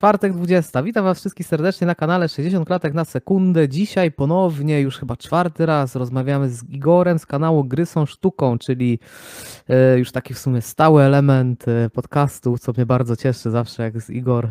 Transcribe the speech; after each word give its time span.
Czwartek 0.00 0.32
20. 0.32 0.82
Witam 0.82 1.04
Was 1.04 1.18
wszystkich 1.18 1.46
serdecznie 1.46 1.86
na 1.86 1.94
kanale 1.94 2.28
60 2.28 2.66
klatek 2.66 2.94
na 2.94 3.04
sekundę. 3.04 3.68
Dzisiaj 3.68 4.12
ponownie, 4.12 4.80
już 4.80 4.98
chyba 4.98 5.16
czwarty 5.16 5.66
raz, 5.66 5.96
rozmawiamy 5.96 6.50
z 6.50 6.64
Igorem 6.68 7.18
z 7.18 7.26
kanału 7.26 7.64
Gry 7.64 7.86
są 7.86 8.06
sztuką, 8.06 8.58
czyli 8.58 8.98
e, 9.68 9.98
już 9.98 10.12
taki 10.12 10.34
w 10.34 10.38
sumie 10.38 10.62
stały 10.62 11.02
element 11.02 11.68
e, 11.68 11.90
podcastu, 11.90 12.58
co 12.58 12.72
mnie 12.72 12.86
bardzo 12.86 13.16
cieszy 13.16 13.50
zawsze, 13.50 13.82
jak 13.82 14.00
z 14.00 14.10
Igor 14.10 14.48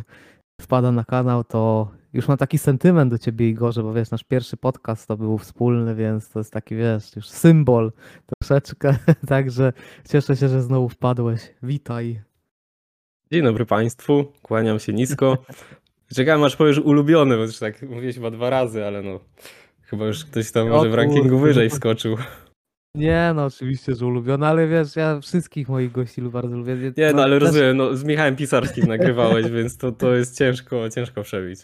wpada 0.62 0.92
na 0.92 1.04
kanał, 1.04 1.44
to 1.44 1.92
już 2.14 2.28
mam 2.28 2.38
taki 2.38 2.58
sentyment 2.58 3.12
do 3.12 3.18
Ciebie, 3.18 3.50
Igorze, 3.50 3.84
bo 3.84 3.94
wiesz, 3.94 4.12
nasz 4.12 4.24
pierwszy 4.24 4.58
podcast 4.58 5.08
to 5.08 5.18
był 5.18 5.38
wspólny, 5.38 5.96
więc 5.96 6.30
to 6.30 6.40
jest 6.40 6.54
taki, 6.54 6.76
wiesz, 6.76 7.16
już 7.16 7.30
symbol 7.30 7.92
troszeczkę, 8.26 8.96
także 9.28 9.74
cieszę 10.10 10.36
się, 10.36 10.50
że 10.50 10.62
znowu 10.62 10.90
wpadłeś. 10.90 11.54
Witaj. 11.64 12.29
Dzień 13.32 13.44
dobry 13.44 13.66
Państwu, 13.66 14.26
kłaniam 14.42 14.80
się 14.80 14.94
nisko. 14.94 15.38
Czekałem 16.16 16.44
aż 16.44 16.56
powiesz 16.56 16.80
ulubiony, 16.80 17.38
bo 17.38 17.44
już 17.44 17.60
tak 17.60 17.82
mówiłeś 17.82 18.16
chyba 18.16 18.32
dwa 18.32 18.50
razy, 18.50 18.86
ale 18.86 19.02
no 19.02 19.20
chyba 19.82 20.06
już 20.06 20.26
ktoś 20.26 20.52
tam 20.52 20.70
może 20.70 20.90
w 20.90 20.94
rankingu 20.94 21.40
wyżej 21.40 21.68
no 21.70 21.76
wskoczył. 21.76 22.18
Nie, 22.96 23.32
no 23.36 23.46
oczywiście, 23.46 23.96
że 23.96 24.06
ulubiony, 24.06 24.48
ale 24.48 24.68
wiesz, 24.68 24.96
ja 24.96 25.20
wszystkich 25.20 25.70
moich 25.70 25.92
gości 25.92 26.22
bardzo 26.22 26.58
lubię. 26.58 26.76
Nie 26.98 27.14
no, 27.14 27.24
ale 27.24 27.40
też- 27.40 27.44
rozumiem, 27.48 27.78
no 27.78 27.96
z 27.96 28.04
Michałem 28.04 28.36
Pisarskim 28.36 28.88
nagrywałeś, 28.88 29.50
więc 29.58 29.78
to, 29.78 29.92
to 29.92 30.16
jest 30.16 30.38
ciężko, 30.38 30.90
ciężko 30.90 31.24
przebić. 31.24 31.60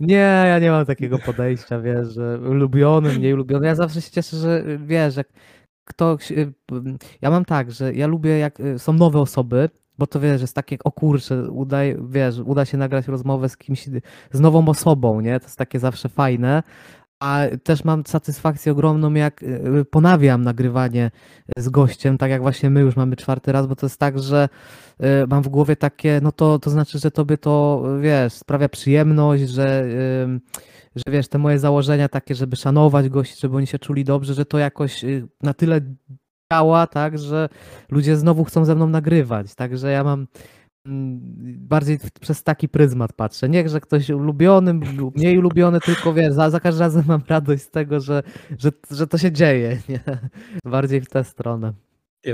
Nie, 0.00 0.44
ja 0.46 0.58
nie 0.58 0.70
mam 0.70 0.86
takiego 0.86 1.18
podejścia, 1.18 1.80
wiesz, 1.80 2.08
że 2.14 2.38
ulubiony, 2.38 3.12
mniej 3.18 3.34
ulubiony. 3.34 3.66
Ja 3.66 3.74
zawsze 3.74 4.02
się 4.02 4.10
cieszę, 4.10 4.36
że 4.36 4.64
wiesz, 4.86 5.16
jak 5.16 5.28
ktoś. 5.84 6.32
y, 6.32 6.52
Ja 7.22 7.30
mam 7.30 7.44
tak, 7.44 7.72
że 7.72 7.94
ja 7.94 8.06
lubię, 8.06 8.38
jak 8.38 8.60
y, 8.60 8.78
są 8.78 8.92
nowe 8.92 9.20
osoby, 9.20 9.68
bo 10.00 10.06
to 10.06 10.20
wiesz, 10.20 10.40
jest 10.40 10.54
takie, 10.54 10.76
o 10.84 10.92
kurczę, 10.92 11.50
udaje, 11.50 11.96
wiesz, 12.08 12.38
uda 12.38 12.64
się 12.64 12.78
nagrać 12.78 13.08
rozmowę 13.08 13.48
z 13.48 13.56
kimś, 13.56 13.88
z 14.32 14.40
nową 14.40 14.68
osobą, 14.68 15.20
nie? 15.20 15.40
To 15.40 15.46
jest 15.46 15.58
takie 15.58 15.78
zawsze 15.78 16.08
fajne. 16.08 16.62
A 17.22 17.40
też 17.62 17.84
mam 17.84 18.06
satysfakcję 18.06 18.72
ogromną, 18.72 19.14
jak 19.14 19.42
y, 19.42 19.84
ponawiam 19.90 20.42
nagrywanie 20.42 21.10
z 21.56 21.68
gościem, 21.68 22.18
tak 22.18 22.30
jak 22.30 22.42
właśnie 22.42 22.70
my 22.70 22.80
już 22.80 22.96
mamy 22.96 23.16
czwarty 23.16 23.52
raz, 23.52 23.66
bo 23.66 23.76
to 23.76 23.86
jest 23.86 23.98
tak, 23.98 24.18
że 24.18 24.48
y, 25.00 25.26
mam 25.28 25.42
w 25.42 25.48
głowie 25.48 25.76
takie, 25.76 26.20
no 26.22 26.32
to, 26.32 26.58
to 26.58 26.70
znaczy, 26.70 26.98
że 26.98 27.10
tobie 27.10 27.38
to, 27.38 27.84
wiesz, 28.00 28.32
sprawia 28.32 28.68
przyjemność, 28.68 29.48
że, 29.48 29.84
że 30.96 31.12
wiesz, 31.12 31.28
te 31.28 31.38
moje 31.38 31.58
założenia 31.58 32.08
takie, 32.08 32.34
żeby 32.34 32.56
szanować 32.56 33.08
gości, 33.08 33.40
żeby 33.40 33.56
oni 33.56 33.66
się 33.66 33.78
czuli 33.78 34.04
dobrze, 34.04 34.34
że 34.34 34.44
to 34.44 34.58
jakoś 34.58 35.04
y, 35.04 35.28
na 35.42 35.54
tyle 35.54 35.80
działa, 36.52 36.86
tak, 36.86 37.18
że 37.18 37.48
ludzie 37.90 38.16
znowu 38.16 38.44
chcą 38.44 38.64
ze 38.64 38.74
mną 38.74 38.86
nagrywać, 38.86 39.54
także 39.54 39.90
ja 39.90 40.04
mam 40.04 40.26
mm, 40.86 41.20
bardziej 41.58 41.98
przez 42.20 42.42
taki 42.42 42.68
pryzmat 42.68 43.12
patrzę. 43.12 43.48
Nie, 43.48 43.68
że 43.68 43.80
ktoś 43.80 44.10
ulubiony, 44.10 44.72
lub 44.96 45.16
mniej 45.16 45.38
ulubiony, 45.38 45.80
tylko 45.80 46.12
wiesz, 46.14 46.32
za, 46.32 46.50
za 46.50 46.60
każdym 46.60 46.80
razem 46.80 47.04
mam 47.06 47.22
radość 47.28 47.62
z 47.62 47.70
tego, 47.70 48.00
że, 48.00 48.22
że, 48.58 48.70
że 48.90 49.06
to 49.06 49.18
się 49.18 49.32
dzieje, 49.32 49.78
nie? 49.88 50.00
Bardziej 50.64 51.00
w 51.00 51.08
tę 51.08 51.24
stronę. 51.24 51.72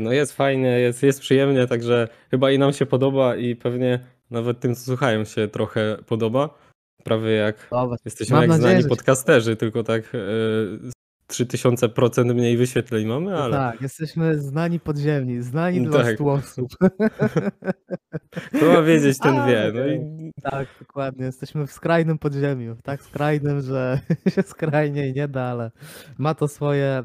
No, 0.00 0.12
jest 0.12 0.33
fajnie, 0.33 0.81
jest, 0.81 1.03
jest 1.03 1.20
przyjemnie, 1.20 1.67
także 1.67 2.09
chyba 2.31 2.50
i 2.50 2.59
nam 2.59 2.72
się 2.72 2.87
podoba 2.87 3.37
i 3.37 3.56
pewnie 3.56 4.00
nawet 4.31 4.61
tym, 4.61 4.75
co 4.75 4.81
słuchają 4.81 5.25
się 5.25 5.48
trochę 5.48 5.97
podoba. 6.06 6.59
Prawie 7.05 7.31
jak 7.33 7.69
Dobra. 7.70 7.97
jesteśmy 8.05 8.34
Mam 8.34 8.42
jak 8.42 8.50
nadzieję, 8.50 8.70
znani 8.70 8.89
podcasterzy, 8.89 9.56
tylko 9.56 9.83
tak 9.84 10.14
e, 10.14 10.19
3000% 11.33 12.35
mniej 12.35 12.57
wyświetleń 12.57 13.07
mamy, 13.07 13.37
ale 13.37 13.57
Tak, 13.57 13.81
jesteśmy 13.81 14.39
znani 14.39 14.81
podziemni, 14.81 15.43
znani 15.43 15.81
Tak. 15.83 15.91
dla 15.91 16.05
100 16.15 16.25
osób. 16.33 16.69
kto 18.57 18.67
ma 18.73 18.83
wiedzieć, 18.83 19.19
ten 19.19 19.35
A, 19.35 19.47
wie. 19.47 19.73
No 19.75 19.81
okej. 19.81 20.01
i 20.19 20.33
Tak, 20.43 20.69
dokładnie. 20.81 21.25
Jesteśmy 21.25 21.67
w 21.67 21.73
skrajnym 21.73 22.19
podziemiu. 22.19 22.77
Tak 22.85 23.03
skrajnym, 23.03 23.61
że 23.61 24.01
się 24.35 24.43
skrajniej 24.43 25.13
nie 25.15 25.29
da, 25.29 25.43
ale 25.43 25.71
ma 26.19 26.35
to 26.35 26.49
swoje, 26.49 27.03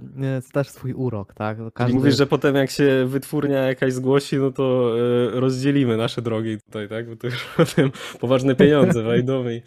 też 0.54 0.70
swój 0.70 0.94
urok, 0.94 1.34
tak? 1.34 1.58
Czyli 1.78 1.94
mówisz, 1.94 2.18
że 2.18 2.28
potem 2.28 2.56
jak 2.56 2.70
się 2.70 3.06
wytwórnia 3.08 3.58
jakaś 3.60 3.94
zgłosi, 3.94 4.38
no 4.38 4.52
to 4.52 4.94
e, 4.98 5.40
rozdzielimy 5.40 5.98
nasze 5.98 6.22
drogi 6.22 6.58
tutaj, 6.66 6.90
tak? 6.90 7.10
Bo 7.10 7.16
to 7.16 7.28
już 7.28 7.46
potem 7.58 7.92
poważne 8.20 8.56
pieniądze 8.56 9.04
wejdą 9.04 9.44
i 9.50 9.54
Nie, 9.54 9.62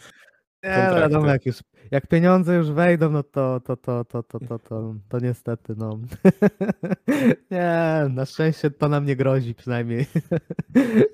kontrakty. 0.63 1.01
wiadomo, 1.01 1.27
jak 1.27 1.47
już, 1.47 1.57
jak 1.95 2.07
pieniądze 2.07 2.55
już 2.55 2.71
wejdą, 2.71 3.11
no 3.11 3.23
to, 3.23 3.61
to, 3.61 3.77
to, 3.77 4.05
to, 4.05 4.23
to, 4.23 4.41
to, 4.41 4.59
to, 4.59 4.95
to 5.09 5.19
niestety, 5.19 5.75
no. 5.77 5.99
Nie, 7.51 8.07
na 8.11 8.27
szczęście 8.27 8.71
to 8.71 8.89
nam 8.89 9.07
nie 9.07 9.17
grozi 9.17 9.55
przynajmniej 9.55 10.07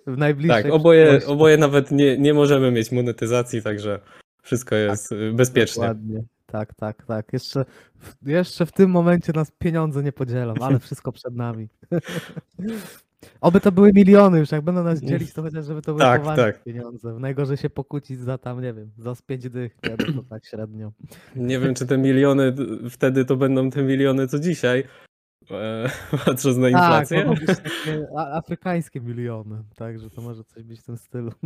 w 0.06 0.16
najbliższej 0.16 0.62
tak, 0.62 0.72
oboje, 0.72 1.20
oboje 1.26 1.56
nawet 1.56 1.90
nie, 1.90 2.18
nie 2.18 2.34
możemy 2.34 2.70
mieć 2.70 2.92
monetyzacji, 2.92 3.62
także 3.62 4.00
wszystko 4.42 4.74
jest 4.74 5.12
e, 5.12 5.32
bezpiecznie. 5.32 5.80
Dokładnie. 5.80 6.22
Tak, 6.46 6.74
tak, 6.74 7.06
tak. 7.06 7.32
Jeszcze 7.32 7.64
w, 7.98 8.28
jeszcze 8.28 8.66
w 8.66 8.72
tym 8.72 8.90
momencie 8.90 9.32
nas 9.34 9.50
pieniądze 9.50 10.02
nie 10.02 10.12
podzielą, 10.12 10.54
ale 10.60 10.78
wszystko 10.78 11.12
przed 11.12 11.36
nami. 11.36 11.68
Oby 13.40 13.60
to 13.60 13.72
były 13.72 13.92
miliony 13.94 14.38
już, 14.38 14.50
jak 14.52 14.62
będą 14.62 14.84
nas 14.84 15.00
dzielić, 15.00 15.32
to 15.32 15.42
chociaż 15.42 15.66
żeby 15.66 15.82
to 15.82 15.92
były 15.92 16.00
Tak, 16.00 16.20
poważne 16.20 16.44
tak. 16.44 16.62
pieniądze. 16.64 17.12
Najgorzej 17.18 17.56
się 17.56 17.70
pokłócić 17.70 18.18
za 18.20 18.38
tam, 18.38 18.62
nie 18.62 18.72
wiem, 18.74 18.90
za 18.98 19.14
z 19.14 19.22
pięć 19.22 19.48
dych, 19.48 19.76
to 20.16 20.22
tak 20.22 20.46
średnio. 20.46 20.92
Nie 21.36 21.58
wiem, 21.58 21.74
czy 21.74 21.86
te 21.86 21.98
miliony 21.98 22.54
wtedy 22.90 23.24
to 23.24 23.36
będą 23.36 23.70
te 23.70 23.82
miliony 23.82 24.28
co 24.28 24.38
dzisiaj, 24.38 24.84
e, 25.50 25.90
patrząc 26.26 26.56
na 26.56 26.70
Tak, 26.70 26.80
inflację. 26.82 27.34
a- 28.16 28.38
afrykańskie 28.38 29.00
miliony, 29.00 29.62
także 29.76 30.10
to 30.10 30.22
może 30.22 30.44
coś 30.44 30.62
być 30.64 30.80
w 30.80 30.84
tym 30.84 30.96
stylu. 30.96 31.30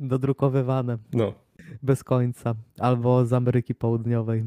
Dodrukowywane 0.00 0.98
No. 1.12 1.32
bez 1.82 2.04
końca, 2.04 2.54
albo 2.78 3.26
z 3.26 3.32
Ameryki 3.32 3.74
Południowej. 3.74 4.44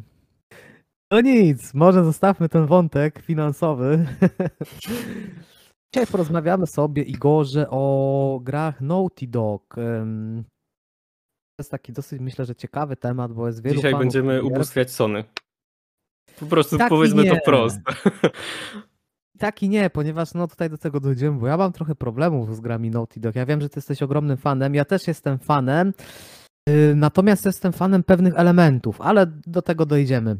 No 1.11 1.21
nic, 1.21 1.73
może 1.73 2.03
zostawmy 2.03 2.49
ten 2.49 2.65
wątek 2.65 3.19
finansowy. 3.19 4.05
Dzisiaj 5.95 6.07
porozmawiamy 6.07 6.67
sobie, 6.67 7.03
Igorze, 7.03 7.67
o 7.69 8.39
grach 8.43 8.81
Naughty 8.81 9.27
Dog. 9.27 9.75
To 9.75 11.59
jest 11.59 11.71
taki 11.71 11.93
dosyć, 11.93 12.21
myślę, 12.21 12.45
że 12.45 12.55
ciekawy 12.55 12.95
temat, 12.95 13.33
bo 13.33 13.47
jest 13.47 13.63
wielu 13.63 13.75
Dzisiaj 13.75 13.91
fanów 13.91 14.03
będziemy 14.05 14.33
gier. 14.33 14.43
ubóstwiać 14.43 14.91
Sony. 14.91 15.23
Po 16.39 16.45
prostu 16.45 16.77
Tak 16.77 16.89
powiedzmy 16.89 17.25
to 17.25 17.35
wprost. 17.35 17.79
Tak 19.39 19.63
i 19.63 19.69
nie, 19.69 19.89
ponieważ 19.89 20.33
no 20.33 20.47
tutaj 20.47 20.69
do 20.69 20.77
tego 20.77 20.99
dojdziemy, 20.99 21.39
bo 21.39 21.47
ja 21.47 21.57
mam 21.57 21.71
trochę 21.71 21.95
problemów 21.95 22.55
z 22.55 22.59
grami 22.59 22.89
Naughty 22.89 23.19
Dog. 23.19 23.35
Ja 23.35 23.45
wiem, 23.45 23.61
że 23.61 23.69
ty 23.69 23.77
jesteś 23.77 24.01
ogromnym 24.01 24.37
fanem, 24.37 24.75
ja 24.75 24.85
też 24.85 25.07
jestem 25.07 25.39
fanem, 25.39 25.93
yy, 26.69 26.95
natomiast 26.95 27.45
jestem 27.45 27.73
fanem 27.73 28.03
pewnych 28.03 28.33
elementów, 28.37 29.01
ale 29.01 29.25
do 29.47 29.61
tego 29.61 29.85
dojdziemy. 29.85 30.37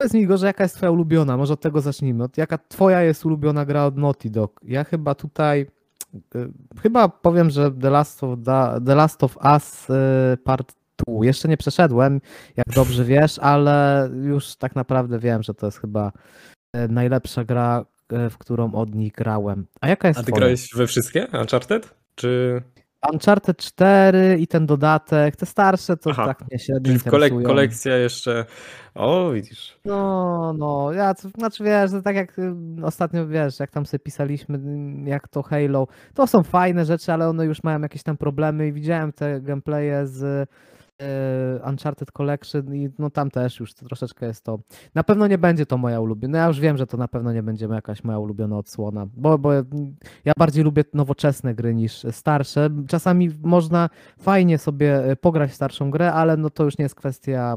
Powiedz 0.00 0.14
mi, 0.14 0.20
Igorze, 0.20 0.46
jaka 0.46 0.64
jest 0.64 0.76
twoja 0.76 0.92
ulubiona? 0.92 1.36
Może 1.36 1.52
od 1.52 1.60
tego 1.60 1.80
zacznijmy. 1.80 2.24
Od 2.24 2.38
jaka 2.38 2.58
twoja 2.58 3.02
jest 3.02 3.26
ulubiona 3.26 3.64
gra 3.64 3.84
od 3.84 3.96
Naughty 3.96 4.30
Dog? 4.30 4.60
Ja 4.64 4.84
chyba 4.84 5.14
tutaj, 5.14 5.66
yy, 6.34 6.52
chyba 6.82 7.08
powiem, 7.08 7.50
że 7.50 7.70
The 7.70 7.90
Last 7.90 8.24
of, 8.24 8.38
The 8.86 8.94
Last 8.94 9.24
of 9.24 9.36
Us 9.54 9.88
yy, 9.88 10.36
Part 10.36 10.74
2. 11.06 11.24
Jeszcze 11.24 11.48
nie 11.48 11.56
przeszedłem, 11.56 12.20
jak 12.56 12.66
dobrze 12.74 13.04
wiesz, 13.04 13.38
ale 13.38 14.08
już 14.22 14.56
tak 14.56 14.76
naprawdę 14.76 15.18
wiem, 15.18 15.42
że 15.42 15.54
to 15.54 15.66
jest 15.66 15.80
chyba 15.80 16.12
e, 16.72 16.88
najlepsza 16.88 17.44
gra, 17.44 17.84
w 18.30 18.38
którą 18.38 18.72
od 18.74 18.94
nich 18.94 19.12
grałem. 19.12 19.66
A 19.80 19.88
jaka 19.88 20.08
jest 20.08 20.20
A 20.20 20.22
ty 20.22 20.26
twoja? 20.26 20.40
grałeś 20.40 20.70
we 20.74 20.86
wszystkie 20.86 21.26
Uncharted? 21.40 21.94
Czy, 22.14 22.62
Uncharted 23.12 23.56
4 23.56 24.36
i 24.38 24.46
ten 24.46 24.66
dodatek, 24.66 25.36
te 25.36 25.46
starsze 25.46 25.96
to 25.96 26.10
Aha. 26.10 26.26
tak 26.26 26.40
mnie 26.40 26.58
średnio 26.58 26.92
czyli 26.92 27.10
kolek 27.10 27.32
kolekcja 27.44 27.96
jeszcze... 27.96 28.44
O, 28.94 29.30
widzisz. 29.30 29.78
No, 29.84 30.52
no, 30.58 30.92
ja, 30.92 31.14
to 31.14 31.28
znaczy 31.28 31.64
wiesz, 31.64 31.90
że 31.90 32.02
tak 32.02 32.16
jak 32.16 32.38
y, 32.38 32.52
ostatnio, 32.82 33.26
wiesz, 33.26 33.60
jak 33.60 33.70
tam 33.70 33.86
sobie 33.86 33.98
pisaliśmy, 33.98 34.58
y, 35.06 35.10
jak 35.10 35.28
to 35.28 35.42
Halo, 35.42 35.86
to 36.14 36.26
są 36.26 36.42
fajne 36.42 36.84
rzeczy, 36.84 37.12
ale 37.12 37.28
one 37.28 37.46
już 37.46 37.62
mają 37.62 37.80
jakieś 37.80 38.02
tam 38.02 38.16
problemy 38.16 38.68
i 38.68 38.72
widziałem 38.72 39.12
te 39.12 39.40
gameplaye 39.40 40.06
z 40.06 40.48
Uncharted 41.68 42.12
Collection 42.12 42.74
i 42.74 42.88
no 42.98 43.10
tam 43.10 43.30
też 43.30 43.60
już 43.60 43.74
troszeczkę 43.74 44.26
jest 44.26 44.44
to, 44.44 44.58
na 44.94 45.04
pewno 45.04 45.26
nie 45.26 45.38
będzie 45.38 45.66
to 45.66 45.78
moja 45.78 46.00
ulubiona, 46.00 46.38
ja 46.38 46.46
już 46.46 46.60
wiem, 46.60 46.76
że 46.76 46.86
to 46.86 46.96
na 46.96 47.08
pewno 47.08 47.32
nie 47.32 47.42
będzie 47.42 47.66
jakaś 47.66 48.04
moja 48.04 48.18
ulubiona 48.18 48.58
odsłona, 48.58 49.06
bo, 49.16 49.38
bo 49.38 49.52
ja 50.24 50.32
bardziej 50.38 50.64
lubię 50.64 50.84
nowoczesne 50.94 51.54
gry 51.54 51.74
niż 51.74 52.06
starsze, 52.10 52.70
czasami 52.88 53.30
można 53.42 53.90
fajnie 54.18 54.58
sobie 54.58 55.10
y, 55.10 55.16
pograć 55.16 55.54
starszą 55.54 55.90
grę, 55.90 56.12
ale 56.12 56.36
no 56.36 56.50
to 56.50 56.64
już 56.64 56.78
nie 56.78 56.82
jest 56.82 56.94
kwestia 56.94 57.56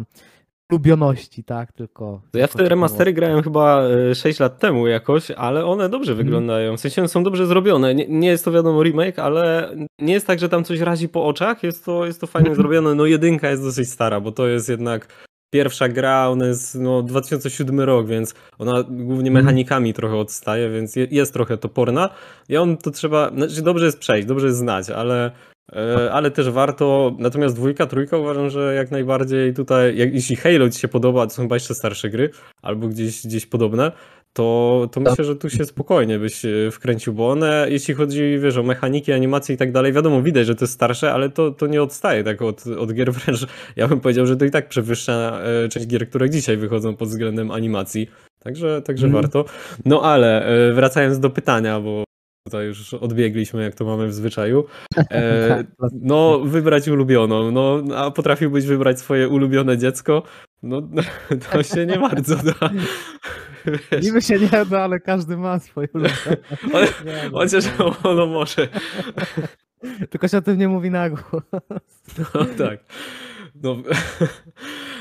ulubioności, 0.73 1.43
tak, 1.43 1.71
tylko... 1.71 2.21
Ja 2.33 2.47
w 2.47 2.53
te 2.53 2.69
remastery 2.69 3.13
grałem 3.13 3.43
chyba 3.43 3.81
e, 4.11 4.15
6 4.15 4.39
lat 4.39 4.59
temu 4.59 4.87
jakoś, 4.87 5.31
ale 5.31 5.65
one 5.65 5.89
dobrze 5.89 6.11
Mhm. 6.11 6.25
wyglądają. 6.27 6.77
W 6.77 6.79
sensie 6.79 7.07
są 7.07 7.23
dobrze 7.23 7.47
zrobione. 7.47 7.95
Nie, 7.95 8.07
nie 8.07 8.27
jest 8.27 8.45
to 8.45 8.51
wiadomo 8.51 8.83
remake, 8.83 9.19
ale 9.19 9.75
nie 9.99 10.13
jest 10.13 10.27
tak, 10.27 10.39
że 10.39 10.49
tam 10.49 10.63
coś 10.63 10.79
razi 10.79 11.09
po 11.09 11.25
oczach. 11.25 11.63
Jest 11.63 11.85
to, 11.85 12.05
jest 12.05 12.21
to 12.21 12.27
fajnie 12.27 12.55
zrobione. 12.61 12.95
No 12.95 13.05
jedynka 13.05 13.49
jest 13.49 13.63
dosyć 13.63 13.89
stara, 13.89 14.19
bo 14.19 14.31
to 14.31 14.47
jest 14.47 14.69
jednak 14.69 15.07
pierwsza 15.53 15.89
gra, 15.89 16.29
ona 16.29 16.45
jest 16.45 16.75
no 16.75 17.01
2007 17.03 17.79
rok, 17.79 18.07
więc 18.07 18.33
ona 18.59 18.83
głównie 18.83 19.29
Mhm. 19.29 19.33
mechanikami 19.45 19.94
trochę 19.94 20.15
odstaje, 20.15 20.69
więc 20.69 20.95
je, 20.95 21.07
jest 21.11 21.33
trochę 21.33 21.57
toporna. 21.57 22.09
I 22.50 22.57
on 22.57 22.77
to 22.77 22.91
trzeba, 22.91 23.31
znaczy 23.35 23.61
dobrze 23.61 23.85
jest 23.85 24.00
przejść, 24.00 24.27
dobrze 24.27 24.47
jest 24.47 24.57
znać, 24.59 24.89
ale 24.89 25.31
e, 25.75 26.09
ale 26.11 26.31
też 26.31 26.50
warto. 26.50 27.15
Natomiast 27.19 27.55
dwójka, 27.55 27.85
trójka 27.85 28.17
uważam, 28.17 28.50
że 28.50 28.73
jak 28.75 28.91
najbardziej 28.91 29.53
tutaj, 29.53 29.97
jak, 29.97 30.13
jeśli 30.13 30.35
Halo 30.35 30.69
ci 30.69 30.79
się 30.79 30.88
podoba, 30.88 31.27
to 31.27 31.33
są 31.33 31.41
chyba 31.41 31.56
jeszcze 31.56 31.75
starsze 31.75 32.09
gry, 32.09 32.29
albo 32.61 32.88
gdzieś, 32.88 33.27
gdzieś 33.27 33.45
podobne, 33.45 33.91
to, 34.33 34.89
to 34.91 35.00
myślę, 35.00 35.25
że 35.25 35.35
tu 35.35 35.50
się 35.50 35.65
spokojnie 35.65 36.19
byś 36.19 36.45
e, 36.45 36.71
wkręcił, 36.71 37.13
bo 37.13 37.30
one, 37.30 37.65
jeśli 37.69 37.94
chodzi, 37.94 38.39
wiesz, 38.39 38.57
o 38.57 38.63
mechaniki, 38.63 39.13
animacje 39.13 39.56
i 39.56 39.57
tak 39.57 39.71
dalej, 39.71 39.94
wiadomo, 39.94 40.21
widać, 40.21 40.47
że 40.47 40.56
to 40.56 40.63
jest 40.63 40.74
starsze, 40.74 41.13
ale 41.13 41.30
to, 41.30 41.51
to 41.51 41.68
nie 41.68 41.83
odstaje 41.83 42.24
tak 42.24 42.41
od, 42.41 42.68
od 42.68 42.94
gier, 42.94 43.13
wręcz 43.13 43.45
ja 43.75 43.88
bym 43.88 44.00
powiedział, 44.00 44.25
że 44.25 44.38
to 44.38 44.45
i 44.45 44.51
tak 44.51 44.69
przewyższa 44.69 45.39
e, 45.44 45.69
część 45.69 45.88
gier, 45.88 46.09
które 46.09 46.30
dzisiaj 46.30 46.57
wychodzą 46.57 46.95
pod 46.95 47.09
względem 47.09 47.51
animacji, 47.51 48.07
także, 48.39 48.81
także 48.81 49.06
Mhm. 49.06 49.24
warto. 49.24 49.45
No 49.85 50.01
ale 50.01 50.45
e, 50.45 50.74
wracając 50.74 51.19
do 51.19 51.30
pytania, 51.30 51.80
bo 51.80 52.03
tutaj 52.47 52.65
już 52.65 52.94
odbiegliśmy, 52.94 53.63
jak 53.63 53.75
to 53.75 53.85
mamy 53.85 54.07
w 54.07 54.13
zwyczaju. 54.13 54.65
E, 54.97 55.47
Tak, 55.50 55.68
no, 56.01 56.39
wybrać 56.39 56.88
ulubioną. 56.88 57.51
No, 57.51 57.83
a 57.95 58.12
potrafiłbyś 58.12 58.65
wybrać 58.65 59.00
swoje 59.00 59.30
ulubione 59.30 59.77
dziecko? 59.77 60.24
No, 60.63 60.81
to 61.51 61.63
się 61.63 61.85
nie 61.85 62.00
bardzo 62.00 62.35
da. 62.35 62.69
Wiesz, 63.65 64.04
Niby 64.06 64.21
się 64.21 64.39
nie 64.39 64.65
da, 64.65 64.81
ale 64.81 65.00
każdy 65.00 65.38
ma 65.38 65.60
swoje 65.60 65.88
ulubione. 65.94 66.38
Chociaż 67.31 67.65
no. 67.80 67.95
ono 68.04 68.25
może. 68.25 68.68
Tylko 70.10 70.27
się 70.27 70.38
o 70.38 70.42
tym 70.42 70.57
nie 70.57 70.68
mówi 70.68 70.92
na 70.92 71.10
głos. 71.10 71.44
No 72.33 72.45
tak. 72.57 72.80
No, 73.63 73.77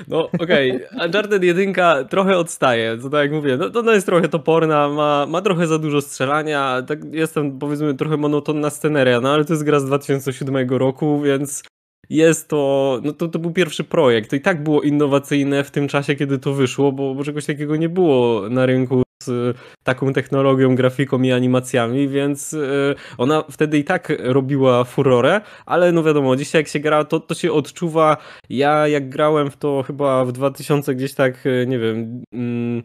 no 0.09 0.31
okej, 0.41 0.81
Uncharted 1.05 1.43
1 1.43 1.75
trochę 2.11 2.37
odstaje, 2.37 2.99
to 2.99 3.11
tak 3.11 3.23
jak 3.23 3.33
mówię, 3.33 3.57
no, 3.57 3.71
to 3.71 3.81
ona 3.81 3.93
jest 3.93 4.07
trochę 4.07 4.29
toporna, 4.29 4.89
ma, 4.89 5.27
ma 5.27 5.43
trochę 5.43 5.67
za 5.67 5.79
dużo 5.79 6.01
strzelania, 6.01 6.83
tak 6.87 7.15
jest 7.15 7.35
tam 7.35 7.59
powiedzmy 7.59 7.95
trochę 7.95 8.17
monotonna 8.17 8.71
sceneria, 8.71 9.21
no 9.21 9.33
ale 9.33 9.45
to 9.45 9.53
jest 9.53 9.65
gra 9.65 9.81
z 9.81 9.85
2007 9.85 10.71
roku, 10.71 11.21
więc 11.21 11.63
jest 12.11 12.49
to, 12.49 13.01
no 13.05 13.13
to, 13.13 13.29
to 13.29 13.39
był 13.39 13.51
pierwszy 13.51 13.85
projekt, 13.85 14.31
to 14.31 14.37
i 14.37 14.41
tak 14.41 14.63
było 14.63 14.83
innowacyjne 14.83 15.65
w 15.65 15.71
tym 15.71 15.89
czasie, 15.89 16.15
kiedy 16.15 16.39
to 16.39 16.53
wyszło, 16.53 16.93
bo, 16.93 17.15
bo 17.15 17.25
czegoś 17.25 17.47
takiego 17.47 17.77
nie 17.77 17.89
było 17.89 18.49
na 18.49 18.67
rynku 18.67 19.03
z 19.23 19.29
y, 19.29 19.55
taką 19.85 20.13
technologią, 20.13 20.75
grafiką 20.75 21.23
i 21.23 21.33
animacjami, 21.33 22.09
więc 22.09 22.53
y, 22.53 22.95
ona 23.19 23.45
wtedy 23.51 23.79
i 23.79 23.85
tak 23.85 24.13
robiła 24.19 24.85
furorę, 24.85 25.41
ale 25.67 25.93
no 25.93 26.03
wiadomo, 26.03 26.37
dzisiaj 26.37 26.61
jak 26.61 26.69
się 26.69 26.81
gra, 26.81 27.05
to, 27.05 27.21
to 27.21 27.35
się 27.35 27.53
odczuwa. 27.53 28.17
Ja 28.51 28.89
jak 28.89 29.09
grałem 29.09 29.51
w 29.51 29.57
to 29.57 29.83
chyba 29.87 30.25
w 30.25 30.33
2000 30.33 30.95
gdzieś 30.95 31.15
tak, 31.15 31.35
e, 31.47 31.67
nie 31.67 31.79
wiem, 31.79 32.23
mm, 32.33 32.83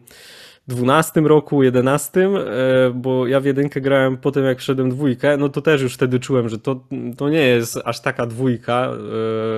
12 0.68 1.20
roku, 1.20 1.62
11, 1.62 2.20
e, 2.20 2.90
bo 2.94 3.26
ja 3.26 3.40
w 3.40 3.44
jedynkę 3.44 3.80
grałem 3.80 4.16
po 4.16 4.30
tym 4.30 4.44
jak 4.44 4.58
wszedłem 4.58 4.90
dwójkę, 4.90 5.36
no 5.36 5.48
to 5.48 5.62
też 5.62 5.82
już 5.82 5.94
wtedy 5.94 6.20
czułem, 6.20 6.48
że 6.48 6.58
to, 6.58 6.84
to 7.16 7.28
nie 7.28 7.42
jest 7.42 7.78
aż 7.84 8.00
taka 8.00 8.26
dwójka, 8.26 8.92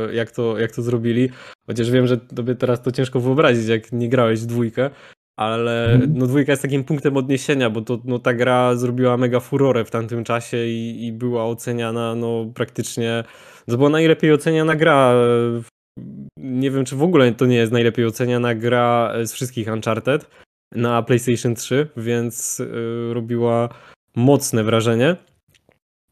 e, 0.08 0.14
jak 0.14 0.30
to, 0.30 0.58
jak 0.58 0.72
to 0.72 0.82
zrobili. 0.82 1.28
Chociaż 1.66 1.90
wiem, 1.90 2.06
że 2.06 2.18
tobie 2.18 2.54
teraz 2.54 2.82
to 2.82 2.92
ciężko 2.92 3.20
wyobrazić, 3.20 3.68
jak 3.68 3.92
nie 3.92 4.08
grałeś 4.08 4.40
w 4.40 4.46
dwójkę. 4.46 4.90
Ale 5.38 5.92
Mhm. 5.92 6.12
no 6.16 6.26
dwójka 6.26 6.52
jest 6.52 6.62
takim 6.62 6.84
punktem 6.84 7.16
odniesienia, 7.16 7.70
bo 7.70 7.80
to, 7.80 7.98
no, 8.04 8.18
ta 8.18 8.34
gra 8.34 8.76
zrobiła 8.76 9.16
mega 9.16 9.40
furorę 9.40 9.84
w 9.84 9.90
tamtym 9.90 10.24
czasie 10.24 10.66
i, 10.66 11.06
i 11.06 11.12
była 11.12 11.44
oceniana 11.44 12.14
no, 12.14 12.46
praktycznie. 12.54 13.24
To 13.66 13.76
była 13.76 13.90
najlepiej 13.90 14.32
oceniana 14.32 14.76
gra. 14.76 15.14
Nie 16.36 16.70
wiem, 16.70 16.84
czy 16.84 16.96
w 16.96 17.02
ogóle 17.02 17.32
to 17.32 17.46
nie 17.46 17.56
jest 17.56 17.72
najlepiej 17.72 18.06
oceniana 18.06 18.54
gra 18.54 19.12
z 19.24 19.32
wszystkich 19.32 19.68
Uncharted 19.72 20.26
na 20.72 21.02
PlayStation 21.02 21.54
3, 21.54 21.88
więc 21.96 22.60
y, 22.60 23.14
robiła 23.14 23.68
mocne 24.16 24.64
wrażenie. 24.64 25.16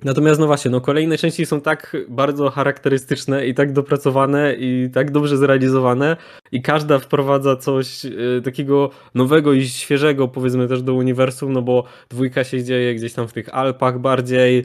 Natomiast 0.05 0.41
no 0.41 0.47
właśnie, 0.47 0.71
no 0.71 0.81
kolejne 0.81 1.19
części 1.19 1.47
są 1.47 1.61
tak 1.61 1.97
bardzo 2.09 2.51
charakterystyczne 2.51 3.47
i 3.47 3.55
tak 3.55 3.73
dopracowane 3.73 4.55
i 4.55 4.91
tak 4.95 5.11
dobrze 5.11 5.37
zrealizowane 5.37 6.17
i 6.53 6.63
każda 6.63 6.99
wprowadza 6.99 7.57
coś 7.57 8.05
y, 8.05 8.43
takiego 8.45 8.91
nowego 9.15 9.53
i 9.53 9.69
świeżego 9.69 10.29
powiedzmy 10.29 10.69
też 10.69 10.83
do 10.83 10.95
uniwersum, 10.95 11.53
no 11.53 11.63
bo 11.63 11.85
dwójka 12.09 12.45
się 12.45 12.65
dzieje 12.65 12.95
gdzieś 12.95 13.13
tam 13.13 13.29
w 13.29 13.33
tych 13.33 13.55
Alpach 13.55 13.99
bardziej 13.99 14.65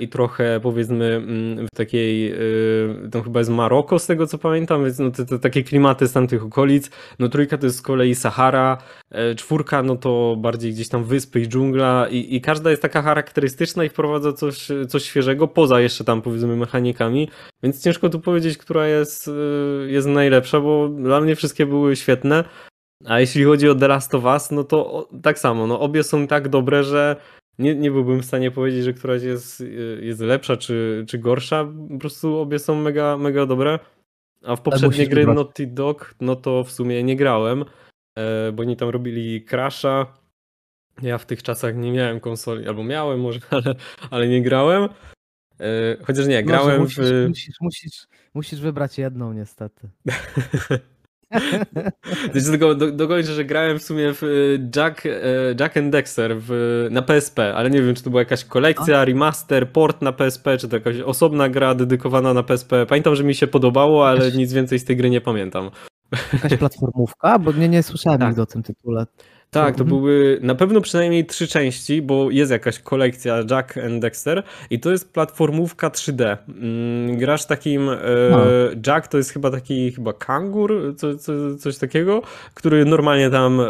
i 0.00 0.08
trochę 0.08 0.60
powiedzmy 0.62 1.04
mm, 1.04 1.66
w 1.66 1.76
takiej, 1.76 2.34
tam 3.10 3.22
chyba 3.22 3.40
jest 3.40 3.50
Maroko 3.50 3.98
z 3.98 4.06
tego 4.06 4.26
co 4.26 4.38
pamiętam, 4.38 4.84
więc 4.84 4.98
no 4.98 5.10
te, 5.10 5.26
te 5.26 5.38
takie 5.38 5.62
klimaty 5.62 6.08
z 6.08 6.12
tamtych 6.12 6.44
okolic, 6.44 6.90
no 7.18 7.28
trójka 7.28 7.58
to 7.58 7.66
jest 7.66 7.78
z 7.78 7.82
kolei 7.82 8.14
Sahara, 8.14 8.78
e, 9.10 9.34
czwórka 9.34 9.82
no 9.82 9.96
to 9.96 10.36
bardziej 10.38 10.72
gdzieś 10.72 10.88
tam 10.88 11.04
wyspy 11.04 11.40
i 11.40 11.48
dżungla 11.48 12.08
i, 12.10 12.36
i 12.36 12.40
każda 12.40 12.70
jest 12.70 12.82
taka 12.82 13.02
charakterystyczna 13.02 13.84
i 13.84 13.88
wprowadza 13.88 14.32
coś, 14.32 14.68
coś 14.88 15.04
świeżego, 15.04 15.48
poza 15.48 15.80
jeszcze 15.80 16.04
tam 16.04 16.22
powiedzmy 16.22 16.56
mechanikami, 16.56 17.28
więc 17.62 17.82
ciężko 17.82 18.08
tu 18.08 18.20
powiedzieć, 18.20 18.58
która 18.58 18.86
jest, 18.86 19.30
jest 19.86 20.08
najlepsza, 20.08 20.60
bo 20.60 20.88
dla 20.88 21.20
mnie 21.20 21.36
wszystkie 21.36 21.66
były 21.66 21.96
świetne. 21.96 22.44
A 23.06 23.20
jeśli 23.20 23.44
chodzi 23.44 23.68
o 23.68 23.74
The 23.74 23.88
Last 23.88 24.14
of 24.14 24.24
Us, 24.24 24.50
no 24.50 24.64
to 24.64 25.08
tak 25.22 25.38
samo, 25.38 25.66
no 25.66 25.80
obie 25.80 26.02
są 26.02 26.26
tak 26.26 26.48
dobre, 26.48 26.84
że 26.84 27.16
nie, 27.58 27.74
nie 27.74 27.90
byłbym 27.90 28.22
w 28.22 28.24
stanie 28.24 28.50
powiedzieć, 28.50 28.84
że 28.84 28.92
któraś 28.92 29.22
jest, 29.22 29.60
y, 29.60 30.00
jest 30.02 30.20
lepsza 30.20 30.56
czy, 30.56 31.04
czy 31.08 31.18
gorsza. 31.18 31.68
Po 31.90 31.98
prostu 31.98 32.38
obie 32.38 32.58
są 32.58 32.74
mega, 32.74 33.16
mega 33.16 33.46
dobre. 33.46 33.78
A 34.42 34.56
w 34.56 34.60
poprzednie 34.60 34.88
musisz 34.88 35.08
gry 35.08 35.20
wybrać. 35.20 35.36
Naughty 35.36 35.66
Dog, 35.66 36.14
no 36.20 36.36
to 36.36 36.64
w 36.64 36.72
sumie 36.72 37.02
nie 37.02 37.16
grałem, 37.16 37.64
e, 38.18 38.52
bo 38.52 38.62
oni 38.62 38.76
tam 38.76 38.88
robili 38.88 39.44
Crasha. 39.44 40.06
Ja 41.02 41.18
w 41.18 41.26
tych 41.26 41.42
czasach 41.42 41.76
nie 41.76 41.92
miałem 41.92 42.20
konsoli, 42.20 42.68
albo 42.68 42.84
miałem 42.84 43.20
może, 43.20 43.40
ale, 43.50 43.74
ale 44.10 44.28
nie 44.28 44.42
grałem. 44.42 44.88
E, 45.60 45.96
Chociaż 46.04 46.26
nie, 46.26 46.42
grałem 46.42 46.80
musisz, 46.80 46.98
w... 46.98 47.28
musisz, 47.28 47.56
musisz, 47.60 48.06
musisz 48.34 48.60
wybrać 48.60 48.98
jedną 48.98 49.32
niestety. 49.32 49.88
Znaczy, 52.32 52.46
tylko 52.50 52.74
do, 52.74 52.90
dokończę, 52.90 53.32
że 53.32 53.44
grałem 53.44 53.78
w 53.78 53.82
sumie 53.82 54.12
w 54.14 54.22
y, 54.22 54.70
Jack, 54.76 55.06
e, 55.06 55.10
Jack 55.60 55.76
and 55.76 55.90
Dexter 55.92 56.36
w, 56.38 56.88
na 56.90 57.02
PSP, 57.02 57.54
ale 57.54 57.70
nie 57.70 57.82
wiem, 57.82 57.94
czy 57.94 58.02
to 58.02 58.10
była 58.10 58.22
jakaś 58.22 58.44
kolekcja, 58.44 59.04
remaster, 59.04 59.68
port 59.72 60.02
na 60.02 60.12
PSP, 60.12 60.58
czy 60.58 60.68
to 60.68 60.76
jakaś 60.76 61.00
osobna 61.00 61.48
gra 61.48 61.74
dedykowana 61.74 62.34
na 62.34 62.42
PSP. 62.42 62.86
Pamiętam, 62.86 63.16
że 63.16 63.24
mi 63.24 63.34
się 63.34 63.46
podobało, 63.46 64.08
ale 64.08 64.32
nic 64.32 64.52
więcej 64.52 64.78
z 64.78 64.84
tej 64.84 64.96
gry 64.96 65.10
nie 65.10 65.20
pamiętam. 65.20 65.70
Jakaś 66.32 66.56
platformówka? 66.58 67.38
Bo 67.38 67.52
nie, 67.52 67.68
nie 67.68 67.82
słyszałem 67.82 68.20
Tak. 68.20 68.28
nigdy 68.28 68.42
o 68.42 68.46
tym 68.46 68.62
tytule. 68.62 69.06
Tak, 69.54 69.76
to 69.76 69.82
Mhm. 69.82 69.88
były 70.00 70.38
na 70.42 70.54
pewno 70.54 70.80
przynajmniej 70.80 71.26
trzy 71.26 71.48
części, 71.48 72.02
bo 72.02 72.30
jest 72.30 72.50
jakaś 72.52 72.78
kolekcja 72.78 73.42
Jack 73.50 73.78
and 73.78 74.02
Dexter 74.02 74.42
i 74.70 74.80
to 74.80 74.90
jest 74.90 75.12
platformówka 75.12 75.88
3D. 75.90 76.36
Mm, 76.48 77.18
Grasz 77.18 77.46
takim. 77.46 77.88
E, 77.88 77.96
No. 78.30 78.38
Jack 78.86 79.08
to 79.08 79.16
jest 79.18 79.30
chyba 79.32 79.50
taki 79.50 79.92
chyba 79.92 80.12
kangur, 80.12 80.94
co, 80.96 81.18
co, 81.18 81.32
coś 81.58 81.78
takiego, 81.78 82.22
który 82.54 82.84
normalnie 82.84 83.30
tam. 83.30 83.60
E, 83.60 83.64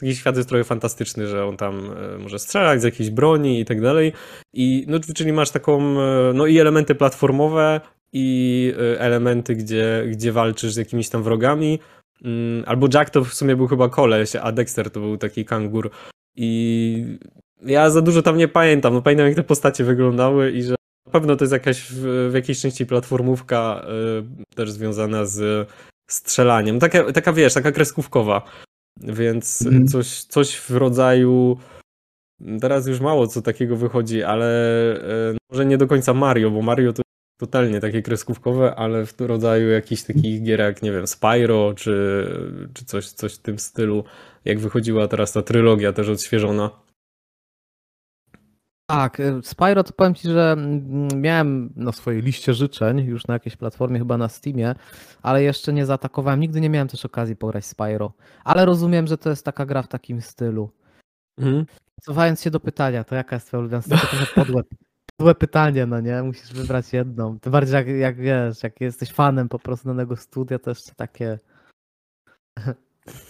taki 0.00 0.16
świat 0.16 0.36
jest 0.36 0.48
trochę 0.48 0.64
fantastyczny, 0.64 1.26
że 1.26 1.44
on 1.46 1.56
tam 1.56 1.90
e, 2.14 2.18
może 2.18 2.38
strzelać 2.38 2.80
z 2.80 2.84
jakiejś 2.84 3.10
broni 3.10 3.60
i 3.60 3.64
tak 3.64 3.80
dalej. 3.80 4.12
I 4.54 4.84
no, 4.88 4.98
czyli 5.14 5.32
masz 5.32 5.50
taką. 5.50 5.94
No 6.34 6.46
i 6.46 6.58
elementy 6.58 6.94
platformowe. 6.94 7.80
I 8.12 8.72
elementy, 8.98 9.54
gdzie, 9.54 10.04
gdzie 10.08 10.32
walczysz 10.32 10.72
z 10.72 10.76
jakimiś 10.76 11.08
tam 11.08 11.22
wrogami. 11.22 11.78
Mm, 12.24 12.64
Albo 12.66 12.88
Jack 12.94 13.10
to 13.10 13.24
w 13.24 13.34
sumie 13.34 13.56
był 13.56 13.66
chyba 13.66 13.88
koleś, 13.88 14.36
a 14.36 14.52
Dexter 14.52 14.90
to 14.90 15.00
był 15.00 15.16
taki 15.16 15.44
kangur. 15.44 15.90
I 16.36 17.18
ja 17.62 17.90
za 17.90 18.02
dużo 18.02 18.22
tam 18.22 18.36
nie 18.36 18.48
pamiętam. 18.48 18.94
No 18.94 19.02
pamiętam 19.02 19.26
jak 19.26 19.36
te 19.36 19.42
postacie 19.42 19.84
wyglądały 19.84 20.52
i 20.52 20.62
że 20.62 20.74
na 21.06 21.12
pewno 21.12 21.36
to 21.36 21.44
jest 21.44 21.52
jakaś 21.52 21.82
w, 21.90 22.28
w 22.30 22.34
jakiejś 22.34 22.60
części 22.60 22.86
platformówka 22.86 23.86
y, 24.50 24.54
też 24.54 24.70
związana 24.70 25.24
z 25.24 25.68
strzelaniem. 26.10 26.78
Taka, 26.80 27.12
taka 27.12 27.32
wiesz, 27.32 27.54
taka 27.54 27.72
kreskówkowa. 27.72 28.42
Więc 29.00 29.62
Mhm. 29.62 29.88
coś, 29.88 30.22
coś 30.22 30.56
w 30.56 30.70
rodzaju. 30.70 31.58
Teraz 32.60 32.86
już 32.86 33.00
mało 33.00 33.26
co 33.26 33.42
takiego 33.42 33.76
wychodzi, 33.76 34.22
ale 34.22 34.46
y, 35.32 35.36
może 35.50 35.66
nie 35.66 35.78
do 35.78 35.86
końca 35.86 36.14
Mario, 36.14 36.50
bo 36.50 36.62
Mario 36.62 36.92
to 36.92 37.02
totalnie 37.38 37.80
takie 37.80 38.02
kreskówkowe, 38.02 38.74
ale 38.74 39.06
w 39.06 39.20
rodzaju 39.20 39.68
jakichś 39.70 40.02
takich 40.02 40.42
gier 40.42 40.60
jak, 40.60 40.82
nie 40.82 40.92
wiem, 40.92 41.06
Spyro, 41.06 41.74
czy, 41.76 42.26
czy 42.74 42.84
coś, 42.84 43.08
coś 43.08 43.34
w 43.34 43.42
tym 43.42 43.58
stylu, 43.58 44.04
jak 44.44 44.58
wychodziła 44.58 45.08
teraz 45.08 45.32
ta 45.32 45.42
trylogia 45.42 45.92
też 45.92 46.08
odświeżona. 46.08 46.70
Tak, 48.90 49.20
y, 49.20 49.40
Spyro 49.42 49.84
to 49.84 49.92
powiem 49.92 50.14
ci, 50.14 50.28
że 50.28 50.52
mm, 50.52 51.20
miałem 51.20 51.72
na 51.76 51.92
swojej 51.92 52.22
liście 52.22 52.54
życzeń 52.54 53.00
już 53.00 53.26
na 53.26 53.34
jakiejś 53.34 53.56
platformie, 53.56 53.98
chyba 53.98 54.18
na 54.18 54.28
Steamie, 54.28 54.74
ale 55.22 55.42
jeszcze 55.42 55.72
nie 55.72 55.86
zaatakowałem. 55.86 56.40
Nigdy 56.40 56.60
nie 56.60 56.70
miałem 56.70 56.88
też 56.88 57.04
okazji 57.04 57.36
pograć 57.36 57.64
Spyro. 57.64 58.12
Ale 58.44 58.64
rozumiem, 58.64 59.06
że 59.06 59.18
to 59.18 59.30
jest 59.30 59.44
taka 59.44 59.66
gra 59.66 59.82
w 59.82 59.88
takim 59.88 60.22
stylu. 60.22 60.70
Mhm. 61.38 61.66
Cofając 62.00 62.42
się 62.42 62.50
do 62.50 62.60
pytania, 62.60 63.04
to 63.04 63.14
jaka 63.14 63.36
jest 63.36 63.46
twoja 63.46 63.60
ulubiona? 63.60 63.82
To 63.82 63.88
trochę 63.88 64.26
podłe, 64.34 64.62
podłe 65.18 65.34
pytanie, 65.34 65.86
no 65.86 66.00
nie? 66.00 66.22
Musisz 66.22 66.52
wybrać 66.52 66.92
jedną. 66.92 67.38
Tym 67.40 67.52
bardziej 67.52 67.74
jak, 67.74 67.88
jak 67.88 68.16
wiesz, 68.16 68.62
jak 68.62 68.80
jesteś 68.80 69.12
fanem 69.12 69.48
po 69.48 69.58
prostu 69.58 69.88
danego 69.88 70.16
studia, 70.16 70.58
to 70.58 70.70
jeszcze 70.70 70.94
takie 70.94 71.38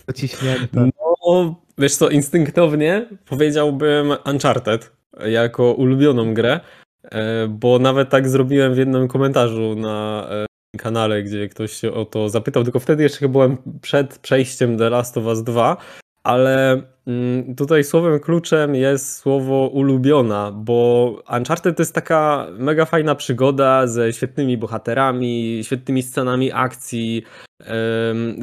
dociśnięte. 0.07 0.91
No, 1.01 1.55
wiesz 1.79 1.97
co, 1.97 2.09
instynktownie 2.09 3.09
powiedziałbym 3.27 4.15
Uncharted 4.27 4.93
jako 5.27 5.73
ulubioną 5.73 6.35
grę. 6.35 6.61
e, 7.05 7.49
bo 7.49 7.79
nawet 7.79 8.11
tak 8.11 8.29
zrobiłem 8.29 8.75
w 8.75 8.79
jednym 8.79 9.09
komentarzu 9.09 9.75
na 9.75 10.29
e, 10.31 10.47
kanale, 10.79 11.23
gdzie 11.23 11.49
ktoś 11.49 11.73
się 11.73 11.93
o 11.93 12.05
to 12.05 12.29
zapytał, 12.29 12.65
tylko 12.65 12.81
wtedy 12.81 13.03
jeszcze 13.03 13.29
byłem 13.29 13.57
przed 13.83 14.19
przejściem 14.19 14.79
The 14.79 14.91
Last 14.91 15.17
of 15.17 15.25
Us 15.25 15.43
2, 15.43 15.77
ale 16.23 16.83
mm, 17.07 17.55
tutaj 17.55 17.85
słowem 17.85 18.21
kluczem 18.21 18.75
jest 18.75 19.17
słowo 19.17 19.67
ulubiona, 19.67 20.53
bo 20.53 21.23
Uncharted 21.37 21.77
to 21.77 21.83
jest 21.83 21.95
taka 21.95 22.47
mega 22.59 22.85
fajna 22.85 23.15
przygoda 23.15 23.87
ze 23.87 24.13
świetnymi 24.13 24.57
bohaterami, 24.57 25.61
świetnymi 25.63 26.03
scenami 26.03 26.53
akcji, 26.53 27.23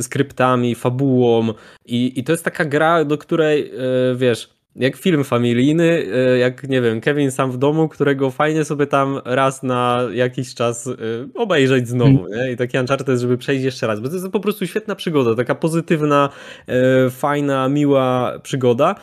skryptami, 0.02 0.76
fabułą 0.76 1.54
i, 1.86 2.20
i 2.20 2.24
to 2.24 2.32
jest 2.32 2.46
taka 2.46 2.66
gra, 2.66 3.06
do 3.06 3.18
której 3.18 3.72
wiesz, 4.16 4.55
jak 4.76 4.96
film 4.96 5.24
familijny, 5.24 6.06
e, 6.14 6.38
jak 6.38 6.70
nie 6.70 6.82
wiem, 6.82 7.02
Kevin 7.02 7.32
sam 7.32 7.52
w 7.52 7.58
domu, 7.58 7.90
którego 7.90 8.32
fajnie 8.32 8.66
sobie 8.66 8.88
tam 8.88 9.22
raz 9.26 9.64
na 9.64 10.02
jakiś 10.14 10.56
czas 10.56 10.88
e, 10.88 10.94
obejrzeć 11.34 11.88
znowu, 11.88 12.28
nie? 12.28 12.52
I 12.52 12.58
taki 12.58 12.78
Uncharted, 12.78 13.20
żeby 13.20 13.38
przejść 13.38 13.64
jeszcze 13.64 13.88
raz, 13.88 14.00
bo 14.00 14.08
to 14.08 14.16
jest 14.16 14.30
po 14.30 14.40
prostu 14.40 14.68
świetna 14.68 14.96
przygoda, 14.96 15.36
taka 15.36 15.56
pozytywna, 15.56 16.30
e, 16.68 17.10
fajna, 17.10 17.70
miła 17.70 18.40
przygoda. 18.44 18.96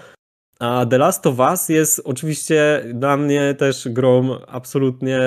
A 0.58 0.86
The 0.86 0.98
Last 0.98 1.26
of 1.26 1.38
Us 1.38 1.68
jest 1.68 2.02
oczywiście 2.04 2.84
dla 2.94 3.16
mnie 3.16 3.54
też 3.54 3.88
grą 3.90 4.38
absolutnie 4.46 5.20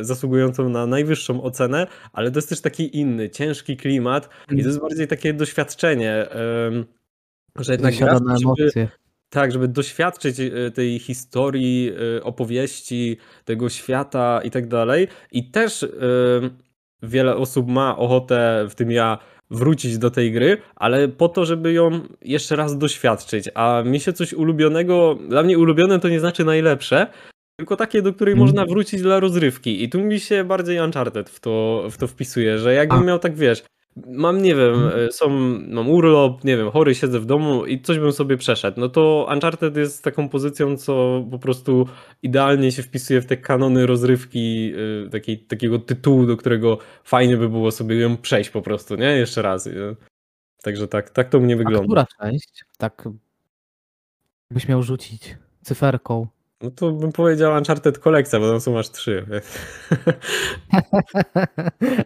zasługującą 0.00 0.68
na 0.68 0.86
najwyższą 0.86 1.42
ocenę, 1.42 1.86
ale 2.12 2.30
to 2.30 2.38
jest 2.38 2.48
też 2.48 2.60
taki 2.60 2.98
inny, 2.98 3.30
ciężki 3.30 3.76
klimat 3.76 4.28
i 4.50 4.62
to 4.62 4.68
jest 4.68 4.80
bardziej 4.80 5.08
takie 5.08 5.34
doświadczenie, 5.34 6.26
że 7.56 7.72
jednak 7.72 7.96
gra, 7.96 8.18
żeby, 8.36 8.88
tak, 9.30 9.52
żeby 9.52 9.68
doświadczyć 9.68 10.40
e, 10.40 10.70
tej 10.70 10.98
historii, 10.98 11.92
e, 12.16 12.22
opowieści, 12.22 13.16
tego 13.44 13.68
świata 13.68 14.40
i 14.44 14.50
tak 14.50 14.68
dalej. 14.68 15.08
I 15.32 15.50
też 15.50 15.82
e, 15.82 15.88
wiele 17.02 17.36
osób 17.36 17.68
ma 17.68 17.96
ochotę, 17.96 18.66
w 18.70 18.74
tym 18.74 18.90
ja, 18.90 19.18
wrócić 19.50 19.98
do 19.98 20.10
tej 20.10 20.32
gry, 20.32 20.58
ale 20.76 21.08
po 21.08 21.28
to, 21.28 21.44
żeby 21.44 21.72
ją 21.72 22.00
jeszcze 22.22 22.56
raz 22.56 22.78
doświadczyć. 22.78 23.50
A 23.54 23.82
mi 23.86 24.00
się 24.00 24.12
coś 24.12 24.32
ulubionego, 24.32 25.18
dla 25.28 25.42
mnie 25.42 25.58
ulubione 25.58 26.00
to 26.00 26.08
nie 26.08 26.20
znaczy 26.20 26.44
najlepsze, 26.44 27.06
tylko 27.58 27.76
takie, 27.76 28.02
do 28.02 28.12
której 28.12 28.32
mm. 28.32 28.46
można 28.46 28.66
wrócić 28.66 29.02
dla 29.02 29.20
rozrywki. 29.20 29.84
I 29.84 29.88
tu 29.88 30.00
mi 30.00 30.20
się 30.20 30.44
bardziej 30.44 30.80
Uncharted 30.80 31.30
w 31.30 31.40
to, 31.40 31.84
w 31.90 31.96
to 31.96 32.06
wpisuje, 32.06 32.58
że 32.58 32.74
jakbym 32.74 32.98
A. 32.98 33.04
miał 33.04 33.18
tak, 33.18 33.36
wiesz, 33.36 33.62
mam, 34.06 34.42
nie 34.42 34.54
wiem, 34.54 34.74
mhm. 34.74 35.06
e, 35.08 35.12
są, 35.12 35.28
mam 35.68 35.90
urlop, 35.90 36.44
nie 36.44 36.56
wiem, 36.56 36.70
chory, 36.70 36.94
siedzę 36.94 37.20
w 37.20 37.26
domu 37.26 37.66
i 37.66 37.80
coś 37.80 37.98
bym 37.98 38.12
sobie 38.12 38.36
przeszedł, 38.36 38.80
no 38.80 38.88
to 38.88 39.28
Uncharted 39.32 39.76
jest 39.76 40.04
taką 40.04 40.28
pozycją, 40.28 40.76
co 40.76 41.24
po 41.30 41.38
prostu 41.38 41.88
idealnie 42.22 42.72
się 42.72 42.82
wpisuje 42.82 43.20
w 43.20 43.26
te 43.26 43.36
kanony 43.36 43.86
rozrywki 43.86 44.72
e, 45.06 45.10
takiej, 45.10 45.38
takiego 45.38 45.78
tytułu, 45.78 46.26
do 46.26 46.36
którego 46.36 46.78
fajnie 47.04 47.36
by 47.36 47.48
było 47.48 47.70
sobie 47.70 47.96
ją 47.96 48.16
przejść 48.16 48.50
po 48.50 48.62
prostu, 48.62 48.96
nie? 48.96 49.16
Jeszcze 49.16 49.42
raz. 49.42 49.66
Nie? 49.66 49.72
Także 50.62 50.88
tak, 50.88 51.10
tak 51.10 51.28
to 51.28 51.40
mnie 51.40 51.56
wygląda. 51.56 51.80
A 52.00 52.06
która 52.06 52.30
część? 52.30 52.64
Tak 52.78 53.08
byś 54.50 54.68
miał 54.68 54.82
rzucić 54.82 55.36
cyferką. 55.62 56.26
No 56.62 56.70
to 56.70 56.92
bym 56.92 57.12
powiedział 57.12 57.52
Uncharted 57.52 57.98
kolekcja, 57.98 58.40
bo 58.40 58.50
tam 58.50 58.60
są 58.60 58.78
aż 58.78 58.90
trzy. 58.90 59.26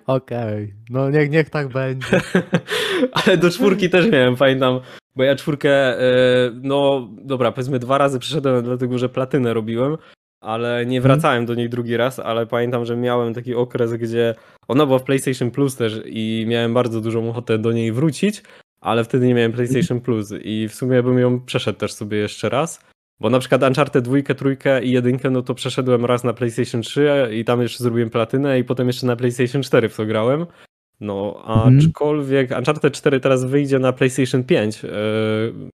Okej, 0.06 0.64
okay. 0.64 0.74
no 0.90 1.10
niech, 1.10 1.30
niech 1.30 1.50
tak 1.50 1.68
będzie. 1.68 2.20
Ale 3.26 3.36
do 3.36 3.50
czwórki 3.50 3.90
też 3.90 4.10
miałem, 4.10 4.36
pamiętam, 4.36 4.80
bo 5.16 5.22
ja 5.22 5.36
czwórkę, 5.36 6.00
e, 6.00 6.04
no 6.62 7.08
dobra, 7.24 7.52
powiedzmy 7.52 7.78
dwa 7.78 7.98
razy 7.98 8.18
przyszedłem, 8.18 8.64
dlatego 8.64 8.98
że 8.98 9.08
platynę 9.08 9.54
robiłem, 9.54 9.96
ale 10.40 10.86
nie 10.86 10.98
mhm. 10.98 11.02
wracałem 11.02 11.46
do 11.46 11.54
niej 11.54 11.68
drugi 11.68 11.96
raz, 11.96 12.18
ale 12.18 12.46
pamiętam, 12.46 12.84
że 12.84 12.96
miałem 12.96 13.34
taki 13.34 13.54
okres, 13.54 13.92
gdzie 13.92 14.34
ona 14.68 14.86
była 14.86 14.98
w 14.98 15.04
PlayStation 15.04 15.50
Plus 15.50 15.76
też 15.76 16.00
i 16.06 16.44
miałem 16.48 16.74
bardzo 16.74 17.00
dużą 17.00 17.30
ochotę 17.30 17.58
do 17.58 17.72
niej 17.72 17.92
wrócić, 17.92 18.42
ale 18.80 19.04
wtedy 19.04 19.26
nie 19.26 19.34
miałem 19.34 19.52
PlayStation 19.52 20.00
Plus 20.00 20.34
i 20.42 20.68
w 20.68 20.74
sumie 20.74 21.02
bym 21.02 21.18
ją 21.18 21.40
przeszedł 21.40 21.78
też 21.78 21.92
sobie 21.92 22.18
jeszcze 22.18 22.48
raz. 22.48 22.91
Bo 23.22 23.30
na 23.30 23.38
przykład 23.38 23.62
Uncharted 23.62 24.04
2, 24.04 24.34
trójkę 24.34 24.84
i 24.84 24.90
jedynkę, 24.90 25.30
no 25.30 25.42
to 25.42 25.54
przeszedłem 25.54 26.04
raz 26.04 26.24
na 26.24 26.32
PlayStation 26.32 26.82
3 26.82 27.28
i 27.32 27.44
tam 27.44 27.62
jeszcze 27.62 27.84
zrobiłem 27.84 28.10
platynę 28.10 28.58
i 28.58 28.64
potem 28.64 28.86
jeszcze 28.86 29.06
na 29.06 29.16
PlayStation 29.16 29.62
4 29.62 29.88
w 29.88 29.96
to 29.96 30.06
grałem. 30.06 30.46
No, 31.00 31.44
mhm. 31.46 31.78
aczkolwiek 31.78 32.52
mm. 32.52 32.58
Uncharted 32.58 32.94
4 32.94 33.20
teraz 33.20 33.44
wyjdzie 33.44 33.78
na 33.78 33.92
PlayStation 33.92 34.44
5, 34.44 34.82
yy, 34.82 34.90
e, 34.90 34.92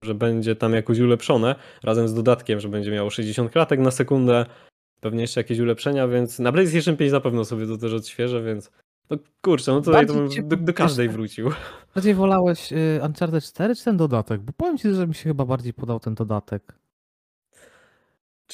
że 0.07 0.15
będzie 0.15 0.57
tam 0.57 0.73
jakoś 0.73 0.99
ulepszone, 0.99 1.55
razem 1.83 2.09
z 2.09 2.15
dodatkiem, 2.15 2.61
że 2.61 2.69
będzie 2.69 2.91
miało 2.91 3.11
60 3.11 3.51
klatek 3.51 3.81
na 3.81 3.91
sekundę, 3.91 4.47
pewnie 5.01 5.21
jeszcze 5.21 5.41
jakieś 5.41 5.59
ulepszenia, 5.59 6.09
więc 6.09 6.39
na 6.39 6.53
PlayStation 6.53 6.97
5 6.97 7.13
na 7.13 7.21
pewno 7.21 7.45
sobie 7.45 7.67
to 7.67 7.77
też 7.77 7.93
odświeżę, 7.93 8.43
więc 8.43 8.71
no 9.11 9.17
kurczę, 9.43 9.73
no 9.73 9.81
tutaj 9.81 10.07
to 10.07 10.15
bym 10.15 10.29
do, 10.49 10.57
do, 10.57 10.73
każdej 10.73 11.09
wrócił. 11.09 11.51
Bardziej 11.95 12.15
wolałeś 12.15 12.73
y, 12.73 13.01
Uncharted 13.07 13.45
4 13.45 13.75
czy 13.75 13.85
ten 13.85 13.97
dodatek? 13.97 14.41
Bo 14.41 14.53
powiem 14.53 14.79
ci, 14.79 14.95
że 14.95 15.07
mi 15.07 15.15
się 15.15 15.23
chyba 15.23 15.45
bardziej 15.45 15.73
podał 15.73 16.01
ten 16.01 16.15
dodatek. 16.15 16.84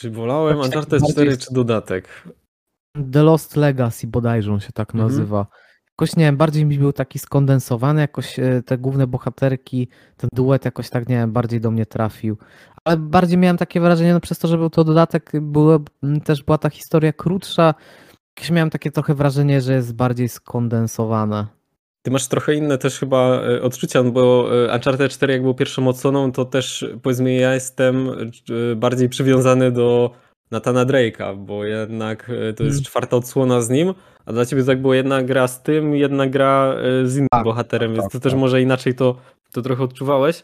Czy 0.00 0.10
wolałem 0.10 0.56
tak, 0.56 0.66
Uncharted 0.66 1.02
4 1.10 1.36
czy 1.36 1.54
dodatek? 1.54 2.08
The 3.12 3.22
Lost 3.22 3.56
Legacy 3.56 4.06
bodajże 4.06 4.52
on 4.52 4.60
się 4.60 4.72
tak 4.72 4.94
mhm. 4.94 5.10
nazywa. 5.10 5.46
Jakoś 5.90 6.16
nie 6.16 6.24
wiem, 6.24 6.36
bardziej 6.36 6.66
mi 6.66 6.78
był 6.78 6.92
taki 6.92 7.18
skondensowany, 7.18 8.00
jakoś 8.00 8.38
e, 8.38 8.62
te 8.62 8.78
główne 8.78 9.06
bohaterki, 9.06 9.88
ten 10.16 10.30
duet 10.32 10.64
jakoś 10.64 10.90
tak, 10.90 11.08
nie 11.08 11.16
wiem, 11.16 11.32
bardziej 11.32 11.60
do 11.60 11.70
mnie 11.70 11.86
trafił. 11.86 12.38
Ale 12.84 12.96
bardziej 12.96 13.38
miałem 13.38 13.56
takie 13.56 13.80
wrażenie, 13.80 14.12
no 14.12 14.20
przez 14.20 14.38
to, 14.38 14.48
że 14.48 14.58
był 14.58 14.70
to 14.70 14.84
dodatek, 14.84 15.32
było, 15.40 15.78
też 16.24 16.42
była 16.42 16.58
ta 16.58 16.70
historia 16.70 17.12
krótsza, 17.12 17.74
jakieś 18.36 18.50
miałem 18.50 18.70
takie 18.70 18.90
trochę 18.90 19.14
wrażenie, 19.14 19.60
że 19.60 19.72
jest 19.74 19.94
bardziej 19.94 20.28
skondensowana. 20.28 21.48
Ty 22.02 22.10
masz 22.10 22.28
trochę 22.28 22.54
inne 22.54 22.78
też 22.78 22.98
chyba 22.98 23.40
e, 23.42 23.62
odczucia, 23.62 24.02
no 24.02 24.10
bo 24.10 24.48
e, 24.64 24.74
Uncharted 24.74 25.12
4 25.12 25.32
jak 25.32 25.42
było 25.42 25.54
pierwszą 25.54 25.88
odsłoną, 25.88 26.32
to 26.32 26.44
też 26.44 26.86
powiedzmy 27.02 27.34
ja 27.34 27.54
jestem 27.54 28.08
e, 28.08 28.76
bardziej 28.76 29.08
przywiązany 29.08 29.72
do 29.72 30.10
Natana 30.50 30.86
Drake'a, 30.86 31.36
bo 31.36 31.64
jednak 31.64 32.30
to 32.56 32.64
jest 32.64 32.76
mm. 32.76 32.84
czwarta 32.84 33.16
odsłona 33.16 33.60
z 33.60 33.70
nim, 33.70 33.94
a 34.26 34.32
dla 34.32 34.46
ciebie 34.46 34.62
to 34.62 34.66
tak 34.66 34.80
było 34.80 34.94
jedna 34.94 35.22
gra 35.22 35.48
z 35.48 35.62
tym, 35.62 35.96
jedna 35.96 36.26
gra 36.26 36.74
z 37.04 37.16
innym 37.16 37.28
tak, 37.30 37.44
bohaterem, 37.44 37.90
tak, 37.90 38.00
więc 38.00 38.12
to 38.12 38.18
tak, 38.18 38.22
też 38.22 38.32
tak. 38.32 38.40
może 38.40 38.62
inaczej 38.62 38.94
to, 38.94 39.16
to 39.52 39.62
trochę 39.62 39.84
odczuwałeś. 39.84 40.42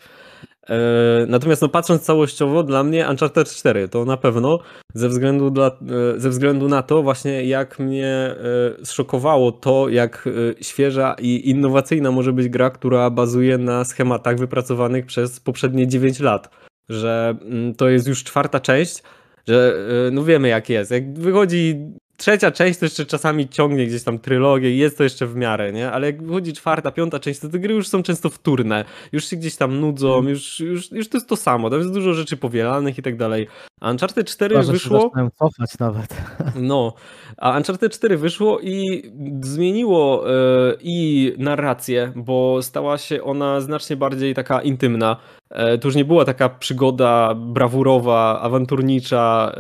E, 0.70 1.26
natomiast 1.28 1.62
no, 1.62 1.68
patrząc 1.68 2.02
całościowo, 2.02 2.62
dla 2.62 2.84
mnie 2.84 3.06
Uncharted 3.10 3.50
4 3.50 3.88
to 3.88 4.04
na 4.04 4.16
pewno 4.16 4.58
ze 4.94 5.08
względu, 5.08 5.50
dla, 5.50 5.66
e, 5.66 6.20
ze 6.20 6.30
względu 6.30 6.68
na 6.68 6.82
to 6.82 7.02
właśnie 7.02 7.44
jak 7.44 7.78
mnie 7.78 8.06
e, 8.06 8.36
zszokowało 8.84 9.52
to, 9.52 9.88
jak 9.88 10.28
świeża 10.60 11.16
i 11.18 11.50
innowacyjna 11.50 12.10
może 12.10 12.32
być 12.32 12.48
gra, 12.48 12.70
która 12.70 13.10
bazuje 13.10 13.58
na 13.58 13.84
schematach 13.84 14.38
wypracowanych 14.38 15.06
przez 15.06 15.40
poprzednie 15.40 15.88
9 15.88 16.20
lat. 16.20 16.50
Że 16.88 17.36
mm, 17.42 17.74
to 17.74 17.88
jest 17.88 18.08
już 18.08 18.24
czwarta 18.24 18.60
część, 18.60 19.02
że 19.48 19.74
no 20.12 20.24
wiemy 20.24 20.48
jak 20.48 20.68
jest. 20.68 20.90
Jak 20.90 21.18
wychodzi 21.18 21.76
trzecia 22.16 22.50
część 22.50 22.78
to 22.78 22.84
jeszcze 22.84 23.06
czasami 23.06 23.48
ciągnie 23.48 23.86
gdzieś 23.86 24.02
tam 24.02 24.18
trylogię 24.18 24.70
i 24.70 24.78
jest 24.78 24.98
to 24.98 25.04
jeszcze 25.04 25.26
w 25.26 25.36
miarę, 25.36 25.72
nie? 25.72 25.90
Ale 25.90 26.06
jak 26.06 26.22
wychodzi 26.22 26.52
czwarta, 26.52 26.92
piąta 26.92 27.18
część, 27.18 27.40
to 27.40 27.48
te 27.48 27.58
gry 27.58 27.74
już 27.74 27.88
są 27.88 28.02
często 28.02 28.30
wtórne. 28.30 28.84
Już 29.12 29.24
się 29.24 29.36
gdzieś 29.36 29.56
tam 29.56 29.80
nudzą, 29.80 30.18
mm. 30.18 30.28
już, 30.28 30.60
już, 30.60 30.92
już 30.92 31.08
to 31.08 31.16
jest 31.16 31.28
to 31.28 31.36
samo. 31.36 31.70
Tam 31.70 31.78
jest 31.78 31.92
dużo 31.92 32.14
rzeczy 32.14 32.36
powielanych 32.36 32.98
i 32.98 33.02
tak 33.02 33.16
dalej. 33.16 33.48
A 33.80 33.90
Uncharted 33.90 34.30
4 34.30 34.56
Może 34.56 34.72
wyszło... 34.72 35.12
cofać 35.38 35.78
nawet. 35.78 36.16
No. 36.56 36.94
A 37.36 37.56
Uncharted 37.56 37.92
4 37.92 38.16
wyszło 38.16 38.60
i 38.60 39.02
zmieniło 39.42 40.24
yy, 40.28 40.78
i 40.80 41.32
narrację, 41.38 42.12
bo 42.16 42.62
stała 42.62 42.98
się 42.98 43.22
ona 43.22 43.60
znacznie 43.60 43.96
bardziej 43.96 44.34
taka 44.34 44.62
intymna. 44.62 45.16
E, 45.50 45.78
to 45.78 45.88
już 45.88 45.94
nie 45.94 46.04
była 46.04 46.24
taka 46.24 46.48
przygoda 46.48 47.34
brawurowa, 47.34 48.40
awanturnicza, 48.40 49.52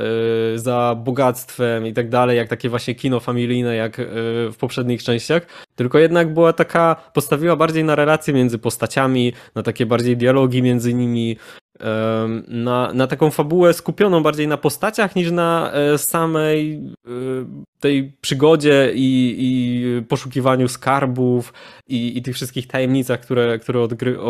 e, 0.54 0.58
za 0.58 0.96
bogactwem 1.04 1.86
i 1.86 1.92
tak 1.92 2.08
dalej, 2.08 2.36
jak 2.36 2.48
takie 2.48 2.68
właśnie 2.68 2.94
kino 2.94 3.20
familijne, 3.20 3.76
jak 3.76 4.00
e, 4.00 4.04
w 4.50 4.56
poprzednich 4.58 5.02
częściach, 5.02 5.46
tylko 5.76 5.98
jednak 5.98 6.34
była 6.34 6.52
taka, 6.52 6.96
postawiła 7.14 7.56
bardziej 7.56 7.84
na 7.84 7.94
relacje 7.94 8.34
między 8.34 8.58
postaciami, 8.58 9.32
na 9.54 9.62
takie 9.62 9.86
bardziej 9.86 10.16
dialogi 10.16 10.62
między 10.62 10.94
nimi, 10.94 11.36
na, 12.48 12.92
na 12.92 13.06
taką 13.06 13.30
fabułę 13.30 13.72
skupioną 13.72 14.22
bardziej 14.22 14.48
na 14.48 14.56
postaciach 14.56 15.16
niż 15.16 15.30
na 15.30 15.72
samej 15.96 16.80
tej 17.80 18.12
przygodzie 18.20 18.92
i, 18.94 19.36
i 19.38 20.02
poszukiwaniu 20.02 20.68
skarbów 20.68 21.52
i, 21.88 22.18
i 22.18 22.22
tych 22.22 22.34
wszystkich 22.34 22.66
tajemnicach, 22.66 23.20
które, 23.20 23.58
które 23.58 23.80
odgry, 23.80 24.20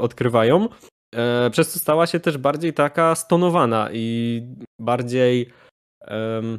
odkrywają. 0.00 0.68
E, 1.16 1.50
przez 1.50 1.72
co 1.72 1.78
stała 1.78 2.06
się 2.06 2.20
też 2.20 2.38
bardziej 2.38 2.72
taka 2.72 3.14
stonowana 3.14 3.88
i 3.92 4.42
bardziej 4.80 5.50
um, 6.08 6.58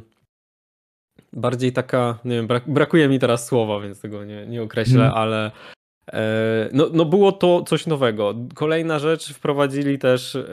bardziej 1.32 1.72
taka, 1.72 2.18
nie 2.24 2.34
wiem, 2.34 2.46
brak, 2.46 2.70
brakuje 2.70 3.08
mi 3.08 3.18
teraz 3.18 3.46
słowa, 3.46 3.80
więc 3.80 4.00
tego 4.00 4.24
nie, 4.24 4.46
nie 4.46 4.62
określę, 4.62 5.00
hmm. 5.00 5.18
ale 5.18 5.50
E, 6.12 6.68
no, 6.72 6.86
no 6.92 7.04
było 7.04 7.32
to 7.32 7.62
coś 7.62 7.86
nowego. 7.86 8.34
Kolejna 8.54 8.98
rzecz, 8.98 9.32
wprowadzili 9.32 9.98
też 9.98 10.36
e, 10.36 10.44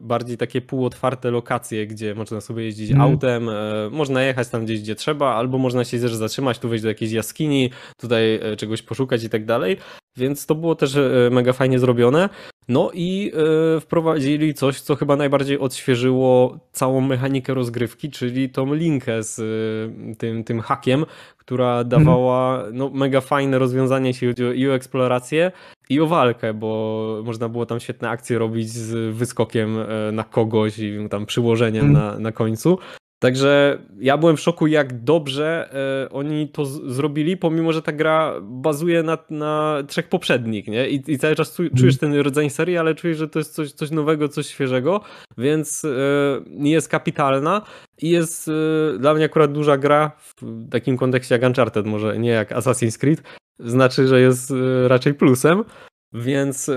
bardziej 0.00 0.36
takie 0.36 0.60
półotwarte 0.60 1.30
lokacje, 1.30 1.86
gdzie 1.86 2.14
można 2.14 2.40
sobie 2.40 2.64
jeździć 2.64 2.90
Mhm. 2.90 3.10
autem, 3.10 3.48
e, 3.48 3.52
można 3.90 4.22
jechać 4.22 4.48
tam 4.48 4.64
gdzieś, 4.64 4.80
gdzie 4.80 4.94
trzeba, 4.94 5.34
albo 5.34 5.58
można 5.58 5.84
się 5.84 6.00
też 6.00 6.14
zatrzymać, 6.14 6.58
tu 6.58 6.68
wejść 6.68 6.82
do 6.82 6.88
jakiejś 6.88 7.12
jaskini, 7.12 7.70
tutaj 7.96 8.34
e, 8.34 8.56
czegoś 8.56 8.82
poszukać 8.82 9.24
i 9.24 9.28
tak 9.28 9.44
dalej. 9.44 9.76
Więc 10.16 10.46
to 10.46 10.54
było 10.54 10.74
też 10.74 10.96
e, 10.96 11.28
mega 11.32 11.52
fajnie 11.52 11.78
zrobione. 11.78 12.28
No 12.68 12.90
i 12.94 13.32
e, 13.76 13.80
wprowadzili 13.80 14.54
coś, 14.54 14.80
co 14.80 14.96
chyba 14.96 15.16
najbardziej 15.16 15.58
odświeżyło 15.58 16.58
całą 16.72 17.00
mechanikę 17.00 17.54
rozgrywki, 17.54 18.10
czyli 18.10 18.50
tą 18.50 18.74
linkę 18.74 19.22
z 19.22 19.38
e, 19.38 20.14
tym, 20.14 20.44
tym 20.44 20.60
hakiem, 20.60 21.06
która 21.38 21.84
dawała 21.84 22.64
no, 22.72 22.90
mega 22.90 23.20
fajne 23.20 23.58
rozwiązanie, 23.58 24.08
jeśli 24.08 24.28
chodzi 24.28 24.44
o 24.44 24.52
i 24.52 24.68
o 24.68 24.74
eksplorację, 24.74 25.52
i 25.88 26.00
o 26.00 26.06
walkę, 26.06 26.54
bo 26.54 27.22
można 27.24 27.48
było 27.48 27.66
tam 27.66 27.80
świetne 27.80 28.10
akcje 28.10 28.38
robić 28.38 28.68
z 28.68 29.16
wyskokiem 29.16 29.78
e, 29.78 30.12
na 30.12 30.24
kogoś 30.24 30.78
i 30.78 31.08
tam 31.10 31.26
przyłożeniem 31.26 31.84
Mm. 31.84 31.92
na, 31.92 32.18
na 32.18 32.32
końcu. 32.32 32.78
Także 33.22 33.78
ja 34.00 34.18
byłem 34.18 34.36
w 34.36 34.40
szoku, 34.40 34.66
jak 34.66 35.04
dobrze 35.04 35.74
e, 36.06 36.12
oni 36.12 36.48
to 36.48 36.64
zrobili, 36.64 37.36
pomimo 37.36 37.72
że 37.72 37.82
ta 37.82 37.92
gra 37.92 38.34
bazuje 38.40 39.02
na, 39.02 39.18
na 39.30 39.82
trzech 39.88 40.08
poprzednich, 40.08 40.68
nie? 40.68 40.88
I, 40.88 41.10
i 41.10 41.18
cały 41.18 41.34
czas 41.34 41.58
czu- 41.58 41.78
czujesz 41.78 41.98
ten 41.98 42.14
rodzaj 42.14 42.50
serii, 42.50 42.78
ale 42.78 42.94
czujesz, 42.94 43.18
że 43.18 43.28
to 43.28 43.38
jest 43.38 43.54
coś, 43.54 43.72
coś 43.72 43.90
nowego, 43.90 44.28
coś 44.28 44.46
świeżego, 44.46 45.00
więc 45.38 45.84
e, 45.84 46.68
jest 46.68 46.88
kapitalna 46.88 47.62
i 47.98 48.10
jest 48.10 48.48
e, 48.48 48.98
dla 48.98 49.14
mnie 49.14 49.24
akurat 49.24 49.52
duża 49.52 49.76
gra 49.76 50.10
w 50.18 50.34
takim 50.70 50.96
kontekście 50.96 51.34
jak 51.34 51.42
Uncharted, 51.42 51.86
może 51.86 52.18
nie 52.18 52.30
jak 52.30 52.50
Assassin's 52.50 52.98
Creed, 52.98 53.22
znaczy, 53.60 54.08
że 54.08 54.20
jest 54.20 54.52
raczej 54.86 55.14
plusem, 55.14 55.64
więc, 56.12 56.70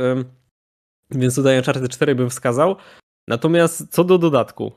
więc 1.11 1.35
tutaj 1.35 1.57
Uncharted 1.57 1.91
4 1.91 2.15
bym 2.15 2.29
wskazał. 2.29 2.75
Natomiast 3.27 3.91
co 3.91 4.03
do 4.03 4.17
dodatku, 4.17 4.71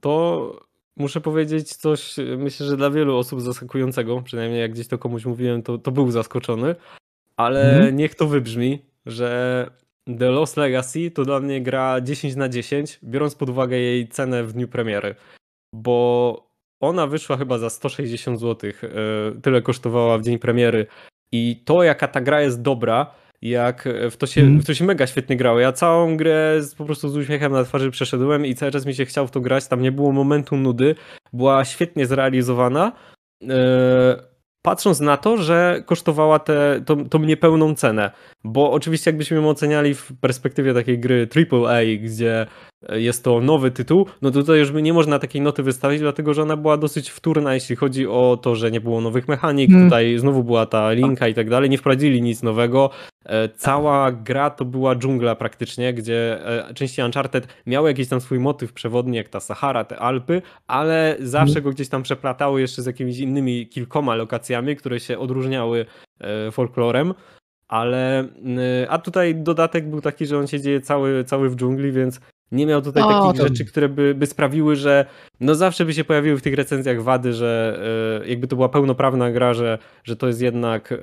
to 0.00 0.65
muszę 0.96 1.20
powiedzieć 1.20 1.74
coś, 1.74 2.18
e, 2.18 2.22
myślę, 2.22 2.66
że 2.66 2.76
dla 2.76 2.90
wielu 2.90 3.16
osób 3.16 3.40
zaskakującego, 3.40 4.22
przynajmniej 4.22 4.60
jak 4.60 4.72
gdzieś 4.72 4.88
to 4.88 4.98
komuś 4.98 5.24
mówiłem, 5.24 5.62
to, 5.62 5.78
to 5.78 5.90
był 5.92 6.10
zaskoczony, 6.10 6.74
ale 7.36 7.70
Mhm. 7.74 7.96
niech 7.96 8.14
to 8.14 8.26
wybrzmi, 8.26 8.78
że 9.06 9.70
The 10.18 10.30
Lost 10.30 10.56
Legacy 10.56 11.10
to 11.10 11.24
dla 11.24 11.40
mnie 11.40 11.60
gra 11.62 12.00
10 12.00 12.36
na 12.36 12.48
10, 12.48 12.98
biorąc 13.04 13.34
pod 13.34 13.48
uwagę 13.48 13.76
jej 13.76 14.08
cenę 14.08 14.44
w 14.44 14.52
dniu 14.52 14.68
premiery, 14.68 15.14
bo 15.72 16.46
ona 16.80 17.06
wyszła 17.06 17.36
chyba 17.36 17.58
za 17.58 17.70
160 17.70 18.40
zł, 18.40 18.70
tyle 19.42 19.62
kosztowała 19.62 20.18
w 20.18 20.22
dzień 20.22 20.38
premiery 20.38 20.86
i 21.32 21.62
to 21.64 21.82
jaka 21.82 22.08
ta 22.08 22.20
gra 22.20 22.42
jest 22.42 22.62
dobra, 22.62 23.14
jak 23.48 23.88
w 24.10 24.16
to 24.16 24.26
się, 24.26 24.40
Mhm. 24.40 24.60
w 24.60 24.66
to 24.66 24.74
się 24.74 24.84
mega 24.84 25.06
świetnie 25.06 25.36
grało. 25.36 25.58
Ja 25.60 25.72
całą 25.72 26.16
grę 26.16 26.62
z, 26.62 26.74
po 26.74 26.84
prostu 26.84 27.08
z 27.08 27.16
uśmiechem 27.16 27.52
na 27.52 27.64
twarzy 27.64 27.90
przeszedłem 27.90 28.46
i 28.46 28.54
cały 28.54 28.72
czas 28.72 28.86
mi 28.86 28.94
się 28.94 29.04
chciał 29.04 29.26
w 29.26 29.30
to 29.30 29.40
grać, 29.40 29.66
tam 29.68 29.82
nie 29.82 29.92
było 29.92 30.12
momentu 30.12 30.56
nudy, 30.56 30.94
była 31.32 31.64
świetnie 31.64 32.06
zrealizowana. 32.06 32.92
E, 33.48 34.36
Patrząc 34.66 35.00
na 35.00 35.16
to, 35.16 35.36
że 35.36 35.82
kosztowała 35.86 36.38
tę 36.38 36.80
tą, 36.86 37.08
tą 37.08 37.18
niepełną 37.18 37.74
cenę, 37.74 38.10
bo 38.44 38.72
oczywiście 38.72 39.10
jakbyśmy 39.10 39.36
ją 39.36 39.48
oceniali 39.48 39.94
w 39.94 40.12
perspektywie 40.20 40.74
takiej 40.74 40.98
gry 40.98 41.28
AAA, 41.52 41.80
gdzie 42.02 42.46
jest 42.92 43.24
to 43.24 43.40
nowy 43.40 43.70
tytuł, 43.70 44.06
no 44.22 44.30
tutaj 44.30 44.58
już 44.58 44.72
nie 44.72 44.92
można 44.92 45.18
takiej 45.18 45.40
noty 45.42 45.62
wystawić, 45.62 46.00
dlatego 46.00 46.34
że 46.34 46.42
ona 46.42 46.56
była 46.56 46.76
dosyć 46.76 47.10
wtórna, 47.10 47.54
jeśli 47.54 47.76
chodzi 47.76 48.06
o 48.06 48.38
to, 48.42 48.54
że 48.54 48.70
nie 48.70 48.80
było 48.80 49.00
nowych 49.00 49.28
mechanik, 49.28 49.70
Mm. 49.70 49.84
tutaj 49.84 50.18
znowu 50.18 50.44
była 50.44 50.66
ta 50.66 50.92
linka 50.92 51.28
i 51.28 51.34
tak 51.34 51.50
dalej, 51.50 51.70
nie 51.70 51.78
wprowadzili 51.78 52.22
nic 52.22 52.42
nowego. 52.42 52.90
E, 53.26 53.48
Cała 53.48 54.12
gra 54.12 54.50
to 54.50 54.64
była 54.64 54.96
dżungla 54.96 55.34
praktycznie, 55.34 55.94
gdzie 55.94 56.46
e, 56.68 56.74
części 56.74 57.02
Uncharted 57.02 57.48
miały 57.66 57.88
jakiś 57.88 58.08
tam 58.08 58.20
swój 58.20 58.38
motyw 58.38 58.72
przewodni, 58.72 59.16
jak 59.16 59.28
ta 59.28 59.40
Sahara, 59.40 59.84
te 59.84 59.98
Alpy, 59.98 60.42
ale 60.66 61.16
zawsze 61.20 61.62
go 61.62 61.70
gdzieś 61.70 61.88
tam 61.88 62.02
przeplatały 62.02 62.60
jeszcze 62.60 62.82
z 62.82 62.86
jakimiś 62.86 63.18
innymi 63.18 63.66
kilkoma 63.68 64.14
lokacjami, 64.14 64.76
które 64.76 65.00
się 65.00 65.18
odróżniały 65.18 65.86
e, 66.20 66.50
folklorem. 66.50 67.14
Ale, 67.68 68.24
a 68.88 68.98
tutaj 68.98 69.34
dodatek 69.34 69.90
był 69.90 70.00
taki, 70.00 70.26
że 70.26 70.38
on 70.38 70.46
się 70.46 70.60
dzieje 70.60 70.80
cały, 70.80 71.24
cały 71.24 71.50
w 71.50 71.56
dżungli, 71.56 71.92
więc 71.92 72.20
nie 72.52 72.66
miał 72.66 72.82
tutaj 72.82 73.02
O, 73.02 73.08
takich 73.08 73.40
to- 73.40 73.48
rzeczy, 73.48 73.64
które 73.64 73.88
by, 73.88 74.14
by 74.14 74.26
sprawiły, 74.26 74.76
że 74.76 75.06
no 75.40 75.54
zawsze 75.54 75.84
by 75.84 75.94
się 75.94 76.04
pojawiły 76.04 76.36
w 76.38 76.42
tych 76.42 76.54
recenzjach 76.54 77.02
wady, 77.02 77.32
że 77.32 77.80
y, 78.24 78.28
jakby 78.28 78.46
to 78.48 78.56
była 78.56 78.68
pełnoprawna 78.68 79.30
gra, 79.32 79.54
że, 79.54 79.78
że 80.04 80.16
to 80.16 80.26
jest 80.26 80.40
jednak 80.42 80.92
y, 80.92 80.98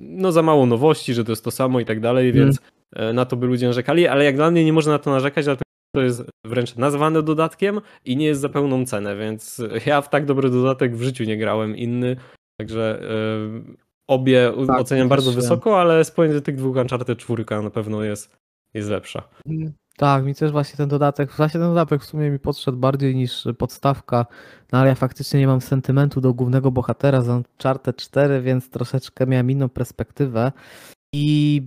no 0.00 0.32
za 0.32 0.42
mało 0.42 0.66
nowości, 0.66 1.14
że 1.14 1.24
to 1.24 1.32
jest 1.32 1.44
to 1.44 1.50
samo 1.50 1.80
i 1.80 1.84
tak 1.84 2.00
dalej, 2.00 2.30
Mm. 2.30 2.36
więc 2.40 2.58
y, 3.10 3.12
na 3.12 3.24
to 3.24 3.36
by 3.36 3.46
ludzie 3.46 3.66
narzekali, 3.66 4.06
ale 4.06 4.24
jak 4.24 4.36
dla 4.36 4.50
mnie 4.50 4.64
nie 4.64 4.72
można 4.72 4.92
na 4.92 4.98
to 4.98 5.10
narzekać, 5.10 5.44
dlatego 5.44 5.64
że 5.94 6.00
to 6.00 6.04
jest 6.04 6.24
wręcz 6.44 6.76
nazwane 6.76 7.22
dodatkiem 7.22 7.80
i 8.04 8.16
nie 8.16 8.26
jest 8.26 8.40
za 8.40 8.48
pełną 8.48 8.86
cenę, 8.86 9.16
więc 9.16 9.62
ja 9.86 10.00
w 10.00 10.08
tak 10.10 10.26
dobry 10.26 10.50
dodatek 10.50 10.96
w 10.96 11.02
życiu 11.02 11.24
nie 11.24 11.36
grałem 11.36 11.76
inny, 11.76 12.16
także 12.60 13.02
obie 14.08 14.52
Tak, 14.66 14.80
oceniam 14.80 15.08
bardzo 15.08 15.32
wysoko, 15.32 15.80
ale 15.80 16.04
z 16.04 16.10
pomiędzy 16.10 16.42
tych 16.42 16.56
dwóch 16.56 16.76
Uncharted 16.76 17.18
4 17.18 17.44
na 17.62 17.70
pewno 17.70 18.04
jest, 18.04 18.36
jest 18.74 18.90
lepsza. 18.90 19.22
Tak, 20.00 20.24
mi 20.24 20.34
też 20.34 20.52
właśnie 20.52 20.76
ten 20.76 20.88
dodatek, 20.88 21.32
właśnie 21.32 21.60
ten 21.60 21.68
dodatek 21.68 22.02
w 22.02 22.06
sumie 22.06 22.30
mi 22.30 22.38
podszedł 22.38 22.78
bardziej 22.78 23.16
niż 23.16 23.48
podstawka, 23.58 24.26
no 24.72 24.78
ale 24.78 24.88
ja 24.88 24.94
faktycznie 24.94 25.40
nie 25.40 25.46
mam 25.46 25.60
sentymentu 25.60 26.20
do 26.20 26.34
głównego 26.34 26.70
bohatera 26.70 27.22
z 27.22 27.28
Uncharted 27.28 27.96
4, 27.96 28.42
więc 28.42 28.70
troszeczkę 28.70 29.26
miałem 29.26 29.50
inną 29.50 29.68
perspektywę. 29.68 30.52
I 31.14 31.62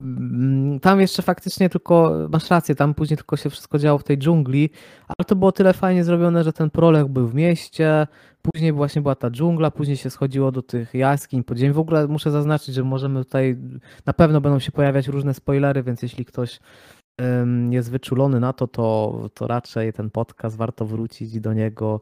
mm, 0.00 0.80
tam 0.80 1.00
jeszcze 1.00 1.22
faktycznie 1.22 1.68
tylko, 1.68 2.12
masz 2.32 2.50
rację, 2.50 2.74
tam 2.74 2.94
później 2.94 3.16
tylko 3.16 3.36
się 3.36 3.50
wszystko 3.50 3.78
działo 3.78 3.98
w 3.98 4.04
tej 4.04 4.18
dżungli, 4.18 4.70
ale 5.08 5.24
to 5.26 5.36
było 5.36 5.52
tyle 5.52 5.72
fajnie 5.72 6.04
zrobione, 6.04 6.44
że 6.44 6.52
ten 6.52 6.70
prolog 6.70 7.08
był 7.08 7.28
w 7.28 7.34
mieście, 7.34 8.06
później 8.42 8.72
właśnie 8.72 9.02
była 9.02 9.14
ta 9.14 9.30
dżungla, 9.30 9.70
później 9.70 9.96
się 9.96 10.10
schodziło 10.10 10.52
do 10.52 10.62
tych 10.62 10.94
jaskiń, 10.94 11.44
podziemi. 11.44 11.74
W 11.74 11.78
ogóle 11.78 12.06
muszę 12.06 12.30
zaznaczyć, 12.30 12.74
że 12.74 12.84
możemy 12.84 13.24
tutaj, 13.24 13.56
na 14.06 14.12
pewno 14.12 14.40
będą 14.40 14.58
się 14.58 14.72
pojawiać 14.72 15.08
różne 15.08 15.34
spoilery, 15.34 15.82
więc 15.82 16.02
jeśli 16.02 16.24
ktoś 16.24 16.60
jest 17.70 17.90
wyczulony 17.90 18.40
na 18.40 18.52
to, 18.52 18.66
to, 18.66 19.30
to 19.34 19.46
raczej 19.46 19.92
ten 19.92 20.10
podcast 20.10 20.56
warto 20.56 20.84
wrócić 20.84 21.40
do 21.40 21.52
niego 21.52 22.00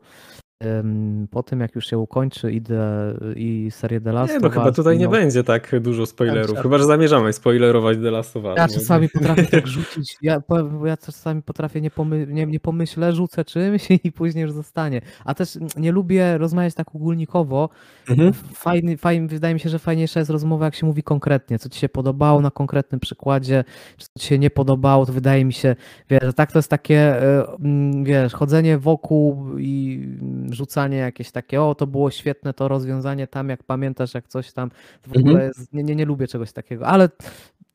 po 1.30 1.42
tym, 1.42 1.60
jak 1.60 1.74
już 1.74 1.86
się 1.86 1.98
ukończy 1.98 2.52
idę 2.52 3.14
i 3.36 3.68
serię 3.70 4.00
The 4.00 4.12
Last 4.12 4.32
Nie, 4.32 4.40
no 4.40 4.48
of 4.48 4.54
chyba 4.54 4.66
Us, 4.66 4.76
tutaj 4.76 4.98
nie 4.98 5.04
no, 5.04 5.10
będzie 5.10 5.44
tak 5.44 5.80
dużo 5.80 6.06
spoilerów, 6.06 6.40
Uncharted. 6.40 6.62
chyba 6.62 6.78
że 6.78 6.84
zamierzamy 6.84 7.32
spoilerować 7.32 7.98
The 7.98 8.10
Last 8.10 8.36
of 8.36 8.44
Us. 8.44 8.56
Ja 8.56 8.66
nie? 8.66 8.74
czasami 8.74 9.08
potrafię 9.08 9.46
tak 9.46 9.66
rzucić, 9.66 10.16
ja, 10.22 10.42
bo 10.48 10.86
ja 10.86 10.96
czasami 10.96 11.42
potrafię 11.42 11.80
nie, 11.80 11.90
pomy, 11.90 12.26
nie, 12.30 12.46
nie 12.46 12.60
pomyślę, 12.60 13.12
rzucę 13.12 13.44
czymś 13.44 13.88
i 14.04 14.12
później 14.12 14.42
już 14.42 14.52
zostanie. 14.52 15.00
A 15.24 15.34
też 15.34 15.58
nie 15.76 15.92
lubię 15.92 16.38
rozmawiać 16.38 16.74
tak 16.74 16.94
ogólnikowo. 16.94 17.68
Mhm. 18.08 18.32
Fajny, 18.52 18.96
fajny, 18.96 19.28
wydaje 19.28 19.54
mi 19.54 19.60
się, 19.60 19.68
że 19.68 19.78
fajniejsza 19.78 20.20
jest 20.20 20.30
rozmowa, 20.30 20.64
jak 20.64 20.74
się 20.74 20.86
mówi 20.86 21.02
konkretnie, 21.02 21.58
co 21.58 21.68
ci 21.68 21.80
się 21.80 21.88
podobało 21.88 22.40
na 22.40 22.50
konkretnym 22.50 23.00
przykładzie, 23.00 23.64
czy 23.96 24.06
co 24.06 24.20
ci 24.20 24.26
się 24.26 24.38
nie 24.38 24.50
podobało, 24.50 25.06
to 25.06 25.12
wydaje 25.12 25.44
mi 25.44 25.52
się, 25.52 25.76
wiesz, 26.10 26.22
że 26.22 26.32
tak 26.32 26.52
to 26.52 26.58
jest 26.58 26.70
takie, 26.70 27.22
e, 27.22 27.46
wiesz, 28.02 28.32
chodzenie 28.32 28.78
wokół 28.78 29.58
i 29.58 30.08
rzucanie 30.54 30.96
jakieś 30.96 31.30
takie, 31.30 31.62
o, 31.62 31.74
to 31.74 31.86
było 31.86 32.10
świetne, 32.10 32.54
to 32.54 32.68
rozwiązanie 32.68 33.26
tam, 33.26 33.48
jak 33.48 33.62
pamiętasz, 33.62 34.14
jak 34.14 34.28
coś 34.28 34.52
tam, 34.52 34.70
w 35.02 35.06
Mhm. 35.06 35.26
ogóle 35.26 35.44
jest, 35.44 35.72
nie, 35.72 35.82
nie, 35.82 35.96
nie 35.96 36.04
lubię 36.04 36.26
czegoś 36.26 36.52
takiego, 36.52 36.86
ale 36.86 37.08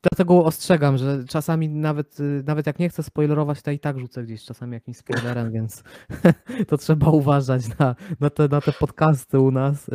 Dlatego 0.02 0.46
ostrzegam, 0.46 0.98
że 0.98 1.24
czasami 1.30 1.70
nawet, 1.70 2.20
y, 2.20 2.44
nawet 2.46 2.68
jak 2.68 2.80
nie 2.80 2.90
chcę 2.90 3.04
spoilerować, 3.04 3.62
to 3.62 3.72
i 3.72 3.80
tak 3.80 4.00
rzucę 4.00 4.24
gdzieś 4.24 4.46
czasami 4.46 4.74
jakimś 4.74 4.98
spoilerem, 4.98 5.52
więc 5.58 5.84
to 6.68 6.78
trzeba 6.78 7.10
uważać 7.10 7.64
na, 7.80 7.96
na, 8.20 8.30
te, 8.30 8.48
na 8.48 8.62
te 8.62 8.72
podcasty 8.72 9.40
u 9.40 9.52
nas. 9.52 9.90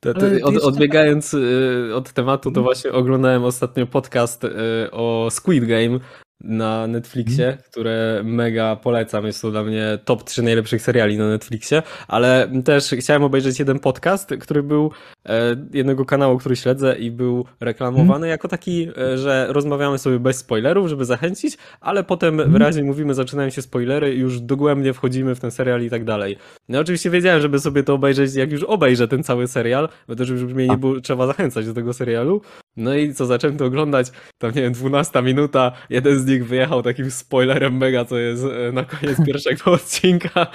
To, 0.00 0.14
to, 0.14 0.26
od, 0.42 0.56
odbiegając 0.56 1.34
y, 1.34 1.90
od 1.94 2.12
tematu, 2.12 2.42
to 2.50 2.60
Mhm. 2.60 2.64
właśnie 2.64 2.92
oglądałem 2.92 3.44
ostatnio 3.44 3.86
podcast 3.86 4.44
y, 4.44 4.50
o 4.92 5.28
Squid 5.30 5.64
Game 5.64 5.98
na 6.40 6.86
Netflixie, 6.86 7.46
Mhm. 7.46 7.62
które 7.70 8.20
mega 8.24 8.76
polecam. 8.76 9.26
Jest 9.26 9.42
to 9.42 9.50
dla 9.50 9.62
mnie 9.64 9.98
top 10.04 10.24
3 10.24 10.42
najlepszych 10.42 10.82
seriali 10.82 11.18
na 11.18 11.28
Netflixie, 11.28 11.82
ale 12.08 12.48
też 12.64 12.90
chciałem 12.98 13.22
obejrzeć 13.24 13.58
jeden 13.58 13.78
podcast, 13.78 14.30
który 14.40 14.62
był 14.62 14.90
e, 15.28 15.56
jednego 15.72 16.04
kanału, 16.04 16.38
który 16.38 16.56
śledzę 16.56 16.96
i 16.98 17.10
był 17.10 17.44
reklamowany 17.60 18.06
Mhm. 18.14 18.30
jako 18.30 18.48
taki, 18.48 18.88
e, 18.98 19.18
że 19.18 19.46
rozmawiamy 19.48 19.98
sobie 19.98 20.18
bez 20.18 20.36
spoilerów, 20.36 20.88
żeby 20.88 21.04
zachęcić, 21.04 21.58
ale 21.80 22.04
potem 22.04 22.34
Mhm. 22.34 22.52
wyraźnie 22.52 22.82
mówimy, 22.82 23.14
zaczynają 23.14 23.50
się 23.50 23.62
spoilery 23.62 24.14
i 24.14 24.18
już 24.18 24.40
dogłębnie 24.40 24.92
wchodzimy 24.92 25.34
w 25.34 25.40
ten 25.40 25.50
serial 25.50 25.82
i 25.82 25.90
tak 25.90 26.04
dalej. 26.04 26.36
No 26.68 26.80
oczywiście 26.80 27.10
wiedziałem, 27.10 27.42
żeby 27.42 27.58
sobie 27.58 27.82
to 27.82 27.94
obejrzeć, 27.94 28.34
jak 28.34 28.52
już 28.52 28.62
obejrzę 28.62 29.08
ten 29.08 29.22
cały 29.22 29.48
serial, 29.48 29.88
bo 30.08 30.16
też 30.16 30.28
już 30.28 30.42
mnie 30.42 30.68
nie 30.68 30.76
było, 30.78 31.00
trzeba 31.00 31.26
zachęcać 31.26 31.66
do 31.66 31.74
tego 31.74 31.92
serialu. 31.92 32.40
No 32.76 32.94
i 32.94 33.14
co, 33.14 33.26
zacząłem 33.26 33.56
to 33.56 33.64
oglądać, 33.64 34.06
tam 34.38 34.52
nie 34.54 34.62
wiem, 34.62 34.72
12 34.72 35.22
minuta, 35.22 35.72
jeden 35.90 36.18
z 36.18 36.25
z 36.26 36.28
nich 36.28 36.46
wyjechał 36.46 36.82
takim 36.82 37.10
spoilerem 37.10 37.76
mega, 37.76 38.04
co 38.04 38.18
jest 38.18 38.44
e, 38.44 38.72
na 38.72 38.84
koniec 38.84 39.24
pierwszego 39.26 39.72
odcinka, 39.72 40.46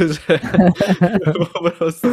że 0.00 0.38
po 1.52 1.70
prostu... 1.70 2.08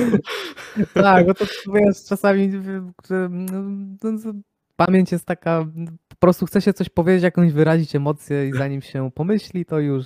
Tak, 0.93 1.25
bo 1.25 1.33
to 1.33 1.45
wiesz, 1.73 2.05
czasami 2.09 2.47
no, 2.49 3.61
no, 4.03 4.33
pamięć 4.75 5.11
jest 5.11 5.25
taka, 5.25 5.65
po 6.07 6.15
prostu 6.19 6.45
chce 6.45 6.61
się 6.61 6.73
coś 6.73 6.89
powiedzieć, 6.89 7.23
jakąś 7.23 7.51
wyrazić 7.51 7.95
emocję 7.95 8.47
i 8.47 8.53
zanim 8.53 8.81
się 8.81 9.11
pomyśli, 9.11 9.65
to 9.65 9.79
już 9.79 10.05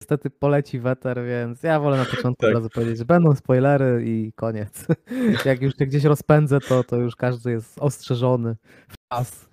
niestety 0.00 0.30
poleci 0.30 0.80
weter, 0.80 1.24
więc 1.26 1.62
ja 1.62 1.80
wolę 1.80 1.96
na 1.96 2.04
początku 2.04 2.40
Tak. 2.40 2.50
od 2.50 2.54
razu 2.54 2.70
powiedzieć, 2.70 2.98
że 2.98 3.04
będą 3.04 3.34
spoilery 3.34 4.02
i 4.06 4.32
koniec. 4.32 4.86
Jak 5.44 5.62
już 5.62 5.76
się 5.76 5.86
gdzieś 5.86 6.04
rozpędzę, 6.04 6.60
to, 6.60 6.84
to 6.84 6.96
już 6.96 7.16
każdy 7.16 7.50
jest 7.50 7.78
ostrzeżony 7.78 8.56
w 8.88 8.94
czas. 9.12 9.48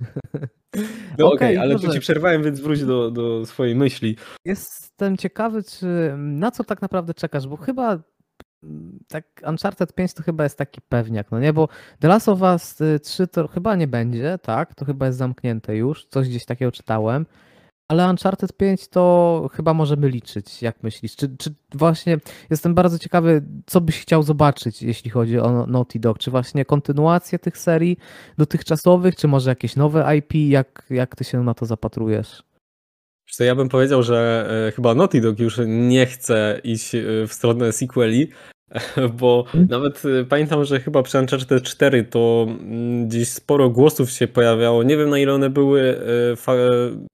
No 1.18 1.28
okej, 1.28 1.36
Okej, 1.36 1.58
ale 1.58 1.80
tu 1.80 1.94
ci 1.94 2.00
przerwałem, 2.00 2.44
więc 2.44 2.60
wróć 2.60 2.86
do, 2.86 3.12
do 3.12 3.46
swojej 3.46 3.76
myśli. 3.76 4.18
Jestem 4.46 5.18
ciekawy, 5.18 5.64
czy 5.64 6.14
na 6.18 6.52
co 6.52 6.64
tak 6.64 6.82
naprawdę 6.82 7.14
czekasz, 7.14 7.48
bo 7.48 7.58
chyba 7.58 8.00
mm, 8.64 9.00
tak 9.08 9.26
Uncharted 9.48 9.96
5 9.96 10.14
to 10.14 10.24
chyba 10.24 10.44
jest 10.44 10.58
taki 10.58 10.82
pewniak, 10.82 11.32
no 11.32 11.40
nie, 11.40 11.54
bo 11.54 11.68
The 12.00 12.08
Last 12.08 12.30
of 12.30 12.42
Us 12.42 12.82
y, 12.82 13.00
3 13.00 13.28
to 13.28 13.48
chyba 13.48 13.76
nie 13.76 13.88
będzie, 13.88 14.38
tak, 14.42 14.76
to 14.76 14.86
chyba 14.86 15.06
jest 15.06 15.18
zamknięte 15.18 15.76
już, 15.76 16.06
coś 16.06 16.30
gdzieś 16.30 16.46
takiego 16.46 16.72
czytałem, 16.72 17.26
ale 17.88 18.10
Uncharted 18.10 18.58
5 18.58 18.88
to 18.88 19.50
chyba 19.54 19.74
możemy 19.74 20.10
liczyć, 20.10 20.62
jak 20.62 20.84
myślisz, 20.84 21.16
czy, 21.16 21.38
czy 21.38 21.54
właśnie 21.74 22.18
jestem 22.50 22.76
bardzo 22.76 23.00
ciekawy, 23.00 23.44
co 23.66 23.82
byś 23.82 24.00
chciał 24.00 24.24
zobaczyć, 24.24 24.82
jeśli 24.82 25.12
chodzi 25.12 25.40
o 25.40 25.68
Naughty 25.68 26.00
Dog, 26.00 26.20
czy 26.20 26.32
właśnie 26.32 26.66
kontynuację 26.66 27.40
tych 27.40 27.58
serii 27.58 27.98
dotychczasowych, 28.38 29.16
czy 29.16 29.28
może 29.28 29.50
jakieś 29.50 29.76
nowe 29.76 30.18
IP, 30.18 30.34
jak, 30.36 30.86
jak 30.90 31.16
ty 31.16 31.24
się 31.24 31.44
na 31.44 31.54
to 31.54 31.66
zapatrujesz? 31.66 32.44
Co, 33.32 33.44
ja 33.44 33.56
bym 33.56 33.70
powiedział, 33.70 34.04
że 34.04 34.48
e, 34.68 34.72
chyba 34.72 34.96
Naughty 34.96 35.22
Dog 35.22 35.40
już 35.40 35.60
nie 35.68 36.06
chce 36.06 36.62
iść 36.64 36.96
e, 36.96 37.02
w 37.28 37.34
stronę 37.34 37.72
sequeli, 37.72 38.30
bo 39.20 39.44
Mhm. 39.48 39.68
nawet 39.70 40.04
e, 40.06 40.24
pamiętam, 40.26 40.66
że 40.66 40.80
chyba 40.80 41.04
przy 41.04 41.20
Uncharted 41.20 41.64
4 41.64 42.04
to 42.04 42.48
mm, 42.50 43.08
gdzieś 43.08 43.30
sporo 43.30 43.70
głosów 43.70 44.12
się 44.12 44.28
pojawiało. 44.28 44.84
Nie 44.84 44.98
wiem 44.98 45.10
na 45.10 45.20
ile 45.20 45.34
one 45.34 45.50
były 45.50 46.02
fa- 46.36 46.54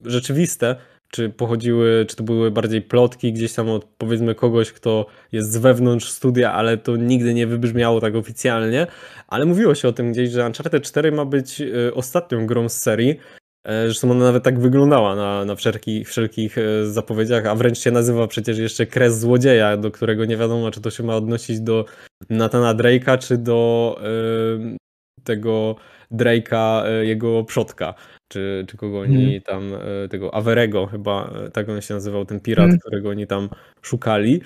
rzeczywiste, 0.04 0.76
czy 1.10 1.30
pochodziły, 1.30 2.06
czy 2.08 2.16
to 2.16 2.22
były 2.24 2.50
bardziej 2.50 2.82
plotki 2.82 3.32
gdzieś 3.32 3.52
tam 3.52 3.68
od 3.68 3.84
powiedzmy 3.98 4.34
kogoś, 4.34 4.72
kto 4.72 5.06
jest 5.32 5.52
z 5.52 5.56
wewnątrz 5.56 6.10
studia, 6.10 6.52
ale 6.52 6.76
to 6.76 6.96
nigdy 6.96 7.34
nie 7.34 7.46
wybrzmiało 7.46 8.00
tak 8.00 8.14
oficjalnie. 8.14 8.86
Ale 9.28 9.44
mówiło 9.44 9.74
się 9.74 9.88
o 9.88 9.92
tym 9.92 10.12
gdzieś, 10.12 10.30
że 10.30 10.46
Uncharted 10.46 10.82
4 10.82 11.12
ma 11.12 11.24
być 11.24 11.60
e, 11.60 11.94
ostatnią 11.94 12.46
grą 12.46 12.68
z 12.68 12.78
serii. 12.78 13.18
E, 13.64 13.84
Zresztą 13.86 14.10
ona 14.10 14.24
nawet 14.24 14.42
tak 14.44 14.58
wyglądała 14.60 15.16
na, 15.16 15.44
na 15.44 15.54
wszelkich, 15.54 16.08
wszelkich 16.08 16.56
zapowiedziach, 16.84 17.46
a 17.46 17.54
wręcz 17.54 17.78
się 17.78 17.90
nazywa 17.90 18.26
przecież 18.26 18.58
jeszcze 18.58 18.86
Kres 18.86 19.18
Złodzieja, 19.20 19.76
do 19.76 19.90
którego 19.90 20.24
nie 20.24 20.36
wiadomo, 20.36 20.70
czy 20.70 20.80
to 20.80 20.90
się 20.90 21.02
ma 21.02 21.16
odnosić 21.16 21.60
do 21.60 21.84
Nathana 22.30 22.74
Drake'a, 22.74 23.18
czy 23.18 23.38
do 23.38 23.96
e, 24.02 24.76
tego 25.24 25.76
Drake'a, 26.12 26.84
e, 26.86 27.06
jego 27.06 27.44
przodka, 27.44 27.94
czy, 28.32 28.64
czy 28.68 28.76
kogo 28.76 29.00
oni 29.00 29.36
Mhm. 29.36 29.40
tam, 29.42 29.72
tego 30.10 30.34
Averego 30.34 30.86
chyba, 30.86 31.30
tak 31.52 31.68
on 31.68 31.80
się 31.80 31.94
nazywał, 31.94 32.24
ten 32.24 32.40
pirat, 32.40 32.64
Mhm. 32.64 32.80
którego 32.80 33.08
oni 33.08 33.26
tam 33.26 33.48
szukali. 33.82 34.40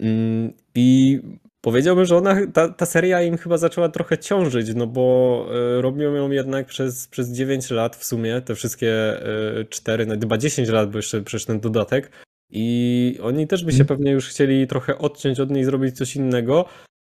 Mm, 0.00 0.52
I 0.74 1.20
powiedziałbym, 1.60 2.04
że 2.04 2.16
ona, 2.16 2.36
ta, 2.52 2.68
ta 2.68 2.86
seria 2.86 3.22
im 3.22 3.36
chyba 3.36 3.58
zaczęła 3.58 3.88
trochę 3.88 4.18
ciążyć, 4.18 4.74
no 4.74 4.86
bo 4.86 5.46
e, 5.78 5.82
robią 5.82 6.14
ją 6.14 6.30
jednak 6.30 6.66
przez, 6.66 7.08
przez 7.08 7.30
9 7.30 7.70
lat 7.70 7.96
w 7.96 8.04
sumie, 8.04 8.40
te 8.40 8.54
wszystkie 8.54 9.22
e, 9.60 9.64
4, 9.64 10.06
no 10.06 10.14
chyba 10.20 10.38
10 10.38 10.68
lat, 10.68 10.90
bo 10.90 10.98
jeszcze 10.98 11.22
przecież 11.22 11.46
ten 11.46 11.60
dodatek. 11.60 12.10
I 12.50 13.18
oni 13.22 13.46
też 13.46 13.64
by 13.64 13.72
się 13.72 13.80
Mhm. 13.80 13.86
pewnie 13.88 14.12
już 14.12 14.28
chcieli 14.28 14.66
trochę 14.66 14.98
odciąć 14.98 15.40
od 15.40 15.50
niej, 15.50 15.64
zrobić 15.64 15.96
coś 15.96 16.16
innego. 16.16 16.64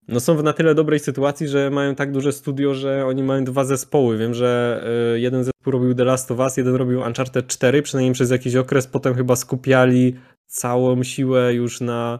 No 0.09 0.21
są 0.21 0.37
w 0.37 0.43
na 0.43 0.53
tyle 0.53 0.75
dobrej 0.75 1.01
sytuacji, 1.01 1.49
że 1.49 1.71
mają 1.71 1.95
tak 1.95 2.13
duże 2.13 2.33
studio, 2.33 2.75
że 2.75 3.07
oni 3.07 3.23
mają 3.23 3.45
dwa 3.45 3.65
zespoły. 3.65 4.19
Wiem, 4.19 4.35
że 4.35 4.83
e, 5.15 5.19
jeden 5.19 5.45
zespół 5.45 5.73
robił 5.73 5.95
The 5.95 6.05
Last 6.05 6.31
of 6.31 6.39
Us, 6.39 6.57
jeden 6.57 6.75
robił 6.75 7.01
Uncharted 7.01 7.47
4, 7.47 7.83
przynajmniej 7.83 8.15
przez 8.15 8.31
jakiś 8.31 8.57
okres, 8.57 8.87
potem 8.87 9.15
chyba 9.15 9.37
skupiali 9.37 10.17
całą 10.47 11.03
siłę 11.03 11.55
już 11.55 11.81
na 11.81 12.19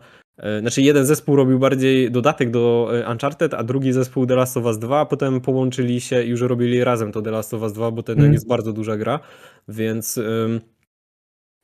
Znaczy 0.61 0.83
jeden 0.83 1.07
zespół 1.07 1.37
robił 1.37 1.59
bardziej 1.59 2.11
dodatek 2.11 2.51
do 2.51 2.91
e, 2.93 3.11
Uncharted, 3.13 3.55
a 3.55 3.65
drugi 3.65 3.93
zespół 3.93 4.27
The 4.27 4.35
Last 4.35 4.57
of 4.57 4.65
Us 4.65 4.79
2, 4.79 5.01
a 5.01 5.07
potem 5.07 5.41
połączyli 5.41 6.01
się 6.01 6.23
i 6.23 6.29
już 6.29 6.41
robili 6.41 6.85
razem 6.85 7.13
to 7.13 7.23
The 7.23 7.31
Last 7.31 7.55
of 7.55 7.63
Us 7.63 7.73
2, 7.73 7.91
bo 7.91 8.03
to 8.03 8.13
jednak 8.13 8.25
Mm. 8.25 8.33
jest 8.35 8.49
bardzo 8.49 8.73
duża 8.73 8.97
gra, 8.97 9.21
więc 9.69 10.19
ym, 10.19 10.61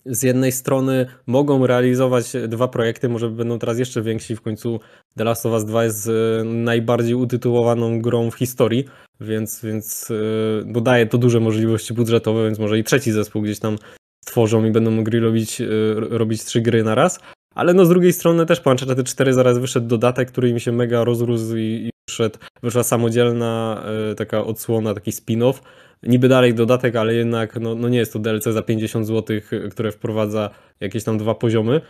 z 0.07 0.23
jednej 0.23 0.53
strony 0.53 1.07
mogą 1.27 1.67
realizować 1.67 2.33
dwa 2.49 2.69
projekty, 2.69 3.09
może 3.09 3.31
będą 3.31 3.59
teraz 3.59 3.79
jeszcze 3.79 4.03
więksi, 4.03 4.37
w 4.37 4.41
końcu 4.41 4.81
The 5.17 5.25
Last 5.25 5.47
of 5.47 5.53
Us 5.53 5.65
2 5.65 5.85
jest 5.85 6.09
e, 6.09 6.45
najbardziej 6.45 7.15
utytułowaną 7.15 8.01
grą 8.01 8.31
w 8.31 8.35
historii, 8.35 8.85
więc, 9.21 9.65
więc 9.65 10.11
e, 10.77 10.83
daje 10.83 11.07
to 11.07 11.19
duże 11.19 11.41
możliwości 11.41 11.95
budżetowe, 11.95 12.45
więc 12.45 12.59
może 12.59 12.79
i 12.79 12.85
trzeci 12.85 13.13
zespół 13.13 13.43
gdzieś 13.43 13.59
tam 13.59 13.77
stworzą 14.25 14.65
i 14.65 14.71
będą 14.71 14.91
mogli 14.91 15.21
robić, 15.21 15.61
e, 15.61 15.67
robić 15.95 16.45
trzy 16.45 16.61
gry 16.61 16.85
na 16.85 16.95
raz. 16.95 17.21
Ale 17.55 17.75
no 17.75 17.85
z 17.85 17.89
drugiej 17.89 18.13
strony 18.13 18.47
też 18.47 18.61
po 18.61 18.71
Uncharted 18.71 19.07
4 19.07 19.33
zaraz 19.35 19.59
wyszedł 19.59 19.87
dodatek, 19.87 20.29
który 20.31 20.49
im 20.49 20.59
się 20.59 20.73
mega 20.73 21.05
rozrósł 21.05 21.57
i, 21.57 21.61
i 21.61 21.91
wyszedł, 22.09 22.39
wyszła 22.63 22.83
samodzielna 22.83 23.83
e, 24.11 24.15
taka 24.15 24.45
odsłona, 24.45 24.95
taki 24.95 25.11
spin-off. 25.11 25.55
Niby 26.03 26.29
dalej 26.29 26.55
dodatek, 26.55 26.97
ale 26.97 27.15
jednak 27.15 27.57
no, 27.61 27.75
no 27.75 27.89
nie 27.89 27.99
jest 27.99 28.13
to 28.13 28.19
DLC 28.19 28.45
za 28.45 28.63
50 28.63 29.07
zł, 29.07 29.37
które 29.71 29.93
wprowadza 29.93 30.51
jakieś 30.81 31.05
tam 31.05 31.19
dwa 31.19 31.35
poziomy, 31.35 31.81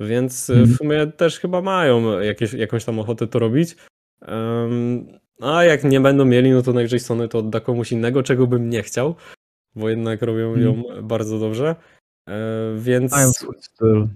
więc 0.00 0.50
e, 0.50 0.54
w 0.54 0.56
Mhm. 0.58 0.76
sumie 0.76 1.06
też 1.06 1.38
chyba 1.38 1.60
mają 1.62 2.20
jakieś, 2.20 2.52
jakąś 2.52 2.84
tam 2.84 2.98
ochotę 2.98 3.26
to 3.26 3.38
robić. 3.38 3.76
Em, 4.22 5.06
a 5.40 5.64
jak 5.64 5.84
nie 5.84 6.00
będą 6.00 6.24
mieli, 6.24 6.50
no 6.50 6.62
to 6.62 6.72
najwyżej 6.72 7.00
Sony 7.00 7.28
to 7.28 7.38
odda 7.38 7.60
komuś 7.60 7.92
innego, 7.92 8.22
czego 8.22 8.46
bym 8.46 8.70
nie 8.70 8.82
chciał, 8.82 9.14
bo 9.74 9.88
jednak 9.88 10.22
robią 10.22 10.56
ją 10.56 10.82
bardzo 11.02 11.38
dobrze. 11.38 11.76
E, 12.28 12.34
Więc 12.78 13.12
Mają 13.12 13.32
swój 13.32 13.54
styl. 13.60 14.06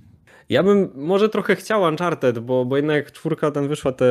Ja 0.48 0.62
bym 0.62 0.90
może 0.94 1.28
trochę 1.28 1.56
chciał 1.56 1.82
Uncharted, 1.82 2.38
bo, 2.38 2.64
bo 2.64 2.76
jednak 2.76 3.12
czwórka 3.12 3.50
tam 3.50 3.68
wyszła 3.68 3.92
te, 3.92 4.06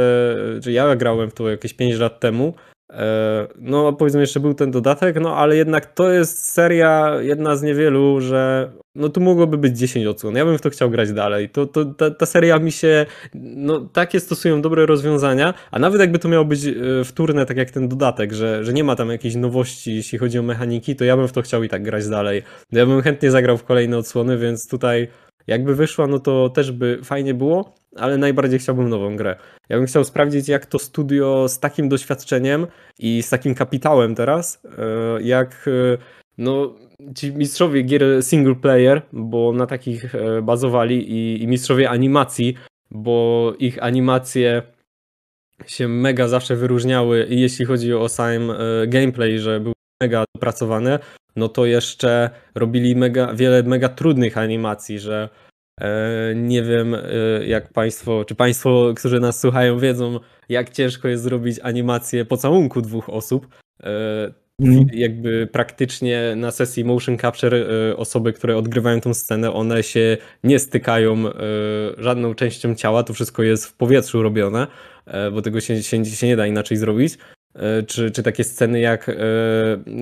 że 0.60 0.72
ja 0.72 0.96
grałem 0.96 1.30
w 1.30 1.34
to 1.34 1.50
jakieś 1.50 1.74
5 1.74 2.00
lat 2.00 2.20
temu. 2.20 2.54
E, 2.90 3.48
No 3.60 3.94
powiedzmy 3.94 4.22
jeszcze 4.22 4.40
był 4.40 4.54
ten 4.54 4.72
dodatek, 4.72 5.16
no 5.22 5.36
ale 5.38 5.56
jednak 5.56 5.94
to 5.94 6.12
jest 6.12 6.54
seria 6.54 7.16
jedna 7.22 7.56
z 7.56 7.64
niewielu, 7.64 8.22
że 8.22 8.72
no 8.96 9.10
tu 9.10 9.22
mogłoby 9.22 9.58
być 9.58 9.78
10 9.78 10.06
odsłon. 10.06 10.36
Ja 10.36 10.46
bym 10.46 10.58
w 10.58 10.62
to 10.62 10.70
chciał 10.70 10.90
grać 10.90 11.14
dalej. 11.14 11.50
To, 11.50 11.66
to, 11.66 11.86
ta, 11.86 12.12
ta 12.12 12.26
seria 12.26 12.60
mi 12.60 12.72
się, 12.72 13.06
no 13.34 13.80
takie 13.80 14.20
stosują 14.20 14.62
dobre 14.62 14.86
rozwiązania, 14.86 15.54
a 15.72 15.80
nawet 15.80 16.02
jakby 16.02 16.20
to 16.20 16.28
miało 16.28 16.46
być 16.46 16.66
e, 16.66 16.74
wtórne, 17.04 17.46
tak 17.46 17.58
jak 17.58 17.72
ten 17.72 17.88
dodatek, 17.88 18.34
że, 18.34 18.64
że 18.64 18.74
nie 18.74 18.84
ma 18.84 18.96
tam 18.96 19.10
jakiejś 19.10 19.36
nowości, 19.36 19.96
jeśli 19.96 20.18
chodzi 20.18 20.40
o 20.40 20.44
mechaniki, 20.44 20.96
to 20.96 21.06
ja 21.06 21.18
bym 21.18 21.28
w 21.28 21.32
to 21.32 21.42
chciał 21.42 21.64
i 21.64 21.70
tak 21.70 21.84
grać 21.84 22.08
dalej. 22.08 22.44
Ja 22.72 22.86
bym 22.86 23.02
chętnie 23.02 23.32
zagrał 23.32 23.58
w 23.58 23.64
kolejne 23.64 23.98
odsłony, 23.98 24.38
więc 24.38 24.68
tutaj 24.68 25.08
jakby 25.48 25.76
wyszła, 25.76 26.08
no 26.08 26.20
to 26.20 26.50
też 26.50 26.72
by 26.72 27.00
fajnie 27.04 27.34
było, 27.34 27.76
ale 27.96 28.18
najbardziej 28.18 28.60
chciałbym 28.60 28.90
nową 28.90 29.16
grę. 29.16 29.36
Ja 29.70 29.78
bym 29.78 29.86
chciał 29.86 30.04
sprawdzić, 30.04 30.48
jak 30.48 30.66
to 30.66 30.80
studio 30.80 31.50
z 31.50 31.60
takim 31.60 31.90
doświadczeniem 31.90 32.68
i 33.00 33.24
z 33.24 33.30
takim 33.30 33.56
kapitałem 33.56 34.16
teraz, 34.16 34.62
e, 34.66 35.22
jak 35.22 35.68
e, 35.68 35.98
no, 36.38 36.74
ci 37.16 37.34
mistrzowie 37.34 37.82
gier 37.82 38.24
single 38.24 38.56
player, 38.56 39.02
bo 39.14 39.52
na 39.52 39.68
takich 39.68 40.16
e, 40.16 40.42
bazowali 40.42 41.12
i, 41.12 41.44
i 41.44 41.48
mistrzowie 41.48 41.90
animacji, 41.90 42.56
bo 42.92 43.54
ich 43.60 43.84
animacje 43.84 44.62
się 45.68 45.88
mega 45.88 46.28
zawsze 46.28 46.56
wyróżniały 46.56 47.28
jeśli 47.30 47.66
chodzi 47.66 47.94
o 47.94 48.10
sam 48.10 48.52
gameplay, 48.88 49.40
że 49.40 49.60
był 49.60 49.74
mega 50.04 50.24
dopracowane, 50.36 51.00
no 51.36 51.50
to 51.50 51.66
jeszcze 51.66 52.30
robili 52.56 52.96
mega, 52.96 53.34
wiele 53.34 53.64
mega 53.64 53.90
trudnych 53.90 54.38
animacji, 54.38 55.00
że 55.00 55.30
e, 55.82 56.34
nie 56.36 56.64
wiem 56.64 56.96
e, 56.96 57.00
jak 57.46 57.74
państwo, 57.74 58.26
czy 58.26 58.36
państwo, 58.36 58.94
którzy 58.98 59.20
nas 59.20 59.40
słuchają 59.40 59.80
wiedzą, 59.80 60.20
jak 60.50 60.70
ciężko 60.70 61.08
jest 61.08 61.24
zrobić 61.24 61.60
animację 61.64 62.26
pocałunku 62.26 62.82
dwóch 62.82 63.10
osób. 63.10 63.48
Mhm. 64.62 64.88
jakby 64.94 65.48
praktycznie 65.48 66.34
na 66.36 66.52
sesji 66.52 66.86
motion 66.86 67.18
capture 67.18 67.66
osoby, 67.98 68.34
które 68.34 68.58
odgrywają 68.58 69.02
tą 69.02 69.14
scenę, 69.14 69.54
one 69.54 69.84
się 69.84 70.18
nie 70.44 70.60
stykają 70.60 71.24
żadną 71.98 72.36
częścią 72.36 72.76
ciała, 72.76 73.04
to 73.04 73.14
wszystko 73.14 73.44
jest 73.44 73.66
w 73.66 73.74
powietrzu 73.74 74.24
robione, 74.24 74.68
bo 75.32 75.42
tego 75.42 75.62
się, 75.62 75.84
się, 75.84 76.06
się 76.06 76.28
nie 76.28 76.36
da 76.36 76.48
inaczej 76.48 76.78
zrobić. 76.78 77.18
E, 77.56 77.84
Czy, 77.84 78.12
czy 78.12 78.24
takie 78.24 78.44
sceny 78.44 78.80
jak 78.80 79.10
e, 79.10 79.14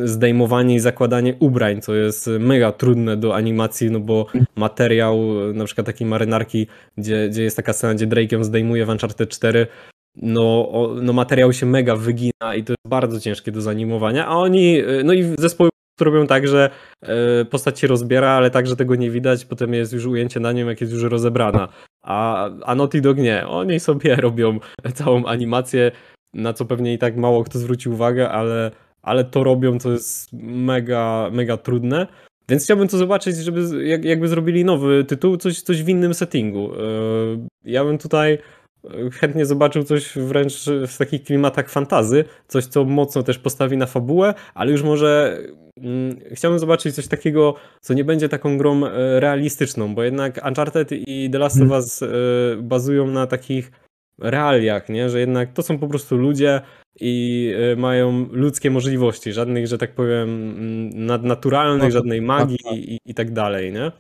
zdejmowanie 0.04 0.76
i 0.76 0.80
zakładanie 0.80 1.36
ubrań, 1.40 1.82
co 1.82 1.96
jest 1.96 2.30
mega 2.40 2.72
trudne 2.72 3.18
do 3.18 3.36
animacji, 3.36 3.92
no 3.92 4.00
bo 4.00 4.26
materiał 4.56 5.18
e, 5.50 5.54
na 5.54 5.66
przykład 5.66 5.88
takiej 5.88 6.08
marynarki, 6.08 6.68
gdzie, 6.98 7.30
gdzie 7.30 7.44
jest 7.44 7.58
taka 7.58 7.74
scena, 7.74 7.94
gdzie 7.94 8.08
Drake 8.08 8.36
ją 8.36 8.44
zdejmuje 8.44 8.86
w 8.86 8.90
Uncharted 8.90 9.30
4, 9.30 9.68
no, 10.16 10.70
no 11.02 11.14
materiał 11.14 11.54
się 11.54 11.66
mega 11.66 11.96
wygina 11.96 12.56
i 12.58 12.64
to 12.64 12.74
jest 12.74 12.88
bardzo 12.88 13.20
ciężkie 13.20 13.52
do 13.52 13.62
zanimowania, 13.62 14.28
a 14.28 14.36
oni, 14.36 14.80
y, 14.80 15.04
no 15.04 15.14
i 15.14 15.24
zespoły 15.38 15.70
robią 16.02 16.28
tak, 16.28 16.48
że 16.48 16.70
e, 17.02 17.46
postać 17.46 17.80
się 17.80 17.88
rozbiera, 17.88 18.30
ale 18.30 18.52
tak, 18.52 18.68
że 18.68 18.76
tego 18.76 18.96
nie 18.96 19.12
widać, 19.12 19.46
potem 19.46 19.74
jest 19.74 19.94
już 19.94 20.06
ujęcie 20.06 20.40
na 20.40 20.52
nią, 20.52 20.68
jak 20.68 20.82
jest 20.82 20.94
już 20.94 21.04
rozebrana. 21.04 21.68
A, 22.02 22.50
a 22.64 22.76
Naughty 22.76 23.02
Dog 23.02 23.18
nie. 23.18 23.48
Oni 23.48 23.80
sobie 23.80 24.16
robią 24.28 24.60
całą 24.94 25.26
animację, 25.26 25.92
na 26.34 26.54
co 26.54 26.66
pewnie 26.66 26.94
i 26.94 26.98
tak 26.98 27.18
mało 27.18 27.44
kto 27.44 27.60
zwróci 27.60 27.90
uwagę, 27.90 28.30
ale, 28.30 28.72
ale 29.02 29.24
to 29.24 29.44
robią, 29.44 29.80
to 29.80 29.92
jest 29.92 30.34
mega, 30.44 31.30
mega 31.32 31.58
trudne. 31.58 32.08
Więc 32.50 32.64
chciałbym 32.64 32.88
to 32.88 32.98
zobaczyć, 32.98 33.36
żeby 33.36 33.88
jak, 33.88 34.06
jakby 34.06 34.28
zrobili 34.28 34.66
nowy 34.66 35.04
tytuł, 35.04 35.38
coś, 35.38 35.62
coś 35.62 35.84
w 35.84 35.90
innym 35.90 36.14
settingu. 36.14 36.74
E, 36.74 36.78
ja 37.66 37.84
bym 37.84 37.98
tutaj 37.98 38.38
chętnie 39.14 39.46
zobaczył 39.46 39.84
coś 39.84 40.18
wręcz 40.18 40.66
w 40.88 40.98
takich 40.98 41.24
klimatach 41.24 41.70
fantazy, 41.70 42.26
coś 42.48 42.66
co 42.66 42.86
mocno 42.86 43.24
też 43.24 43.40
postawi 43.40 43.78
na 43.78 43.86
fabułę, 43.86 44.34
ale 44.54 44.72
już 44.72 44.84
może 44.84 45.40
mm, 45.78 46.20
chciałbym 46.32 46.60
zobaczyć 46.60 46.96
coś 46.96 47.08
takiego, 47.08 47.56
co 47.82 47.94
nie 47.94 48.04
będzie 48.04 48.30
taką 48.30 48.58
grą 48.58 48.86
e, 48.86 49.20
realistyczną, 49.20 49.96
bo 49.96 50.04
jednak 50.04 50.42
Uncharted 50.48 50.90
i 50.92 51.30
The 51.32 51.38
Last 51.40 51.56
of 51.56 51.62
mhm. 51.62 51.82
Us 51.82 52.04
e, 52.04 52.08
bazują 52.62 53.08
na 53.08 53.28
takich 53.28 53.72
realiach, 54.20 54.90
nie? 54.90 55.10
że 55.10 55.20
jednak 55.20 55.54
to 55.54 55.64
są 55.64 55.80
po 55.80 55.88
prostu 55.88 56.18
ludzie 56.18 56.62
i 57.00 57.54
e, 57.72 57.76
mają 57.76 58.28
ludzkie 58.32 58.72
możliwości, 58.72 59.34
żadnych, 59.34 59.68
że 59.68 59.78
tak 59.78 59.96
powiem, 59.96 60.30
mm, 60.30 61.06
nadnaturalnych, 61.06 61.92
żadnej 61.92 62.22
magii 62.22 62.58
i, 62.74 62.98
i 63.06 63.14
tak 63.14 63.32
dalej, 63.32 63.74
nie? 63.74 63.92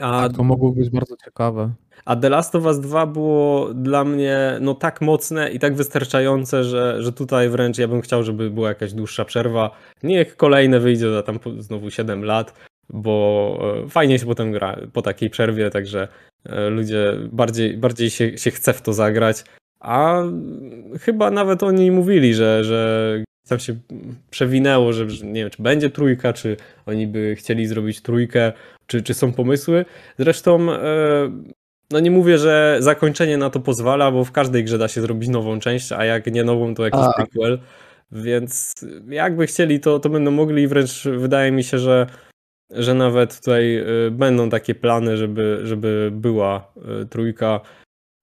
A 0.00 0.22
tak, 0.22 0.36
to 0.36 0.44
mogło 0.44 0.72
być 0.72 0.90
bardzo 0.90 1.16
ciekawe. 1.24 1.72
A 2.04 2.16
The 2.16 2.28
Last 2.28 2.54
of 2.54 2.64
Us 2.64 2.80
2 2.80 3.06
było 3.06 3.74
dla 3.74 4.04
mnie 4.04 4.58
no 4.60 4.74
tak 4.74 5.00
mocne 5.00 5.50
i 5.50 5.58
tak 5.58 5.76
wystarczające, 5.76 6.64
że, 6.64 7.02
że 7.02 7.12
tutaj 7.12 7.48
wręcz 7.48 7.78
ja 7.78 7.88
bym 7.88 8.00
chciał, 8.00 8.22
żeby 8.22 8.50
była 8.50 8.68
jakaś 8.68 8.92
dłuższa 8.92 9.24
przerwa. 9.24 9.70
Niech 10.02 10.36
kolejne 10.36 10.80
wyjdzie 10.80 11.10
za 11.10 11.22
tam 11.22 11.38
znowu 11.58 11.90
7 11.90 12.24
lat, 12.24 12.54
bo 12.90 13.58
e, 13.84 13.88
fajnie 13.88 14.18
się 14.18 14.26
potem 14.26 14.52
gra 14.52 14.76
po 14.92 15.02
takiej 15.02 15.30
przerwie, 15.30 15.70
także 15.70 16.08
e, 16.46 16.68
ludzie 16.68 17.12
bardziej, 17.32 17.76
bardziej 17.76 18.10
się, 18.10 18.38
się 18.38 18.50
chce 18.50 18.72
w 18.72 18.82
to 18.82 18.92
zagrać. 18.92 19.44
A 19.80 20.22
chyba 21.00 21.30
nawet 21.30 21.62
oni 21.62 21.90
mówili, 21.90 22.34
że, 22.34 22.64
że 22.64 23.22
tam 23.48 23.58
się 23.58 23.76
przewinęło, 24.30 24.92
że 24.92 25.06
nie 25.26 25.40
wiem, 25.40 25.50
czy 25.50 25.62
będzie 25.62 25.90
trójka, 25.90 26.32
czy 26.32 26.56
oni 26.86 27.06
by 27.06 27.34
chcieli 27.38 27.66
zrobić 27.66 28.02
trójkę, 28.02 28.52
czy, 28.86 29.02
czy 29.02 29.14
są 29.14 29.32
pomysły. 29.32 29.84
Zresztą, 30.18 30.72
e, 30.72 31.30
no 31.90 32.00
nie 32.00 32.10
mówię, 32.10 32.38
że 32.38 32.76
zakończenie 32.80 33.38
na 33.38 33.50
to 33.50 33.60
pozwala, 33.60 34.10
bo 34.10 34.24
w 34.24 34.32
każdej 34.32 34.64
grze 34.64 34.78
da 34.78 34.88
się 34.88 35.00
zrobić 35.00 35.28
nową 35.28 35.60
część, 35.60 35.92
a 35.92 36.04
jak 36.04 36.26
nie 36.26 36.44
nową, 36.44 36.74
to 36.74 36.84
jakiś 36.84 37.00
a. 37.00 37.12
prequel. 37.12 37.58
Więc 38.12 38.72
jakby 39.08 39.46
chcieli, 39.46 39.80
to, 39.80 39.98
to 39.98 40.08
będą 40.08 40.30
mogli 40.30 40.68
wręcz 40.68 41.04
wydaje 41.04 41.52
mi 41.52 41.64
się, 41.64 41.78
że, 41.78 42.06
że 42.70 42.94
nawet 42.94 43.40
tutaj 43.40 43.76
e, 43.76 43.84
będą 44.10 44.50
takie 44.50 44.74
plany, 44.74 45.16
żeby, 45.16 45.60
żeby 45.64 46.10
była 46.14 46.72
e, 46.76 47.04
trójka. 47.04 47.60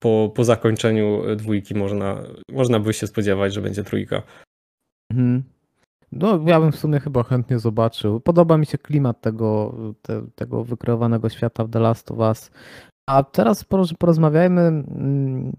Po, 0.03 0.31
po 0.35 0.43
zakończeniu 0.43 1.35
dwójki 1.35 1.75
można, 1.75 2.23
można 2.51 2.79
by 2.79 2.93
się 2.93 3.07
spodziewać, 3.07 3.53
że 3.53 3.61
będzie 3.61 3.83
trójka. 3.83 4.21
Mhm. 5.11 5.43
No, 6.11 6.39
ja 6.45 6.59
bym 6.59 6.71
w 6.71 6.79
sumie 6.79 6.99
chyba 6.99 7.23
chętnie 7.23 7.59
zobaczył. 7.59 8.19
Podoba 8.19 8.57
mi 8.57 8.65
się 8.65 8.77
klimat 8.77 9.21
tego, 9.21 9.75
te, 10.01 10.25
tego 10.35 10.63
wykreowanego 10.63 11.29
świata 11.29 11.65
w 11.65 11.69
The 11.69 11.79
Last 11.79 12.11
of 12.11 12.17
Us. 12.17 12.51
A 13.09 13.23
teraz 13.23 13.65
porozmawiajmy 13.99 14.61
mm, 14.61 15.51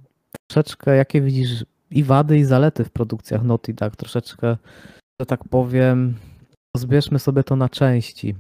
troszeczkę, 0.49 0.97
jakie 0.97 1.21
widzisz 1.21 1.65
i 1.91 2.05
wady, 2.05 2.39
i 2.39 2.45
zalety 2.45 2.85
w 2.85 2.91
produkcjach 2.91 3.43
Naughty 3.43 3.75
Dog. 3.75 3.97
Troszeczkę, 3.97 4.57
że 5.21 5.27
tak 5.27 5.45
powiem, 5.49 6.15
zbierzmy 6.77 7.19
sobie 7.19 7.45
to 7.45 7.57
na 7.57 7.69
części. 7.69 8.35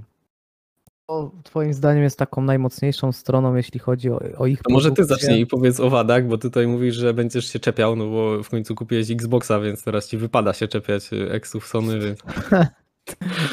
Co 1.10 1.32
twoim 1.42 1.74
zdaniem 1.74 2.02
jest 2.02 2.18
taką 2.18 2.42
najmocniejszą 2.42 3.12
stroną, 3.12 3.54
jeśli 3.54 3.80
chodzi 3.80 4.10
o, 4.10 4.20
o 4.38 4.46
ich 4.46 4.62
to 4.62 4.72
Może 4.72 4.92
ty 4.92 5.04
zacznij 5.04 5.40
i 5.40 5.46
powiedz 5.46 5.80
o 5.80 5.90
wadach, 5.90 6.26
bo 6.26 6.38
tutaj 6.38 6.66
mówisz, 6.66 6.94
że 6.94 7.14
będziesz 7.14 7.52
się 7.52 7.58
czepiał, 7.58 7.96
no 7.96 8.06
bo 8.06 8.42
w 8.42 8.48
końcu 8.48 8.74
kupiłeś 8.74 9.10
Xboxa, 9.10 9.60
więc 9.60 9.84
teraz 9.84 10.08
ci 10.08 10.16
wypada 10.16 10.52
się 10.52 10.68
czepiać 10.68 11.12
y, 11.12 11.32
eksów 11.32 11.66
Sony, 11.66 11.98
więc... 11.98 12.18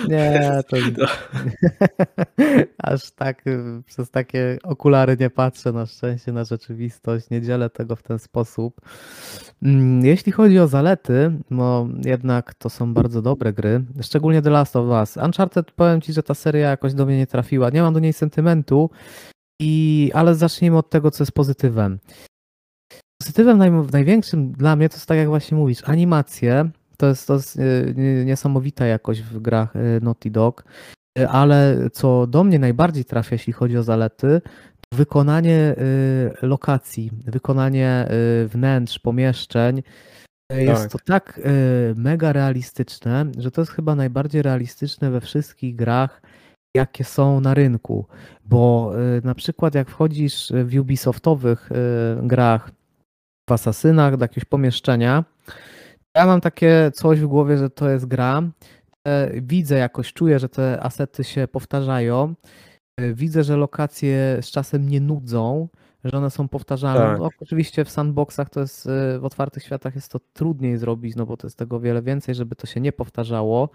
Nie, 0.07 0.51
to 0.69 0.77
no. 0.97 1.07
aż 2.77 3.11
tak 3.11 3.47
y, 3.47 3.83
przez 3.85 4.11
takie 4.11 4.57
okulary 4.63 5.17
nie 5.19 5.29
patrzę 5.29 5.71
na 5.71 5.85
szczęście 5.85 6.31
na 6.31 6.43
rzeczywistość, 6.43 7.29
nie 7.29 7.41
dzielę 7.41 7.69
tego 7.69 7.95
w 7.95 8.03
ten 8.03 8.19
sposób. 8.19 8.81
Mm, 9.63 10.05
jeśli 10.05 10.31
chodzi 10.31 10.59
o 10.59 10.67
zalety, 10.67 11.31
no 11.49 11.87
jednak 12.05 12.53
to 12.53 12.69
są 12.69 12.93
bardzo 12.93 13.21
dobre 13.21 13.53
gry, 13.53 13.83
szczególnie 14.01 14.41
The 14.41 14.49
Last 14.49 14.75
of 14.75 14.87
Us. 14.87 15.17
Uncharted 15.17 15.71
powiem 15.71 16.01
Ci, 16.01 16.13
że 16.13 16.23
ta 16.23 16.33
seria 16.33 16.69
jakoś 16.69 16.93
do 16.93 17.05
mnie 17.05 17.17
nie 17.17 17.27
trafiła, 17.27 17.69
nie 17.69 17.81
mam 17.81 17.93
do 17.93 17.99
niej 17.99 18.13
sentymentu, 18.13 18.89
i, 19.61 20.11
ale 20.13 20.35
zacznijmy 20.35 20.77
od 20.77 20.89
tego, 20.89 21.11
co 21.11 21.23
jest 21.23 21.31
pozytywem. 21.31 21.99
Pozytywem 23.21 23.57
naj, 23.57 23.71
największym 23.71 24.51
dla 24.51 24.75
mnie 24.75 24.89
to 24.89 24.95
jest 24.95 25.05
tak 25.05 25.17
jak 25.17 25.27
właśnie 25.27 25.57
mówisz, 25.57 25.83
animacje, 25.83 26.69
to 26.99 27.07
jest, 27.07 27.27
to 27.27 27.33
jest 27.33 27.55
y, 27.55 28.23
niesamowita 28.25 28.85
jakość 28.85 29.21
w 29.21 29.39
grach 29.39 29.75
y, 29.75 29.99
Naughty 30.01 30.31
Dog, 30.31 30.63
y, 31.19 31.29
ale 31.29 31.89
co 31.93 32.27
do 32.27 32.43
mnie 32.43 32.59
najbardziej 32.59 33.05
trafia, 33.05 33.35
jeśli 33.35 33.53
chodzi 33.53 33.77
o 33.77 33.83
zalety, 33.83 34.41
to 34.81 34.97
wykonanie 34.97 35.75
lokacji, 36.41 37.11
wykonanie 37.25 38.07
wnętrz, 38.47 38.99
pomieszczeń. 38.99 39.83
Jest 40.51 40.81
tak. 40.81 40.91
to 40.91 40.97
tak 41.05 41.41
mega 41.95 42.33
realistyczne, 42.33 43.25
że 43.37 43.51
to 43.51 43.61
jest 43.61 43.71
chyba 43.71 43.95
najbardziej 43.95 44.41
realistyczne 44.41 45.11
we 45.11 45.21
wszystkich 45.21 45.75
grach, 45.75 46.21
jakie 46.77 47.03
są 47.03 47.39
na 47.41 47.53
rynku. 47.53 48.05
Bo 48.45 48.93
na 49.23 49.35
przykład 49.35 49.75
jak 49.75 49.89
wchodzisz 49.89 50.53
w 50.65 50.79
Ubisoftowych 50.79 51.69
grach, 52.23 52.71
w 53.49 53.51
asasynach 53.51 54.17
do 54.17 54.23
jakiegoś 54.23 54.45
pomieszczenia, 54.45 55.23
ja 56.15 56.25
mam 56.25 56.41
takie 56.41 56.91
coś 56.93 57.19
w 57.19 57.27
głowie, 57.27 57.57
że 57.57 57.69
to 57.69 57.89
jest 57.89 58.05
gra. 58.05 58.41
E, 59.07 59.41
widzę 59.41 59.77
jakoś, 59.77 60.13
czuję, 60.13 60.39
że 60.39 60.49
te 60.49 60.83
asety 60.83 61.23
się 61.23 61.47
powtarzają. 61.47 62.33
E, 62.97 63.13
widzę, 63.13 63.43
że 63.43 63.57
lokacje 63.57 64.37
z 64.41 64.51
czasem 64.51 64.89
nie 64.89 65.01
nudzą, 65.01 65.67
że 66.03 66.17
one 66.17 66.29
są 66.29 66.47
powtarzalne. 66.47 67.09
Tak. 67.09 67.19
No, 67.19 67.29
oczywiście 67.41 67.85
w 67.85 67.89
sandboxach 67.89 68.49
to 68.49 68.59
jest, 68.59 68.87
e, 68.87 69.19
w 69.19 69.25
otwartych 69.25 69.63
światach 69.63 69.95
jest 69.95 70.11
to 70.11 70.19
trudniej 70.33 70.77
zrobić, 70.77 71.15
no 71.15 71.25
bo 71.25 71.37
to 71.37 71.47
jest 71.47 71.57
tego 71.57 71.79
wiele 71.79 72.01
więcej, 72.01 72.35
żeby 72.35 72.55
to 72.55 72.67
się 72.67 72.81
nie 72.81 72.91
powtarzało, 72.91 73.69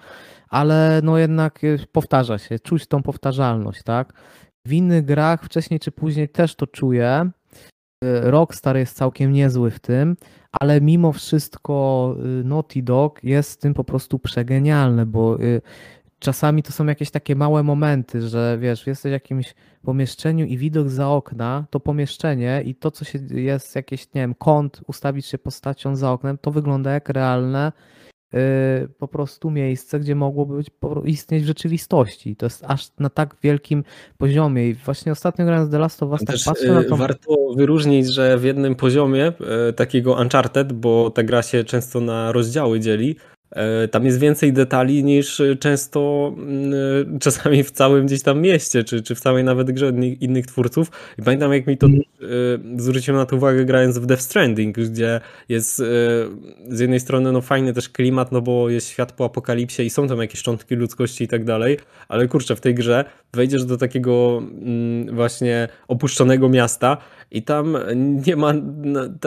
ale 0.49 1.01
no 1.03 1.19
jednak 1.19 1.61
powtarza 1.93 2.39
się, 2.39 2.59
czuć 2.59 2.87
tą 2.87 3.03
powtarzalność, 3.03 3.83
tak? 3.83 4.13
W 4.67 4.73
innych 4.73 5.05
grach 5.05 5.45
wcześniej 5.45 5.81
czy 5.81 5.93
później 5.93 6.29
też 6.29 6.55
to 6.55 6.67
czuję. 6.67 7.31
Rockstar 8.23 8.77
jest 8.77 8.97
całkiem 8.97 9.33
niezły 9.33 9.71
w 9.71 9.81
tym, 9.81 10.17
ale 10.53 10.81
mimo 10.81 11.13
wszystko 11.13 12.17
y, 12.41 12.45
Naughty 12.45 12.83
Dog 12.83 13.25
jest 13.25 13.51
z 13.51 13.57
tym 13.57 13.75
po 13.75 13.85
prostu 13.85 14.19
przegenialne, 14.19 15.07
bo 15.07 15.41
y, 15.41 15.63
czasami 16.19 16.63
to 16.63 16.73
są 16.73 16.87
jakieś 16.87 17.11
takie 17.11 17.37
małe 17.37 17.63
momenty, 17.63 18.29
że 18.29 18.59
wiesz, 18.61 18.87
jesteś 18.87 19.11
w 19.11 19.13
jakimś 19.13 19.55
pomieszczeniu 19.83 20.47
i 20.47 20.59
widok 20.59 20.89
za 20.89 21.09
okna, 21.09 21.65
to 21.71 21.81
pomieszczenie 21.81 22.63
i 22.65 22.75
to, 22.75 22.91
co 22.91 23.05
się 23.05 23.19
jest, 23.31 23.77
jakieś, 23.77 24.15
nie 24.15 24.21
wiem, 24.21 24.35
kąt, 24.35 24.81
ustawić 24.87 25.27
się 25.27 25.39
postacią 25.39 25.97
za 25.97 26.13
oknem, 26.13 26.39
to 26.39 26.51
wygląda 26.51 26.93
jak 26.93 27.09
realne 27.09 27.73
Y, 27.73 28.14
po 28.99 29.09
prostu 29.09 29.51
miejsce, 29.51 30.01
gdzie 30.01 30.15
mogłoby 30.15 30.57
być, 30.57 30.71
istnieć 31.05 31.43
w 31.43 31.47
rzeczywistości. 31.47 32.37
To 32.37 32.47
jest 32.47 32.65
aż 32.67 32.91
na 32.99 33.11
tak 33.11 33.37
wielkim 33.43 33.85
poziomie. 34.19 34.69
I 34.69 34.75
właśnie 34.75 35.13
ostatnio 35.13 35.45
grając 35.45 35.71
The 35.71 35.79
Last 35.79 36.03
of 36.03 36.11
Us, 36.11 36.25
tak 36.25 36.37
patrzę 36.45 36.73
na 36.73 36.81
y, 36.81 36.85
to... 36.85 36.97
Warto 36.97 37.37
wyróżnić, 37.57 38.15
że 38.15 38.39
w 38.39 38.45
jednym 38.45 38.75
poziomie 38.75 39.33
y, 39.69 39.73
takiego 39.73 40.15
Uncharted, 40.15 40.73
bo 40.73 41.11
ta 41.11 41.23
gra 41.23 41.43
się 41.43 41.65
często 41.65 42.01
na 42.01 42.33
rozdziały 42.33 42.81
dzieli, 42.81 43.17
tam 43.91 44.07
jest 44.07 44.19
więcej 44.19 44.53
detali 44.53 45.05
niż 45.05 45.43
często 45.61 46.33
mm, 46.37 47.19
czasami 47.21 47.65
w 47.65 47.71
całym 47.71 48.07
gdzieś 48.07 48.23
tam 48.23 48.41
mieście, 48.41 48.85
czy, 48.85 49.03
czy 49.03 49.15
w 49.15 49.21
całej 49.21 49.45
nawet 49.45 49.71
grze 49.71 49.93
innych 50.21 50.47
twórców. 50.47 50.91
I 51.19 51.23
pamiętam 51.23 51.53
jak 51.53 51.67
mi 51.67 51.79
to 51.79 51.87
mm. 51.87 52.01
zwróciłem 52.81 53.21
na 53.21 53.27
to 53.27 53.37
uwagę 53.37 53.65
grając 53.65 53.99
w 53.99 54.07
Death 54.07 54.23
Stranding, 54.23 54.77
gdzie 54.77 55.21
jest 55.49 55.81
e, 55.81 55.85
z 56.69 56.81
jednej 56.81 57.01
strony 57.01 57.33
no 57.33 57.41
fajny 57.41 57.73
też 57.73 57.89
klimat, 57.89 58.33
no 58.33 58.43
bo 58.43 58.71
jest 58.71 58.89
świat 58.89 59.13
po 59.13 59.25
apokalipsie 59.25 59.83
i 59.83 59.91
są 59.91 60.09
tam 60.09 60.19
jakieś 60.19 60.41
szczątki 60.41 60.75
ludzkości 60.75 61.25
i 61.25 61.29
tak 61.29 61.45
dalej, 61.45 61.79
ale 62.09 62.29
kurczę, 62.29 62.57
w 62.57 62.61
tej 62.61 62.75
grze 62.75 63.05
wejdziesz 63.33 63.65
do 63.65 63.77
takiego 63.77 64.43
mm, 64.63 65.17
właśnie 65.17 65.69
opuszczonego 65.89 66.49
miasta 66.49 66.97
i 67.35 67.43
tam 67.43 67.77
nie 68.27 68.37
ma, 68.37 68.53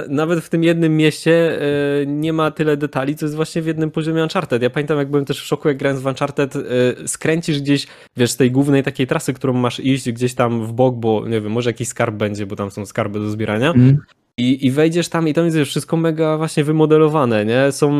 nawet 0.09 0.39
w 0.39 0.49
tym 0.49 0.63
jednym 0.63 0.97
mieście 0.97 1.59
nie 2.05 2.33
ma 2.33 2.51
tyle 2.51 2.77
detali, 2.77 3.15
co 3.15 3.25
jest 3.25 3.35
właśnie 3.35 3.61
w 3.61 3.65
jednym 3.65 3.91
poziomie 3.91 4.23
Uncharted. 4.23 4.61
Ja 4.61 4.69
pamiętam, 4.69 4.97
jak 4.97 5.09
byłem 5.09 5.25
też 5.25 5.41
w 5.41 5.45
szoku, 5.45 5.67
jak 5.67 5.77
grając 5.77 6.01
w 6.01 6.05
Uncharted, 6.05 6.55
y, 6.55 6.61
skręcisz 7.07 7.61
gdzieś, 7.61 7.87
wiesz, 8.17 8.31
z 8.31 8.37
tej 8.37 8.51
głównej 8.51 8.83
takiej 8.83 9.07
trasy, 9.07 9.33
którą 9.33 9.53
masz 9.53 9.79
iść 9.79 10.11
gdzieś 10.11 10.33
tam 10.33 10.65
w 10.65 10.73
bok, 10.73 10.95
bo 10.95 11.27
nie 11.27 11.41
wiem, 11.41 11.51
może 11.51 11.69
jakiś 11.69 11.87
skarb 11.87 12.15
będzie, 12.15 12.45
bo 12.45 12.55
tam 12.55 12.71
są 12.71 12.85
skarby 12.85 13.19
do 13.19 13.29
zbierania. 13.29 13.71
Mm. 13.71 13.97
I, 14.37 14.65
I 14.65 14.71
wejdziesz 14.71 15.09
tam 15.09 15.27
i 15.27 15.33
tam 15.33 15.45
jest 15.45 15.57
wszystko 15.57 15.97
mega 15.97 16.37
właśnie 16.37 16.63
wymodelowane, 16.63 17.45
nie? 17.45 17.71
Są 17.71 17.99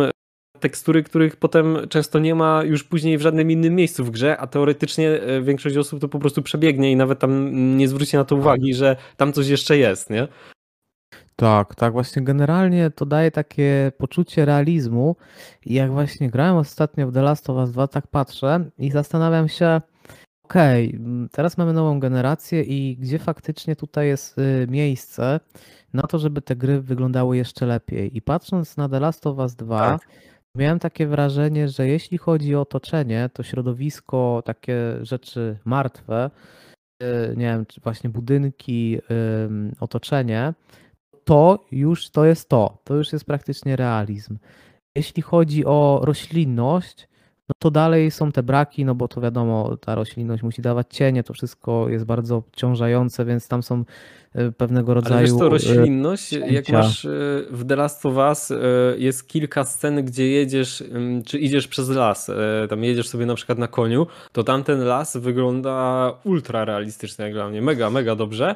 tekstury, 0.59 1.03
których 1.03 1.35
potem 1.35 1.77
często 1.89 2.19
nie 2.19 2.35
ma 2.35 2.63
już 2.63 2.83
później 2.83 3.17
w 3.17 3.21
żadnym 3.21 3.51
innym 3.51 3.75
miejscu 3.75 4.05
w 4.05 4.11
grze, 4.11 4.37
a 4.37 4.47
teoretycznie 4.47 5.09
e, 5.09 5.41
większość 5.41 5.77
osób 5.77 6.01
to 6.01 6.09
po 6.09 6.19
prostu 6.19 6.41
przebiegnie 6.41 6.91
i 6.91 6.95
nawet 6.95 7.19
tam 7.19 7.51
nie 7.77 7.87
zwróci 7.87 8.17
na 8.17 8.23
to 8.23 8.35
uwagi, 8.35 8.73
że 8.73 8.95
tam 9.17 9.33
coś 9.33 9.47
jeszcze 9.47 9.77
jest, 9.77 10.09
nie? 10.09 10.27
Tak, 11.35 11.75
tak, 11.75 11.93
właśnie 11.93 12.21
generalnie 12.21 12.89
to 12.89 13.05
daje 13.05 13.31
takie 13.31 13.91
poczucie 13.97 14.45
realizmu 14.45 15.15
i 15.65 15.73
jak 15.73 15.91
właśnie 15.91 16.29
grałem 16.29 16.55
ostatnio 16.55 17.07
w 17.07 17.13
The 17.13 17.21
Last 17.21 17.49
of 17.49 17.57
Us 17.57 17.71
2, 17.71 17.87
tak 17.87 18.07
patrzę 18.07 18.69
i 18.77 18.91
zastanawiam 18.91 19.49
się, 19.49 19.81
okej, 20.43 20.95
mm, 20.95 21.29
teraz 21.31 21.57
mamy 21.57 21.73
nową 21.73 21.99
generację 21.99 22.63
i 22.63 22.97
gdzie 22.97 23.19
faktycznie 23.19 23.75
tutaj 23.75 24.07
jest 24.07 24.37
y, 24.37 24.67
miejsce 24.69 25.39
na 25.93 26.03
to, 26.03 26.19
żeby 26.19 26.41
te 26.41 26.55
gry 26.55 26.81
wyglądały 26.81 27.37
jeszcze 27.37 27.65
lepiej. 27.65 28.17
I 28.17 28.21
patrząc 28.21 28.77
na 28.77 28.89
The 28.89 28.99
Last 28.99 29.27
of 29.27 29.37
Us 29.37 29.55
2, 29.55 29.79
Tak. 29.79 30.07
Miałem 30.57 30.79
takie 30.79 31.07
wrażenie, 31.07 31.67
że 31.67 31.87
jeśli 31.87 32.17
chodzi 32.17 32.55
o 32.55 32.61
otoczenie, 32.61 33.29
to 33.33 33.43
środowisko, 33.43 34.43
takie 34.45 34.75
rzeczy 35.01 35.57
martwe, 35.65 36.29
y, 37.03 37.05
nie 37.37 37.45
wiem, 37.45 37.65
czy 37.65 37.81
właśnie 37.81 38.09
budynki, 38.09 38.99
otoczenie, 39.79 40.53
to 41.23 41.65
już 41.71 42.09
to 42.09 42.25
jest 42.25 42.49
to. 42.49 42.77
To 42.83 42.95
już 42.95 43.13
jest 43.13 43.25
praktycznie 43.25 43.75
realizm. 43.75 44.37
Jeśli 44.95 45.21
chodzi 45.21 45.65
o 45.65 45.99
roślinność, 46.03 47.07
no 47.49 47.53
to 47.59 47.71
dalej 47.71 48.11
są 48.11 48.31
te 48.31 48.43
braki, 48.43 48.85
no 48.85 48.95
bo 48.95 49.07
to 49.07 49.21
wiadomo, 49.21 49.77
ta 49.77 49.95
roślinność 49.95 50.43
musi 50.43 50.61
dawać 50.61 50.87
cienie, 50.89 51.23
to 51.23 51.33
wszystko 51.33 51.89
jest 51.89 52.05
bardzo 52.05 52.35
obciążające, 52.35 53.25
więc 53.25 53.47
tam 53.47 53.63
są 53.63 53.83
y, 54.35 54.51
pewnego 54.51 54.91
Ale 54.91 55.01
rodzaju. 55.01 55.21
wiesz 55.27 55.37
to 55.39 55.45
y, 55.45 55.49
roślinność, 55.49 56.31
jak 56.33 56.43
cięcia. 56.65 56.73
masz 56.73 57.05
y, 57.05 57.47
w 57.51 57.65
The 57.67 57.75
Last 57.75 58.05
of 58.05 58.15
Us 58.15 58.53
jest 58.97 59.27
kilka 59.27 59.63
scen, 59.63 60.05
gdzie 60.05 60.27
jedziesz, 60.27 60.83
czy 61.25 61.39
idziesz 61.39 61.67
przez 61.67 61.89
las, 61.89 62.31
tam 62.69 62.83
jedziesz 62.83 63.07
sobie 63.07 63.25
na 63.25 63.35
przykład 63.35 63.57
na 63.57 63.67
koniu, 63.67 64.07
to 64.31 64.43
tamten 64.43 64.79
las 64.85 65.17
wygląda 65.17 66.13
ultra 66.23 66.65
realistycznie 66.65 67.25
jak 67.25 67.33
dla 67.33 67.49
mnie, 67.49 67.61
mega, 67.61 67.89
mega 67.89 68.15
dobrze, 68.15 68.55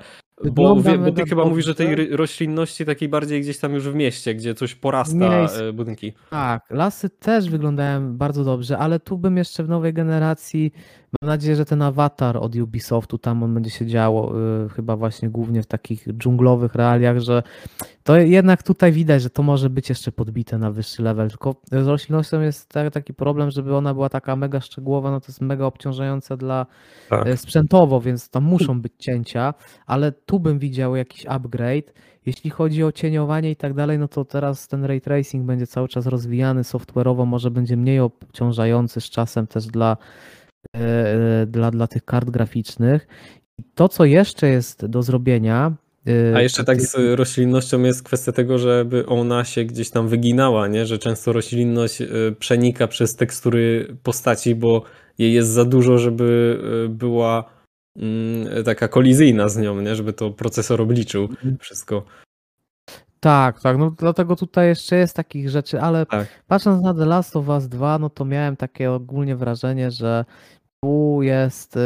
bo, 0.52 0.82
wie, 0.82 0.98
bo 0.98 1.12
ty 1.12 1.24
chyba 1.26 1.46
mówisz 1.46 1.68
o 1.68 1.74
tej 1.74 2.16
roślinności 2.16 2.86
takiej 2.86 3.10
bardziej 3.10 3.42
gdzieś 3.42 3.60
tam 3.60 3.74
już 3.74 3.90
w 3.90 3.96
mieście, 3.96 4.36
gdzie 4.36 4.56
coś 4.56 4.76
porasta 4.76 5.16
Miejsc- 5.16 5.72
budynki. 5.74 6.14
Tak, 6.30 6.66
lasy 6.70 7.10
też 7.10 7.50
wyglądają 7.50 8.18
bardzo 8.18 8.44
dobrze, 8.44 8.78
ale 8.78 9.00
tu 9.00 9.18
bym 9.18 9.38
jeszcze 9.38 9.64
w 9.64 9.70
nowej 9.70 9.94
generacji, 9.94 10.74
mam 11.21 11.28
nadzieję, 11.30 11.56
że 11.56 11.65
ten 11.65 11.82
awatar 11.82 12.38
od 12.38 12.56
Ubisoftu, 12.56 13.17
tam 13.17 13.43
on 13.43 13.54
będzie 13.54 13.69
się 13.69 13.86
działo, 13.86 14.34
y, 14.65 14.69
chyba 14.69 14.95
właśnie 14.95 15.30
głównie 15.30 15.63
w 15.63 15.65
takich 15.65 16.08
dżunglowych 16.17 16.76
realiach, 16.76 17.19
że 17.19 17.43
to 18.04 18.17
jednak 18.17 18.63
tutaj 18.63 18.91
widać, 18.91 19.21
że 19.21 19.30
to 19.30 19.43
może 19.43 19.69
być 19.69 19.89
jeszcze 19.89 20.12
podbite 20.12 20.58
na 20.58 20.71
wyższy 20.71 21.04
level, 21.04 21.30
tylko 21.30 21.56
z 21.71 21.88
roślinnością 21.88 22.41
jest 22.41 22.69
ta- 22.69 22.91
taki 22.91 23.13
problem, 23.13 23.52
żeby 23.52 23.76
ona 23.76 23.93
była 23.93 24.10
taka 24.10 24.36
mega 24.36 24.60
szczegółowa, 24.62 25.12
no 25.12 25.19
to 25.19 25.26
jest 25.28 25.41
mega 25.41 25.65
obciążające 25.65 26.38
dla 26.38 26.65
Tak. 27.10 27.28
e, 27.28 27.38
sprzętowo, 27.38 28.02
więc 28.02 28.30
tam 28.30 28.43
muszą 28.43 28.82
być 28.82 28.93
cięcia, 29.00 29.54
ale 29.86 30.12
tu 30.12 30.39
bym 30.39 30.60
widział 30.60 30.95
jakiś 30.95 31.26
upgrade. 31.26 31.93
Jeśli 32.26 32.50
chodzi 32.50 32.84
o 32.84 32.91
cieniowanie 32.91 33.52
i 33.52 33.56
tak 33.56 33.74
dalej, 33.74 34.00
no 34.00 34.08
to 34.08 34.26
teraz 34.26 34.67
ten 34.67 34.86
ray 34.86 35.02
tracing 35.02 35.45
będzie 35.45 35.67
cały 35.67 35.88
czas 35.88 36.06
rozwijany 36.06 36.62
software'owo, 36.62 37.26
może 37.26 37.52
będzie 37.52 37.78
mniej 37.78 38.00
obciążający 38.00 39.02
z 39.02 39.10
czasem 39.10 39.47
też 39.47 39.67
dla, 39.67 39.97
dla, 41.48 41.72
dla 41.72 41.88
tych 41.88 42.06
kart 42.06 42.30
graficznych. 42.30 43.08
I 43.58 43.64
to, 43.76 43.90
co 43.90 44.06
jeszcze 44.06 44.48
jest 44.48 44.86
do 44.86 45.04
zrobienia. 45.04 45.72
e, 46.08 46.36
A 46.36 46.42
jeszcze 46.42 46.64
tak 46.64 46.82
z 46.82 46.96
roślinnością 47.20 47.82
jest 47.84 48.04
kwestia 48.04 48.32
tego, 48.32 48.58
żeby 48.58 49.06
ona 49.06 49.44
się 49.44 49.66
gdzieś 49.66 49.90
tam 49.90 50.08
wyginała, 50.08 50.68
nie? 50.68 50.86
Że 50.86 50.98
często 50.98 51.34
roślinność 51.34 52.02
y, 52.02 52.36
przenika 52.40 52.88
przez 52.88 53.16
tekstury 53.16 53.96
postaci, 54.04 54.56
bo 54.56 54.84
jej 55.18 55.34
jest 55.34 55.50
za 55.50 55.66
dużo, 55.66 55.98
żeby 55.98 56.60
była 56.90 57.44
mm, 57.98 58.64
taka 58.64 58.88
kolizyjna 58.88 59.50
z 59.50 59.58
nią, 59.58 59.82
nie? 59.82 59.96
Żeby 59.96 60.14
to 60.14 60.32
procesor 60.32 60.82
obliczył 60.82 61.30
wszystko. 61.60 62.04
Tak, 63.20 63.62
tak, 63.62 63.78
no 63.78 63.92
dlatego 63.98 64.36
tutaj 64.36 64.68
jeszcze 64.68 64.96
jest 64.96 65.16
takich 65.16 65.50
rzeczy, 65.50 65.82
ale 65.82 66.06
Tak. 66.06 66.28
patrząc 66.48 66.84
na 66.84 66.94
The 66.94 67.06
Last 67.06 67.36
of 67.36 67.48
Us 67.48 67.68
2, 67.68 68.00
no 68.00 68.10
to 68.10 68.26
miałem 68.26 68.56
takie 68.58 68.92
ogólnie 68.92 69.36
wrażenie, 69.36 69.92
że 69.92 70.26
tu 70.86 71.22
jest 71.22 71.78
y, 71.78 71.80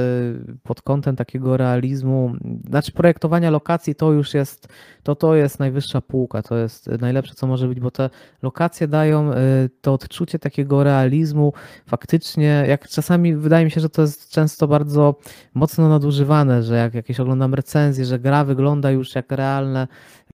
pod 0.63 0.81
kątem 0.81 1.15
takiego 1.15 1.57
realizmu, 1.57 2.35
znaczy 2.69 2.91
projektowania 2.91 3.49
lokacji 3.49 3.95
to 3.95 4.11
już 4.11 4.33
jest, 4.33 4.67
to 5.03 5.15
to 5.15 5.35
jest 5.35 5.59
najwyższa 5.59 6.01
półka, 6.01 6.41
to 6.41 6.57
jest 6.57 6.87
najlepsze 6.87 7.33
co 7.33 7.47
może 7.47 7.67
być, 7.67 7.79
bo 7.79 7.91
te 7.91 8.09
lokacje 8.41 8.87
dają 8.87 9.33
y, 9.33 9.35
to 9.81 9.93
odczucie 9.93 10.39
takiego 10.39 10.83
realizmu 10.83 11.53
faktycznie, 11.85 12.65
jak 12.67 12.87
czasami 12.87 13.35
wydaje 13.35 13.65
mi 13.65 13.71
się, 13.71 13.81
że 13.81 13.89
to 13.89 14.01
jest 14.01 14.29
często 14.29 14.67
bardzo 14.67 15.15
mocno 15.53 15.89
nadużywane, 15.89 16.63
że 16.63 16.75
jak 16.75 16.93
jakieś 16.93 17.19
oglądam 17.19 17.53
recenzje, 17.53 18.05
że 18.05 18.19
gra 18.19 18.45
wygląda 18.45 18.91
już 18.91 19.15
jak 19.15 19.31
realne 19.31 19.87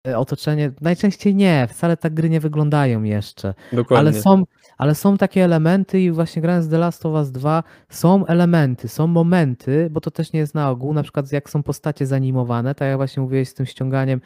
y, 0.08 0.18
otoczenie, 0.18 0.72
najczęściej 0.82 1.36
nie, 1.36 1.68
wcale 1.70 1.98
tak 1.98 2.14
gry 2.14 2.30
nie 2.30 2.40
wyglądają 2.40 3.04
jeszcze. 3.04 3.54
Dokładnie. 3.74 3.98
Ale 3.98 4.22
są, 4.22 4.44
ale 4.78 4.96
są 4.96 5.18
takie 5.18 5.44
elementy 5.44 6.02
i 6.02 6.12
właśnie 6.12 6.42
grając 6.42 6.70
The 6.70 6.78
Last 6.78 7.06
of 7.06 7.14
Us 7.14 7.32
2 7.32 7.64
są 7.90 8.26
elementy, 8.26 8.88
są 8.88 9.08
momenty, 9.08 9.90
bo 9.92 10.02
to 10.02 10.12
też 10.12 10.34
nie 10.34 10.40
jest 10.40 10.56
na 10.56 10.70
ogół, 10.70 10.94
na 10.94 11.04
przykład 11.04 11.32
jak 11.32 11.50
są 11.50 11.64
postacie 11.64 12.06
zanimowane, 12.06 12.76
tak 12.76 12.88
jak 12.88 12.98
właśnie 12.98 13.24
mówiłeś 13.24 13.50
z 13.50 13.54
tym 13.54 13.66
ściąganiem 13.66 14.22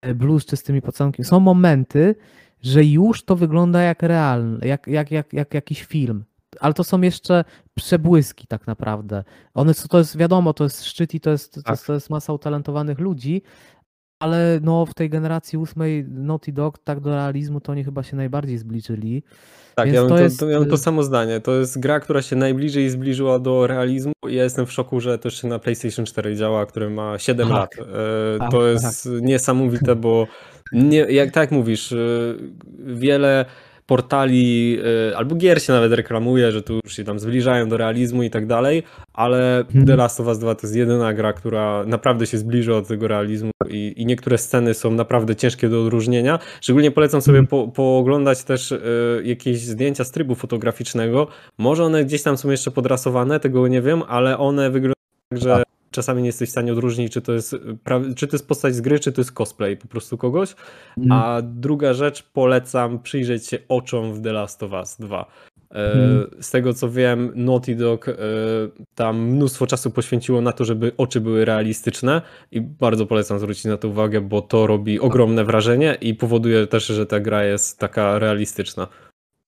e, 0.00 0.14
blues 0.14 0.46
czy 0.46 0.56
z 0.56 0.62
tymi 0.62 0.82
pocałunki, 0.82 1.24
są 1.24 1.40
momenty, 1.40 2.14
że 2.62 2.84
już 2.84 3.24
to 3.24 3.36
wygląda 3.36 3.82
jak 3.82 4.02
realne, 4.02 4.66
jak, 4.68 4.86
jak, 4.86 5.10
jak, 5.10 5.32
jak 5.32 5.54
jakiś 5.54 5.82
film. 5.82 6.24
Ale 6.60 6.74
to 6.74 6.84
są 6.84 7.00
jeszcze 7.00 7.44
przebłyski 7.74 8.46
tak 8.46 8.66
naprawdę. 8.66 9.24
One, 9.54 9.74
to 9.74 9.98
jest 9.98 10.16
wiadomo, 10.16 10.52
to 10.52 10.64
jest 10.64 10.84
szczyt 10.84 11.14
i 11.14 11.20
to 11.20 11.30
jest, 11.30 11.54
to, 11.54 11.62
Tak. 11.62 11.80
to 11.82 11.94
jest 11.94 12.10
masa 12.10 12.32
utalentowanych 12.32 12.98
ludzi, 12.98 13.42
ale 14.20 14.60
no 14.62 14.86
w 14.86 14.94
tej 14.94 15.10
generacji 15.10 15.58
ósmej 15.58 16.04
Naughty 16.08 16.52
Dog 16.52 16.78
tak 16.78 17.00
do 17.00 17.10
realizmu 17.10 17.60
to 17.60 17.72
oni 17.72 17.84
chyba 17.84 18.02
się 18.02 18.16
najbardziej 18.16 18.58
zbliżyli. 18.58 19.22
Tak, 19.74 19.86
Więc 19.86 19.94
ja 19.96 20.00
mam 20.00 20.08
to 20.10 20.18
jest, 20.18 20.40
to, 20.40 20.48
ja 20.48 20.64
to 20.64 20.74
y- 20.74 20.78
samo 20.78 21.02
zdanie. 21.02 21.40
To 21.40 21.54
jest 21.54 21.80
gra, 21.80 22.00
która 22.00 22.22
się 22.22 22.36
najbliżej 22.36 22.90
zbliżyła 22.90 23.38
do 23.38 23.66
realizmu 23.66 24.12
i 24.28 24.34
ja 24.34 24.42
jestem 24.44 24.66
w 24.66 24.72
szoku, 24.72 25.00
że 25.00 25.18
to 25.18 25.28
jeszcze 25.28 25.48
na 25.48 25.58
PlayStation 25.58 26.06
4 26.06 26.36
działa, 26.36 26.66
który 26.66 26.90
ma 26.90 27.18
7 27.18 27.48
Tak. 27.48 27.56
lat. 27.56 27.88
E, 27.88 28.38
Tak, 28.38 28.50
to 28.50 28.66
jest 28.66 29.08
niesamowite, 29.20 29.96
bo 29.96 30.26
nie, 30.72 30.98
jak 30.98 31.30
tak 31.30 31.50
mówisz, 31.50 31.92
e, 31.92 31.96
wiele 32.78 33.44
portali 33.90 34.78
e, 35.10 35.16
albo 35.16 35.34
gier 35.34 35.62
się 35.62 35.72
nawet 35.72 35.92
reklamuje, 35.92 36.52
że 36.52 36.62
tu 36.62 36.80
już 36.84 36.96
się 36.96 37.04
tam 37.04 37.18
zbliżają 37.18 37.68
do 37.68 37.76
realizmu 37.76 38.22
i 38.22 38.30
tak 38.30 38.46
dalej, 38.46 38.82
ale 39.12 39.40
Mhm. 39.58 39.86
The 39.86 39.96
Last 39.96 40.20
of 40.20 40.26
Us 40.26 40.38
2 40.38 40.54
to 40.54 40.60
jest 40.66 40.76
jedyna 40.76 41.14
gra, 41.14 41.32
która 41.32 41.84
naprawdę 41.86 42.26
się 42.26 42.38
zbliża 42.38 42.72
od 42.72 42.88
tego 42.88 43.08
realizmu 43.08 43.50
i, 43.68 43.94
i 43.96 44.06
niektóre 44.06 44.38
sceny 44.38 44.74
są 44.74 44.90
naprawdę 44.90 45.36
ciężkie 45.36 45.68
do 45.68 45.82
odróżnienia. 45.82 46.38
Szczególnie 46.60 46.90
polecam 46.90 47.22
sobie 47.22 47.46
po, 47.46 47.68
pooglądać 47.68 48.44
też 48.44 48.72
e, 48.72 48.78
jakieś 49.24 49.60
zdjęcia 49.60 50.04
z 50.04 50.10
trybu 50.10 50.34
fotograficznego. 50.34 51.26
Może 51.58 51.84
one 51.84 52.04
gdzieś 52.04 52.22
tam 52.22 52.36
są 52.36 52.50
jeszcze 52.50 52.70
podrasowane, 52.70 53.40
tego 53.40 53.68
nie 53.68 53.82
wiem, 53.82 54.02
ale 54.08 54.38
one 54.38 54.70
wyglądają 54.70 54.94
tak, 55.30 55.40
że 55.40 55.62
czasami 55.90 56.22
nie 56.22 56.28
jesteś 56.28 56.48
w 56.48 56.52
stanie 56.52 56.72
odróżnić, 56.72 57.12
czy 57.12 57.20
to 57.20 57.32
jest, 57.32 57.54
pra- 57.84 58.14
czy 58.14 58.26
to 58.26 58.34
jest 58.36 58.48
postać 58.48 58.74
z 58.74 58.80
gry, 58.80 58.98
czy 59.00 59.12
to 59.12 59.20
jest 59.20 59.32
cosplay 59.32 59.76
po 59.76 59.88
prostu 59.88 60.18
kogoś. 60.18 60.54
A 61.10 61.42
druga 61.44 61.94
rzecz, 61.94 62.22
polecam 62.22 62.98
przyjrzeć 63.02 63.46
się 63.46 63.58
oczom 63.68 64.14
w 64.14 64.20
The 64.22 64.32
Last 64.32 64.62
of 64.62 64.72
Us 64.72 64.96
2. 65.00 65.20
E, 65.20 65.92
Mhm. 65.92 66.26
Z 66.40 66.50
tego 66.50 66.74
co 66.74 66.90
wiem, 66.90 67.32
Naughty 67.34 67.74
Dog 67.76 68.08
e, 68.08 68.14
tam 68.94 69.20
mnóstwo 69.22 69.66
czasu 69.66 69.90
poświęciło 69.90 70.40
na 70.40 70.52
to, 70.52 70.64
żeby 70.64 70.92
oczy 70.96 71.20
były 71.20 71.44
realistyczne 71.44 72.22
i 72.52 72.60
bardzo 72.60 73.06
polecam 73.06 73.38
zwrócić 73.38 73.64
na 73.64 73.76
to 73.76 73.88
uwagę, 73.88 74.20
bo 74.20 74.42
to 74.42 74.66
robi 74.66 75.00
ogromne 75.00 75.44
wrażenie 75.44 75.96
i 76.00 76.14
powoduje 76.14 76.66
też, 76.66 76.86
że 76.86 77.06
ta 77.06 77.20
gra 77.20 77.44
jest 77.44 77.78
taka 77.78 78.18
realistyczna. 78.18 78.86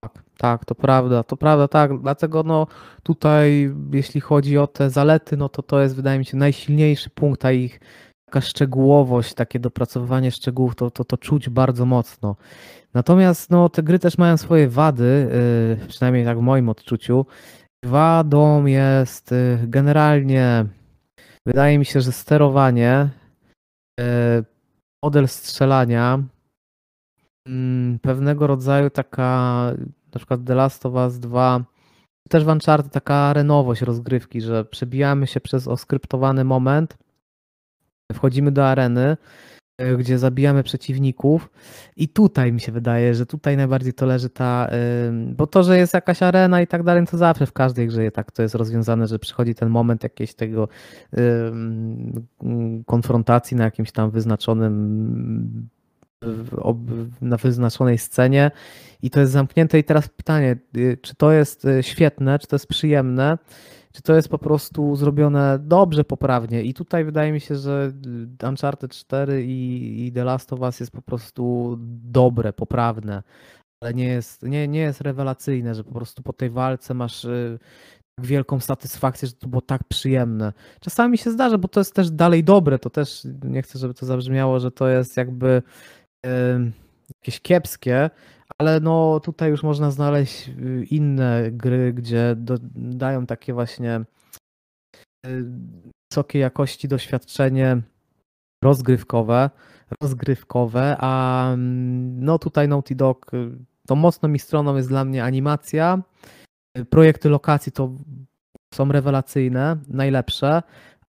Tak, 0.01 0.23
tak, 0.39 0.65
to 0.65 0.75
prawda, 0.75 1.23
to 1.23 1.37
prawda, 1.37 1.69
tak. 1.69 2.01
Dlatego 2.01 2.43
no 2.43 2.67
tutaj, 3.03 3.75
jeśli 3.93 4.21
chodzi 4.21 4.59
o 4.59 4.67
te 4.67 4.91
zalety, 4.91 5.37
no 5.37 5.49
to 5.49 5.63
to 5.63 5.81
jest, 5.81 5.97
wydaje 5.97 6.19
mi 6.19 6.25
się, 6.25 6.37
najsilniejszy 6.37 7.11
punkt, 7.11 7.45
a 7.45 7.53
ich 7.53 7.81
taka 8.27 8.41
szczegółowość, 8.41 9.35
takie 9.35 9.61
dopracowywanie 9.61 10.31
szczegółów, 10.31 10.75
to, 10.75 10.91
to, 10.91 11.05
to 11.05 11.19
czuć 11.19 11.49
bardzo 11.49 11.87
mocno. 11.87 12.37
Natomiast 12.95 13.51
no, 13.51 13.69
te 13.69 13.83
gry 13.83 13.99
też 13.99 14.19
mają 14.19 14.37
swoje 14.37 14.69
wady, 14.69 15.31
yy, 15.81 15.87
przynajmniej 15.87 16.25
tak 16.25 16.39
w 16.39 16.43
moim 16.43 16.69
odczuciu. 16.69 17.27
Wadą 17.85 18.67
jest 18.67 19.31
yy, 19.31 19.59
generalnie, 19.69 20.67
wydaje 21.47 21.79
mi 21.79 21.85
się, 21.85 22.01
że 22.01 22.13
sterowanie, 22.13 23.09
yy, 24.01 24.05
model 25.05 25.29
strzelania, 25.29 26.23
mm, 27.49 27.99
pewnego 27.99 28.47
rodzaju 28.47 28.91
taka, 28.91 29.73
na 30.15 30.19
przykład 30.19 30.41
The 30.45 30.55
Last 30.55 30.87
of 30.87 30.95
Us 30.95 31.19
2, 31.19 31.65
też 32.29 32.45
w 32.45 32.49
Uncharted 32.49 32.93
taka 32.93 33.15
arenowość 33.15 33.83
rozgrywki, 33.83 34.41
że 34.41 34.65
przebijamy 34.65 35.27
się 35.27 35.41
przez 35.41 35.69
oskryptowany 35.69 36.45
moment, 36.45 36.99
wchodzimy 38.13 38.53
do 38.53 38.69
areny, 38.69 39.17
e, 39.79 39.97
gdzie 39.97 40.19
zabijamy 40.19 40.63
przeciwników. 40.63 41.51
I 41.97 42.09
tutaj 42.09 42.53
mi 42.53 42.61
się 42.61 42.73
wydaje, 42.73 43.15
że 43.15 43.27
tutaj 43.27 43.57
najbardziej 43.57 43.93
to 43.93 44.07
leży 44.07 44.29
ta, 44.31 44.71
bo 45.13 45.47
to, 45.47 45.63
że 45.63 45.79
jest 45.79 45.95
jakaś 45.95 46.23
arena 46.23 46.63
i 46.63 46.67
tak 46.67 46.83
dalej, 46.83 47.07
to 47.07 47.19
zawsze 47.19 47.47
w 47.47 47.53
każdej 47.53 47.89
grze 47.89 48.11
tak 48.11 48.33
to 48.33 48.43
jest 48.43 48.55
rozwiązane, 48.55 49.07
że 49.07 49.19
przychodzi 49.19 49.55
ten 49.55 49.69
moment 49.69 50.03
jakiejś 50.03 50.35
tego 50.35 50.69
konfrontacji 52.87 53.57
na 53.57 53.65
jakimś 53.65 53.93
tam 53.93 54.11
wyznaczonym 54.11 55.69
ob- 56.57 57.21
na 57.21 57.37
wyznaczonej 57.37 57.99
scenie 57.99 58.51
i 59.03 59.11
to 59.11 59.21
jest 59.21 59.33
zamknięte. 59.33 59.79
I 59.79 59.85
teraz 59.85 60.09
pytanie, 60.09 60.57
y, 60.77 60.99
czy 61.03 61.15
to 61.15 61.33
jest 61.33 61.65
y, 61.65 61.83
świetne, 61.83 62.39
czy 62.39 62.47
to 62.47 62.57
jest 62.57 62.67
przyjemne, 62.67 63.39
czy 63.93 64.03
to 64.03 64.15
jest 64.15 64.29
po 64.29 64.39
prostu 64.39 64.97
zrobione 64.97 65.59
dobrze, 65.63 66.05
poprawnie? 66.05 66.63
I 66.63 66.75
tutaj 66.75 67.05
wydaje 67.05 67.33
mi 67.33 67.41
się, 67.41 67.57
że 67.57 67.93
y, 68.43 68.49
Uncharted 68.49 68.91
4 68.91 69.45
i, 69.45 70.07
i 70.07 70.13
The 70.13 70.25
Last 70.25 70.53
of 70.53 70.61
Us 70.61 70.81
jest 70.81 70.93
po 70.93 71.03
prostu 71.03 71.77
dobre, 72.05 72.53
poprawne, 72.53 73.23
ale 73.83 73.95
nie 73.95 74.09
jest, 74.09 74.43
nie, 74.43 74.69
nie 74.69 74.81
jest 74.81 75.01
rewelacyjne, 75.01 75.75
że 75.75 75.85
po 75.85 75.93
prostu 75.93 76.23
po 76.23 76.33
tej 76.33 76.51
walce 76.51 76.95
masz 76.95 77.27
tak 78.21 78.27
wielką 78.27 78.61
satysfakcję, 78.61 79.29
że 79.29 79.35
to 79.35 79.49
było 79.49 79.63
tak 79.63 79.85
przyjemne. 79.85 80.53
Czasami 80.81 81.19
się 81.19 81.31
zdarza, 81.31 81.59
bo 81.59 81.69
to 81.69 81.81
jest 81.81 81.95
też 81.95 82.11
dalej 82.11 82.45
dobre, 82.45 82.79
to 82.79 82.91
też 82.91 83.27
nie 83.45 83.63
chcę, 83.63 83.79
żeby 83.79 83.95
to 83.95 84.07
zabrzmiało, 84.07 84.61
że 84.61 84.71
to 84.71 84.89
jest 84.89 85.17
jakby 85.17 85.63
jakieś 87.15 87.41
kiepskie, 87.41 88.11
ale 88.59 88.81
no 88.81 89.21
tutaj 89.21 89.51
już 89.51 89.63
można 89.63 89.91
znaleźć 89.91 90.49
y, 90.49 90.87
inne 90.91 91.51
gry, 91.53 91.93
gdzie 91.93 92.35
do, 92.37 92.59
dają 92.75 93.27
takie 93.27 93.53
właśnie 93.55 94.01
y, 95.27 95.45
wysokiej 96.13 96.43
jakości 96.43 96.89
doświadczenie 96.89 97.83
rozgrywkowe, 98.65 99.51
rozgrywkowe, 100.03 100.97
a 100.99 101.45
mm, 101.53 102.25
no 102.25 102.39
tutaj 102.39 102.69
Naughty 102.69 102.95
Dog, 102.95 103.35
y, 103.35 103.51
to 103.87 103.97
mocno 103.97 104.29
mi 104.29 104.39
stroną 104.39 104.77
jest 104.77 104.89
dla 104.89 105.05
mnie 105.05 105.25
animacja, 105.25 106.03
projekty 106.91 107.29
lokacji 107.29 107.73
to 107.73 107.93
są 108.75 108.93
rewelacyjne, 108.93 109.77
najlepsze, 109.89 110.63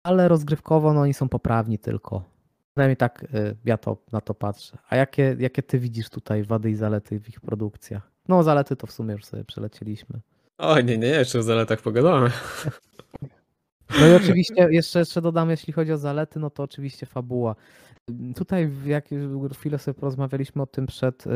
ale 0.06 0.28
rozgrywkowo 0.28 0.92
no 0.92 1.00
oni 1.00 1.14
są 1.14 1.28
poprawni 1.28 1.78
tylko. 1.78 2.33
Przynajmniej 2.74 2.96
tak 2.96 3.22
y, 3.34 3.56
ja 3.64 3.78
to, 3.78 3.96
na 4.12 4.20
to 4.20 4.34
patrzę. 4.34 4.78
A 4.88 4.96
jakie, 4.96 5.36
jakie 5.38 5.62
ty 5.62 5.78
widzisz 5.78 6.10
tutaj 6.10 6.42
wady 6.44 6.70
i 6.70 6.74
zalety 6.74 7.20
w 7.20 7.28
ich 7.28 7.40
produkcjach? 7.40 8.10
No 8.28 8.42
zalety 8.42 8.76
to 8.76 8.86
w 8.86 8.92
sumie 8.92 9.12
już 9.12 9.24
sobie 9.24 9.44
przelecieliśmy. 9.44 10.20
O 10.58 10.80
nie, 10.80 10.98
nie, 10.98 11.06
jeszcze 11.06 11.38
o 11.38 11.42
zaletach 11.42 11.80
pogadamy. 11.82 12.30
No 14.00 14.06
i 14.06 14.12
oczywiście 14.14 14.68
jeszcze, 14.70 14.98
jeszcze 14.98 15.22
dodam, 15.22 15.50
jeśli 15.50 15.72
chodzi 15.72 15.92
o 15.92 15.98
zalety, 15.98 16.40
no 16.40 16.50
to 16.50 16.62
oczywiście 16.62 17.06
fabuła. 17.06 17.54
Tutaj 18.36 18.66
w- 18.66 18.86
jak 18.86 19.08
chwilę 19.52 19.78
sobie 19.78 19.94
porozmawialiśmy 19.94 20.62
o 20.62 20.66
tym 20.66 20.86
przed... 20.86 21.26
y, 21.26 21.28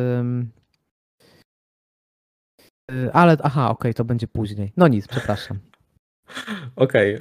Ale, 3.12 3.36
aha, 3.43 3.70
okej, 3.70 3.95
to 3.95 4.05
będzie 4.05 4.28
później. 4.28 4.72
No 4.76 4.89
nic, 4.89 5.09
przepraszam. 5.09 5.59
Okej, 6.79 7.14
e, 7.14 7.20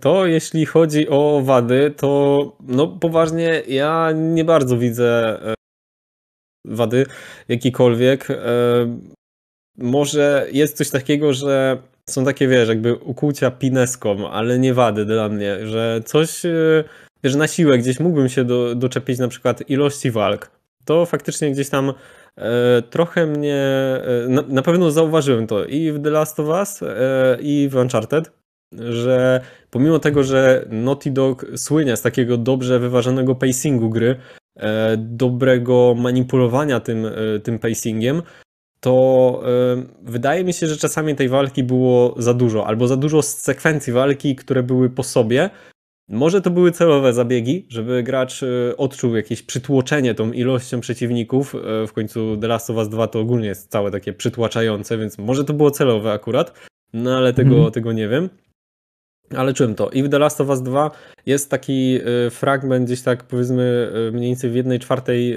to 0.00 0.26
jeśli 0.26 0.66
chodzi 0.66 1.08
o 1.08 1.40
wady, 1.44 1.92
to 1.96 2.52
no 2.60 2.86
poważnie 2.86 3.62
ja 3.68 4.12
nie 4.14 4.44
bardzo 4.44 4.78
widzę 4.78 5.40
e, 5.50 5.54
wady 6.64 7.06
jakikolwiek. 7.48 8.30
E, 8.30 8.36
Może 9.78 10.46
jest 10.52 10.76
coś 10.76 10.90
takiego, 10.90 11.32
że 11.32 11.78
są 12.10 12.24
takie, 12.24 12.48
wiesz, 12.48 12.68
jakby 12.68 12.94
ukłucia 12.94 13.50
pineską, 13.50 14.30
ale 14.30 14.58
nie 14.58 14.74
wady 14.74 15.04
dla 15.04 15.28
mnie, 15.28 15.66
że 15.66 16.00
coś, 16.04 16.42
wiesz, 17.24 17.34
na 17.34 17.48
siłę 17.48 17.78
gdzieś 17.78 18.00
mógłbym 18.00 18.28
się 18.28 18.44
do, 18.44 18.74
doczepić 18.74 19.18
na 19.18 19.28
przykład 19.28 19.70
ilości 19.70 20.10
walk. 20.10 20.50
To 20.84 21.06
faktycznie 21.06 21.50
gdzieś 21.50 21.68
tam 21.68 21.92
trochę 22.90 23.26
mnie, 23.26 23.64
na, 24.28 24.42
na 24.48 24.62
pewno 24.62 24.90
zauważyłem 24.90 25.46
to 25.46 25.64
i 25.64 25.92
w 25.92 26.02
The 26.02 26.10
Last 26.10 26.40
of 26.40 26.48
Us, 26.48 26.80
i 27.40 27.68
w 27.70 27.76
Uncharted, 27.76 28.37
że 28.72 29.40
pomimo 29.70 29.98
tego, 29.98 30.24
że 30.24 30.66
Naughty 30.70 31.10
Dog 31.10 31.46
słynie 31.56 31.96
z 31.96 32.02
takiego 32.02 32.36
dobrze 32.36 32.78
wyważonego 32.78 33.34
pacingu 33.34 33.90
gry, 33.90 34.16
e, 34.56 34.96
dobrego 34.96 35.94
manipulowania 35.98 36.80
tym, 36.80 37.06
e, 37.06 37.40
tym 37.42 37.58
pacingiem, 37.58 38.22
to 38.80 39.42
e, 39.44 39.82
wydaje 40.02 40.44
mi 40.44 40.52
się, 40.52 40.66
że 40.66 40.76
czasami 40.76 41.14
tej 41.14 41.28
walki 41.28 41.62
było 41.62 42.14
za 42.18 42.34
dużo, 42.34 42.66
albo 42.66 42.88
za 42.88 42.96
dużo 42.96 43.22
sekwencji 43.22 43.92
walki, 43.92 44.36
które 44.36 44.62
były 44.62 44.90
po 44.90 45.02
sobie. 45.02 45.50
Może 46.10 46.42
to 46.42 46.50
były 46.50 46.72
celowe 46.72 47.12
zabiegi, 47.12 47.66
żeby 47.68 48.02
gracz 48.02 48.40
odczuł 48.76 49.16
jakieś 49.16 49.42
przytłoczenie 49.42 50.14
tą 50.14 50.32
ilością 50.32 50.80
przeciwników. 50.80 51.54
W 51.88 51.92
końcu 51.92 52.36
The 52.36 52.48
Last 52.48 52.70
of 52.70 52.76
Us 52.76 52.88
2 52.88 53.06
to 53.06 53.20
ogólnie 53.20 53.48
jest 53.48 53.70
całe 53.70 53.90
takie 53.90 54.12
przytłaczające, 54.12 54.98
więc 54.98 55.18
może 55.18 55.44
to 55.44 55.52
było 55.52 55.70
celowe 55.70 56.12
akurat, 56.12 56.52
no 56.92 57.16
ale 57.16 57.32
tego, 57.32 57.54
Mhm. 57.54 57.72
tego 57.72 57.92
nie 57.92 58.08
wiem. 58.08 58.28
Ale 59.36 59.52
czułem 59.54 59.74
to. 59.74 59.90
I 59.90 60.02
w 60.02 60.08
The 60.08 60.18
Last 60.18 60.40
of 60.40 60.48
Us 60.48 60.62
2 60.62 60.90
jest 61.26 61.50
taki 61.50 62.00
y, 62.26 62.30
fragment 62.30 62.86
gdzieś 62.86 63.02
tak 63.02 63.24
powiedzmy 63.24 63.92
y, 64.08 64.12
mniej 64.12 64.28
więcej 64.28 64.50
w 64.50 64.54
jednej 64.54 64.78
czwartej, 64.78 65.36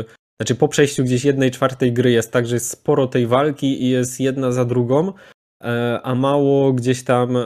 y, 0.00 0.04
znaczy 0.40 0.54
po 0.54 0.68
przejściu 0.68 1.04
gdzieś 1.04 1.24
jednej 1.24 1.50
czwartej 1.50 1.92
gry 1.92 2.10
jest 2.10 2.32
tak, 2.32 2.46
że 2.46 2.56
jest 2.56 2.70
sporo 2.70 3.06
tej 3.06 3.26
walki 3.26 3.84
i 3.84 3.90
jest 3.90 4.20
jedna 4.20 4.52
za 4.52 4.64
drugą, 4.64 5.12
e, 5.64 6.00
a 6.02 6.14
mało 6.14 6.72
gdzieś 6.72 7.04
tam 7.04 7.36
e, 7.36 7.44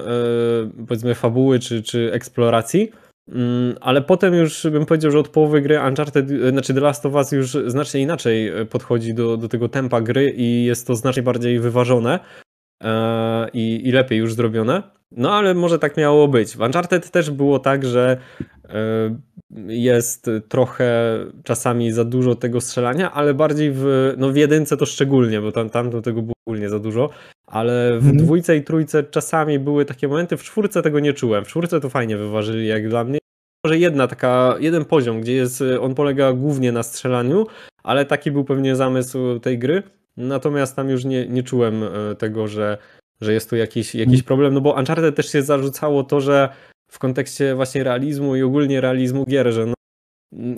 powiedzmy 0.89 1.15
fabuły 1.15 1.59
czy, 1.59 1.83
czy 1.83 2.13
eksploracji. 2.13 2.93
Mm, 3.29 3.75
Ale 3.81 4.03
potem 4.03 4.35
już 4.35 4.67
bym 4.73 4.87
powiedział, 4.87 5.11
że 5.11 5.19
od 5.19 5.29
połowy 5.29 5.61
gry 5.61 5.81
Uncharted, 5.89 6.29
znaczy 6.51 6.75
The 6.75 6.81
Last 6.81 7.07
of 7.07 7.15
Us 7.15 7.33
już 7.33 7.57
znacznie 7.67 8.01
inaczej 8.01 8.61
y, 8.61 8.67
podchodzi 8.67 9.15
do, 9.15 9.37
do 9.37 9.49
tego 9.49 9.69
tempa 9.69 10.01
gry 10.01 10.31
i 10.31 10.65
jest 10.65 10.87
to 10.87 10.97
znacznie 10.97 11.23
bardziej 11.23 11.61
wyważone 11.61 12.15
e, 12.15 12.44
i, 13.53 13.89
i 13.89 13.93
lepiej 13.93 14.19
już 14.19 14.35
zrobione. 14.35 14.83
No 15.17 15.33
ale 15.35 15.55
może 15.55 15.79
tak 15.79 15.97
miało 15.97 16.29
być. 16.29 16.57
W 16.57 16.61
Uncharted 16.61 17.11
też 17.11 17.31
było 17.31 17.59
tak, 17.59 17.85
że 17.85 18.17
e, 18.69 19.17
jest 19.69 20.31
trochę 20.49 21.19
czasami 21.45 21.93
za 21.93 22.05
dużo 22.05 22.35
tego 22.35 22.61
strzelania, 22.61 23.13
ale 23.13 23.35
bardziej 23.35 23.71
w, 23.75 24.15
no 24.19 24.31
w 24.31 24.37
jedynce 24.37 24.77
to 24.77 24.87
szczególnie, 24.87 25.41
bo 25.41 25.53
tam, 25.53 25.71
tam 25.71 25.91
to 25.91 26.03
tego 26.03 26.23
było 26.23 26.35
ogólnie 26.47 26.69
za 26.69 26.79
dużo, 26.79 27.11
ale 27.47 27.93
w 27.93 27.97
Mhm. 28.07 28.17
dwójce 28.17 28.57
i 28.57 28.63
trójce 28.63 29.03
czasami 29.05 29.59
były 29.59 29.85
takie 29.85 30.09
momenty, 30.09 30.37
w 30.37 30.43
czwórce 30.43 30.83
tego 30.83 31.01
nie 31.01 31.13
czułem. 31.13 31.45
W 31.45 31.49
czwórce 31.49 31.81
to 31.81 31.89
fajnie 31.89 32.17
wyważyli 32.17 32.67
jak 32.67 32.89
dla 32.89 33.05
mnie. 33.05 33.19
Może 33.65 33.79
jedna 33.79 34.07
taka, 34.07 34.55
jeden 34.61 34.85
poziom, 34.85 35.21
gdzie 35.21 35.33
jest, 35.33 35.65
on 35.81 35.95
polega 35.95 36.33
głównie 36.33 36.73
na 36.73 36.83
strzelaniu, 36.83 37.47
ale 37.83 38.05
taki 38.05 38.31
był 38.31 38.45
pewnie 38.45 38.77
zamysł 38.77 39.39
tej 39.39 39.59
gry. 39.59 39.83
Natomiast 40.17 40.77
tam 40.77 40.89
już 40.89 41.05
nie, 41.05 41.29
nie 41.29 41.43
czułem 41.43 41.83
e, 41.83 42.15
tego, 42.15 42.49
że, 42.49 42.79
że 43.21 43.33
jest 43.33 43.51
tu 43.51 43.57
jakiś, 43.57 43.95
jakiś 43.95 44.23
problem, 44.23 44.55
no 44.55 44.61
bo 44.61 44.75
Uncharted 44.75 45.17
też 45.17 45.33
się 45.33 45.43
zarzucało 45.43 46.05
to, 46.05 46.21
że 46.21 46.49
w 46.89 46.99
kontekście 46.99 47.55
właśnie 47.55 47.85
realizmu 47.85 48.37
i 48.37 48.43
ogólnie 48.43 48.81
realizmu 48.81 49.25
gier, 49.25 49.53
że 49.53 49.67
no, 49.67 49.75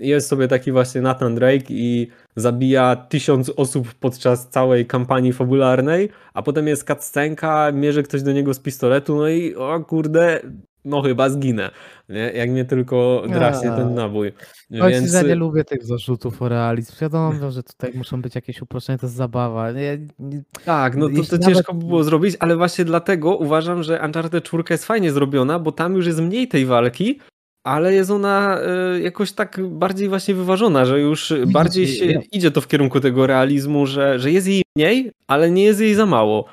jest 0.00 0.28
sobie 0.28 0.48
taki 0.48 0.72
właśnie 0.72 1.00
Nathan 1.00 1.34
Drake 1.34 1.64
i 1.68 2.08
zabija 2.36 2.96
tysiąc 2.96 3.52
osób 3.56 3.94
podczas 3.94 4.48
całej 4.48 4.86
kampanii 4.86 5.32
fabularnej, 5.32 6.08
a 6.34 6.42
potem 6.42 6.66
jest 6.66 6.86
cutscenka, 6.88 7.72
mierzy 7.72 8.02
ktoś 8.02 8.22
do 8.22 8.32
niego 8.32 8.54
z 8.54 8.60
pistoletu, 8.60 9.16
no 9.16 9.28
i 9.28 9.54
o 9.54 9.84
kurde, 9.84 10.40
no 10.86 11.02
chyba 11.02 11.28
zginę, 11.30 11.70
nie? 12.08 12.30
jak 12.34 12.50
mnie 12.50 12.64
tylko 12.64 13.22
draśnie 13.28 13.70
ten 13.70 13.94
nabój. 13.94 14.32
Ci, 14.32 14.80
Więc 14.90 15.12
że 15.12 15.24
nie 15.24 15.34
lubię 15.34 15.64
tych 15.64 15.84
zarzutów 15.84 16.42
o 16.42 16.48
realizm. 16.48 16.92
Wiadomo, 17.00 17.50
że 17.50 17.62
tutaj 17.62 17.92
muszą 17.94 18.22
być 18.22 18.34
jakieś 18.34 18.62
uproszczenia, 18.62 18.98
to 18.98 19.06
jest 19.06 19.16
zabawa. 19.16 19.72
Nie, 19.72 19.98
nie, 20.18 20.42
tak, 20.64 20.96
no 20.96 21.08
to, 21.08 21.14
to 21.14 21.36
nawet- 21.36 21.44
ciężko 21.54 21.74
by 21.74 21.86
było 21.86 22.04
zrobić, 22.04 22.36
ale 22.38 22.56
właśnie 22.56 22.84
dlatego 22.84 23.36
uważam, 23.36 23.82
że 23.82 24.00
Uncharted 24.04 24.44
4 24.44 24.62
jest 24.70 24.84
fajnie 24.84 25.12
zrobiona, 25.12 25.58
bo 25.58 25.72
tam 25.72 25.94
już 25.94 26.06
jest 26.06 26.20
mniej 26.20 26.48
tej 26.48 26.66
walki, 26.66 27.20
ale 27.64 27.94
jest 27.94 28.10
ona 28.10 28.60
e, 28.60 29.00
jakoś 29.00 29.32
tak 29.32 29.60
bardziej 29.68 30.08
właśnie 30.08 30.34
wyważona, 30.34 30.84
że 30.84 31.00
już 31.00 31.32
bardziej 31.46 31.86
się 31.88 32.06
ja- 32.06 32.20
idzie 32.32 32.50
to 32.50 32.60
w 32.60 32.68
kierunku 32.68 33.00
tego 33.00 33.26
realizmu, 33.26 33.86
że, 33.86 34.18
że 34.18 34.30
jest 34.32 34.46
jej 34.46 34.62
mniej, 34.76 35.10
ale 35.26 35.50
nie 35.50 35.64
jest 35.64 35.80
jej 35.80 35.94
za 35.94 36.06
mało. 36.06 36.44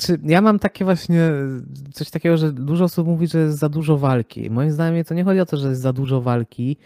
Czy 0.00 0.18
ja 0.24 0.40
mam 0.40 0.58
takie 0.58 0.84
właśnie 0.84 1.30
coś 1.92 2.10
takiego, 2.10 2.36
że 2.36 2.52
dużo 2.52 2.84
osób 2.84 3.06
mówi, 3.06 3.26
że 3.26 3.38
jest 3.38 3.58
za 3.58 3.68
dużo 3.68 3.98
walki. 3.98 4.50
Moim 4.50 4.72
zdaniem 4.72 5.04
to 5.04 5.14
nie 5.14 5.24
chodzi 5.24 5.40
o 5.40 5.46
to, 5.46 5.56
że 5.56 5.68
jest 5.68 5.80
za 5.80 5.92
dużo 5.92 6.20
walki, 6.20 6.76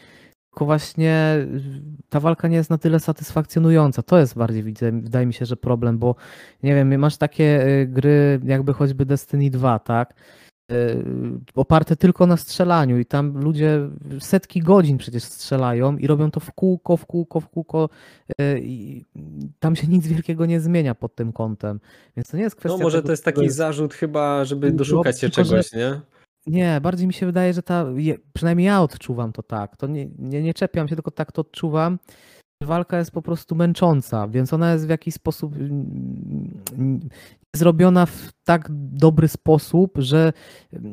tylko 0.51 0.65
właśnie 0.65 1.47
ta 2.09 2.21
walka 2.21 2.49
nie 2.49 2.57
jest 2.57 2.71
na 2.71 2.79
tyle 2.79 3.01
satysfakcjonująca. 3.01 4.03
To 4.03 4.19
jest 4.19 4.37
bardziej, 4.37 4.63
widzę, 4.63 4.93
wydaje 4.93 5.27
mi 5.27 5.35
się, 5.35 5.47
że 5.47 5.57
problem, 5.57 5.99
bo 5.99 6.15
nie 6.63 6.75
wiem, 6.75 6.99
masz 6.99 7.17
takie 7.17 7.67
y, 7.67 7.87
gry 7.87 8.41
jakby 8.45 8.73
choćby 8.73 9.07
Destiny 9.07 9.51
2, 9.51 9.79
tak? 9.79 10.15
Y, 10.73 11.05
Oparte 11.55 11.97
tylko 11.97 12.27
na 12.27 12.37
strzelaniu 12.37 12.99
i 12.99 13.07
tam 13.07 13.39
ludzie 13.39 13.91
setki 14.19 14.61
godzin 14.61 14.99
przecież 14.99 15.23
strzelają 15.23 15.97
i 15.97 16.07
robią 16.07 16.31
to 16.31 16.41
w 16.41 16.53
kółko, 16.53 16.97
w 16.97 17.07
kółko, 17.07 17.41
w 17.41 17.49
kółko 17.49 17.89
y, 18.41 18.61
i 18.63 19.05
tam 19.61 19.77
się 19.77 19.87
nic 19.87 20.07
wielkiego 20.07 20.47
nie 20.47 20.61
zmienia 20.61 20.95
pod 20.95 21.15
tym 21.15 21.33
kątem. 21.33 21.81
Więc 22.17 22.29
to 22.29 22.37
nie 22.37 22.43
jest 22.43 22.57
kwestia 22.57 22.79
No 22.79 22.85
może 22.85 22.99
tego, 22.99 23.07
to 23.07 23.13
jest 23.13 23.25
taki 23.25 23.51
zarzut 23.51 23.95
chyba, 23.95 24.45
żeby 24.45 24.73
doszukać 24.73 25.21
się 25.21 25.31
tylko 25.31 25.45
że- 25.45 25.63
czegoś, 25.63 25.73
nie? 25.73 26.01
Nie, 26.47 26.81
bardziej 26.81 27.07
mi 27.07 27.13
się 27.13 27.27
wydaje, 27.27 27.53
że 27.53 27.63
ta, 27.63 27.87
przynajmniej 28.33 28.67
ja 28.67 28.83
odczuwam 28.83 29.33
to 29.33 29.43
tak. 29.43 29.77
To 29.77 29.87
nie, 29.87 30.09
nie, 30.19 30.43
nie 30.43 30.55
czepiam 30.55 30.89
się, 30.89 30.95
tylko 30.95 31.11
tak 31.11 31.33
to 31.33 31.41
odczuwam. 31.41 31.99
Walka 32.63 32.99
jest 32.99 33.11
po 33.11 33.23
prostu 33.23 33.55
męcząca, 33.55 34.29
więc 34.29 34.53
ona 34.53 34.73
jest 34.73 34.87
w 34.87 34.91
jakiś 34.91 35.15
sposób 35.15 35.55
mm, 35.57 37.09
zrobiona 37.57 38.07
w 38.07 38.33
tak 38.45 38.69
dobry 38.71 39.29
sposób, 39.29 39.93
że 39.99 40.33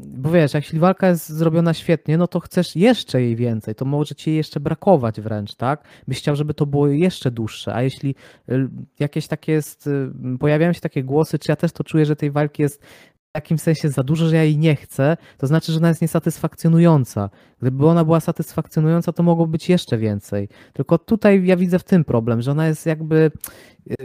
bo 0.05 0.31
wiesz, 0.31 0.53
jeśli 0.53 0.79
walka 0.79 1.07
jest 1.07 1.29
zrobiona 1.29 1.73
świetnie, 1.73 2.17
no 2.17 2.27
to 2.27 2.39
chcesz 2.39 2.75
jeszcze 2.75 3.21
jej 3.21 3.35
więcej, 3.35 3.75
to 3.75 3.85
może 3.85 4.15
ci 4.15 4.29
jej 4.29 4.37
jeszcze 4.37 4.59
brakować 4.59 5.21
wręcz, 5.21 5.55
tak? 5.55 5.83
Byś 6.07 6.17
chciał, 6.17 6.35
żeby 6.35 6.53
to 6.53 6.65
było 6.65 6.87
jeszcze 6.87 7.31
dłuższe, 7.31 7.75
a 7.75 7.81
jeśli 7.81 8.15
y, 8.49 8.69
jakieś 8.99 9.27
takie 9.27 9.51
jest, 9.51 9.87
y, 9.87 10.11
pojawiają 10.39 10.73
się 10.73 10.81
takie 10.81 11.03
głosy, 11.03 11.39
czy 11.39 11.51
ja 11.51 11.55
też 11.55 11.71
to 11.71 11.83
czuję, 11.83 12.05
że 12.05 12.15
tej 12.15 12.31
walki 12.31 12.61
jest 12.61 12.83
takim 13.31 13.57
sensie 13.57 13.89
za 13.89 14.03
dużo, 14.03 14.25
że 14.25 14.35
ja 14.35 14.43
jej 14.43 14.57
nie 14.57 14.75
chcę, 14.75 15.17
to 15.37 15.47
znaczy, 15.47 15.71
że 15.71 15.77
ona 15.77 15.87
jest 15.87 16.01
niesatysfakcjonująca. 16.01 17.29
Gdyby 17.61 17.87
ona 17.87 18.05
była 18.05 18.19
satysfakcjonująca, 18.19 19.13
to 19.13 19.23
mogło 19.23 19.47
być 19.47 19.69
jeszcze 19.69 19.97
więcej. 19.97 20.49
Tylko 20.73 20.97
tutaj 20.97 21.45
ja 21.45 21.57
widzę 21.57 21.79
w 21.79 21.83
tym 21.83 22.03
problem, 22.03 22.41
że 22.41 22.51
ona 22.51 22.67
jest 22.67 22.85
jakby, 22.85 23.31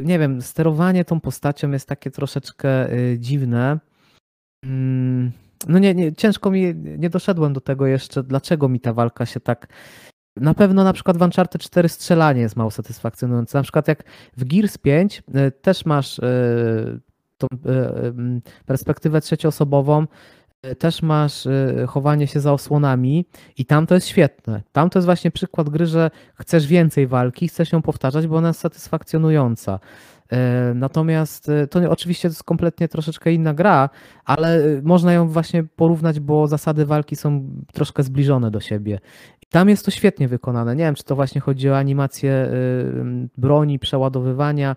nie 0.02 0.18
wiem, 0.18 0.42
sterowanie 0.42 1.04
tą 1.04 1.20
postacią 1.20 1.70
jest 1.70 1.88
takie 1.88 2.10
troszeczkę 2.10 2.92
y, 2.92 3.16
dziwne. 3.18 3.78
Mm, 4.64 5.32
no 5.68 5.78
nie, 5.78 5.94
nie, 5.94 6.12
ciężko 6.12 6.50
mi, 6.50 6.74
nie 6.74 7.10
doszedłem 7.10 7.52
do 7.52 7.60
tego 7.60 7.86
jeszcze, 7.86 8.22
dlaczego 8.22 8.68
mi 8.68 8.80
ta 8.80 8.92
walka 8.92 9.26
się 9.26 9.40
tak 9.40 9.66
na 10.36 10.54
pewno 10.54 10.84
na 10.84 10.92
przykład 10.92 11.18
w 11.18 11.22
Uncharted 11.22 11.62
4 11.62 11.88
strzelanie 11.88 12.40
jest 12.40 12.56
mało 12.56 12.70
satysfakcjonujące. 12.70 13.58
Na 13.58 13.62
przykład 13.62 13.88
jak 13.88 14.04
w 14.36 14.44
Gears 14.44 14.78
5 14.78 15.22
y, 15.28 15.50
też 15.50 15.86
masz 15.86 16.18
y, 16.18 17.00
tą 17.48 17.56
perspektywę 18.66 19.20
trzecioosobową, 19.20 20.06
też 20.78 21.02
masz 21.02 21.48
chowanie 21.86 22.26
się 22.26 22.40
za 22.40 22.52
osłonami 22.52 23.26
i 23.58 23.64
tam 23.64 23.86
to 23.86 23.94
jest 23.94 24.06
świetne. 24.06 24.62
Tam 24.72 24.90
to 24.90 24.98
jest 24.98 25.06
właśnie 25.06 25.30
przykład 25.30 25.68
gry, 25.68 25.86
że 25.86 26.10
chcesz 26.34 26.66
więcej 26.66 27.06
walki, 27.06 27.48
chcesz 27.48 27.72
ją 27.72 27.82
powtarzać, 27.82 28.26
bo 28.26 28.36
ona 28.36 28.48
jest 28.48 28.60
satysfakcjonująca. 28.60 29.80
Natomiast 30.74 31.50
to 31.70 31.90
oczywiście 31.90 32.28
jest 32.28 32.44
kompletnie 32.44 32.88
troszeczkę 32.88 33.32
inna 33.32 33.54
gra, 33.54 33.90
ale 34.24 34.62
można 34.82 35.12
ją 35.12 35.28
właśnie 35.28 35.64
porównać, 35.64 36.20
bo 36.20 36.46
zasady 36.46 36.86
walki 36.86 37.16
są 37.16 37.50
troszkę 37.72 38.02
zbliżone 38.02 38.50
do 38.50 38.60
siebie. 38.60 39.00
I 39.42 39.46
tam 39.46 39.68
jest 39.68 39.84
to 39.84 39.90
świetnie 39.90 40.28
wykonane. 40.28 40.76
Nie 40.76 40.84
wiem, 40.84 40.94
czy 40.94 41.04
to 41.04 41.16
właśnie 41.16 41.40
chodzi 41.40 41.70
o 41.70 41.78
animację 41.78 42.50
broni, 43.38 43.78
przeładowywania, 43.78 44.76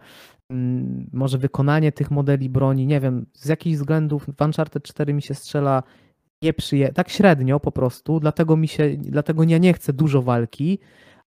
może 1.14 1.38
wykonanie 1.38 1.92
tych 1.92 2.12
modeli 2.12 2.50
broni, 2.50 2.88
nie 2.88 3.00
wiem, 3.00 3.26
z 3.34 3.46
jakichś 3.46 3.78
względów 3.78 4.26
w 4.38 4.42
Uncharted 4.42 4.84
4 4.84 5.14
mi 5.14 5.22
się 5.22 5.34
strzela 5.34 5.84
nieprzyjemnie, 6.42 6.94
tak 6.94 7.10
średnio 7.10 7.60
po 7.60 7.72
prostu, 7.72 8.20
dlatego 8.20 8.58
mi 8.58 8.68
się, 8.68 8.98
dlatego 8.98 9.44
ja 9.44 9.58
nie 9.58 9.74
chcę 9.74 9.94
dużo 9.94 10.22
walki, 10.22 10.80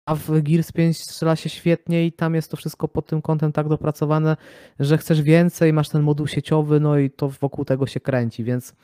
a 0.06 0.14
w 0.14 0.42
Gears 0.42 0.72
5 0.72 0.98
strzela 0.98 1.36
się 1.36 1.48
świetnie 1.48 2.06
i 2.06 2.12
tam 2.12 2.34
jest 2.34 2.50
to 2.50 2.56
wszystko 2.56 2.88
pod 2.88 3.06
tym 3.06 3.22
kątem 3.22 3.52
tak 3.52 3.68
dopracowane, 3.68 4.36
że 4.78 4.98
chcesz 4.98 5.22
więcej, 5.22 5.72
masz 5.72 5.88
ten 5.88 6.02
moduł 6.02 6.26
sieciowy, 6.26 6.80
no 6.80 6.98
i 6.98 7.10
to 7.10 7.28
wokół 7.28 7.64
tego 7.64 7.86
się 7.86 8.00
kręci, 8.00 8.44
więc 8.44 8.74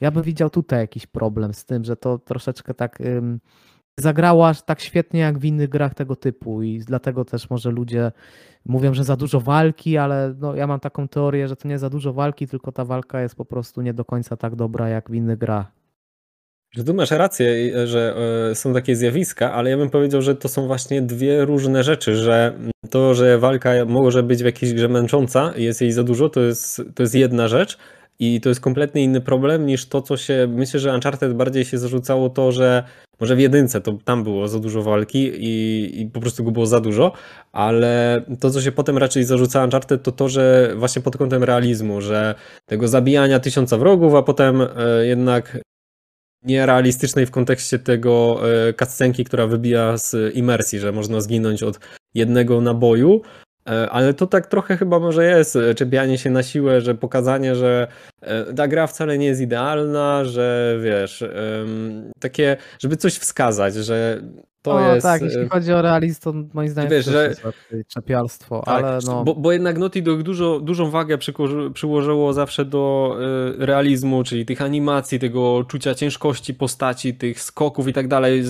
ja 0.00 0.10
bym 0.10 0.22
widział 0.22 0.50
tutaj 0.50 0.80
jakiś 0.80 1.06
problem 1.06 1.54
z 1.54 1.64
tym, 1.64 1.84
że 1.84 1.96
to 1.96 2.18
troszeczkę 2.18 2.74
tak 2.74 3.02
zagrała 4.00 4.54
tak 4.54 4.80
świetnie 4.80 5.20
jak 5.20 5.38
w 5.38 5.44
innych 5.44 5.68
grach 5.68 5.94
tego 5.94 6.16
typu 6.16 6.62
i 6.62 6.78
dlatego 6.78 7.24
też 7.24 7.50
może 7.50 7.70
ludzie 7.70 8.12
mówią, 8.64 8.94
że 8.94 9.04
za 9.04 9.16
dużo 9.16 9.40
walki, 9.40 9.98
ale 9.98 10.34
no, 10.38 10.54
ja 10.54 10.66
mam 10.66 10.80
taką 10.80 11.08
teorię, 11.08 11.48
że 11.48 11.56
to 11.56 11.68
nie 11.68 11.78
za 11.78 11.90
dużo 11.90 12.12
walki, 12.12 12.48
tylko 12.48 12.72
ta 12.72 12.84
walka 12.84 13.20
jest 13.20 13.34
po 13.34 13.44
prostu 13.44 13.82
nie 13.82 13.94
do 13.94 14.04
końca 14.04 14.36
tak 14.36 14.56
dobra 14.56 14.88
jak 14.88 15.10
w 15.10 15.14
innych 15.14 15.38
grach. 15.38 15.66
Że 16.74 16.84
tu 16.84 16.94
masz 16.94 17.10
rację, 17.10 17.72
że 17.86 18.16
e, 18.50 18.54
są 18.54 18.74
takie 18.74 18.96
zjawiska, 18.96 19.52
ale 19.52 19.70
ja 19.70 19.76
bym 19.76 19.90
powiedział, 19.90 20.22
że 20.22 20.34
to 20.34 20.48
są 20.48 20.66
właśnie 20.66 21.02
dwie 21.02 21.44
różne 21.44 21.84
rzeczy, 21.84 22.16
że 22.16 22.58
to, 22.90 23.14
że 23.14 23.38
walka 23.38 23.70
może 23.86 24.22
być 24.22 24.42
w 24.42 24.44
jakiejś 24.44 24.74
grze 24.74 24.88
męcząca, 24.88 25.52
jest 25.56 25.80
jej 25.80 25.92
za 25.92 26.02
dużo, 26.02 26.28
to 26.28 26.40
jest, 26.40 26.82
to 26.94 27.02
jest 27.02 27.14
jedna 27.14 27.48
rzecz, 27.48 27.78
i 28.18 28.40
to 28.40 28.48
jest 28.48 28.60
kompletnie 28.60 29.04
inny 29.04 29.20
problem 29.20 29.66
niż 29.66 29.86
to, 29.86 30.02
co 30.02 30.16
się. 30.16 30.48
Myślę, 30.50 30.80
że 30.80 30.94
Uncharted 30.94 31.34
bardziej 31.34 31.64
się 31.64 31.78
zarzucało 31.78 32.30
to, 32.30 32.52
że 32.52 32.84
może 33.20 33.36
w 33.36 33.40
jedynce 33.40 33.80
to 33.80 33.98
tam 34.04 34.24
było 34.24 34.48
za 34.48 34.58
dużo 34.58 34.82
walki 34.82 35.32
i, 35.34 36.00
i 36.00 36.06
po 36.06 36.20
prostu 36.20 36.44
go 36.44 36.50
było 36.50 36.66
za 36.66 36.80
dużo, 36.80 37.12
ale 37.52 38.22
to, 38.40 38.50
co 38.50 38.60
się 38.60 38.72
potem 38.72 38.98
raczej 38.98 39.24
zarzuca 39.24 39.64
Uncharted, 39.64 40.02
to 40.02 40.12
to, 40.12 40.28
że 40.28 40.74
właśnie 40.76 41.02
pod 41.02 41.16
kątem 41.16 41.44
realizmu, 41.44 42.00
że 42.00 42.34
tego 42.66 42.88
zabijania 42.88 43.40
tysiąca 43.40 43.78
wrogów, 43.78 44.14
a 44.14 44.22
potem 44.22 44.60
e, 44.60 45.06
jednak 45.06 45.58
nierealistycznej 46.42 47.26
w 47.26 47.30
kontekście 47.30 47.78
tego 47.78 48.40
e, 48.68 48.72
cutscenki, 48.72 49.24
która 49.24 49.46
wybija 49.46 49.96
z 49.96 50.36
imersji, 50.36 50.78
że 50.78 50.92
można 50.92 51.20
zginąć 51.20 51.62
od 51.62 51.80
jednego 52.14 52.60
naboju, 52.60 53.22
ale 53.66 54.14
to 54.14 54.26
tak 54.26 54.46
trochę 54.46 54.76
chyba 54.76 54.98
może 54.98 55.24
jest 55.24 55.56
e, 55.56 55.74
czepianie 55.74 56.18
się 56.18 56.30
na 56.30 56.42
siłę, 56.42 56.80
że 56.80 56.94
pokazanie, 56.94 57.54
że 57.54 57.88
e, 58.20 58.54
ta 58.54 58.68
gra 58.68 58.86
wcale 58.86 59.18
nie 59.18 59.26
jest 59.26 59.40
idealna, 59.40 60.24
że 60.24 60.78
wiesz, 60.82 61.24
takie, 62.20 62.56
żeby 62.78 62.96
coś 62.96 63.14
wskazać, 63.14 63.74
że 63.74 64.20
to 64.66 64.72
o, 64.72 64.94
jest... 64.94 65.06
tak, 65.06 65.22
jeśli 65.22 65.48
chodzi 65.48 65.72
o 65.72 65.82
realizm, 65.82 66.20
to 66.20 66.32
moim 66.54 66.68
zdaniem 66.68 66.90
wiesz, 66.90 67.04
że... 67.04 67.28
jest 67.28 67.42
czepialstwo, 67.88 68.62
tak, 68.64 68.84
ale 68.84 68.98
no... 69.06 69.24
Bo, 69.24 69.34
bo 69.34 69.52
jednak 69.52 69.78
Naughty 69.78 70.02
Dog 70.02 70.22
dużo, 70.22 70.60
dużą 70.60 70.90
wagę 70.90 71.18
przyłożyło 71.74 72.32
zawsze 72.32 72.64
do 72.64 73.16
y, 73.60 73.66
realizmu, 73.66 74.24
czyli 74.24 74.46
tych 74.46 74.62
animacji, 74.62 75.18
tego 75.18 75.64
czucia 75.68 75.94
ciężkości 75.94 76.54
postaci, 76.54 77.14
tych 77.14 77.42
skoków 77.42 77.88
i 77.88 77.92
tak 77.92 78.08
dalej. 78.08 78.42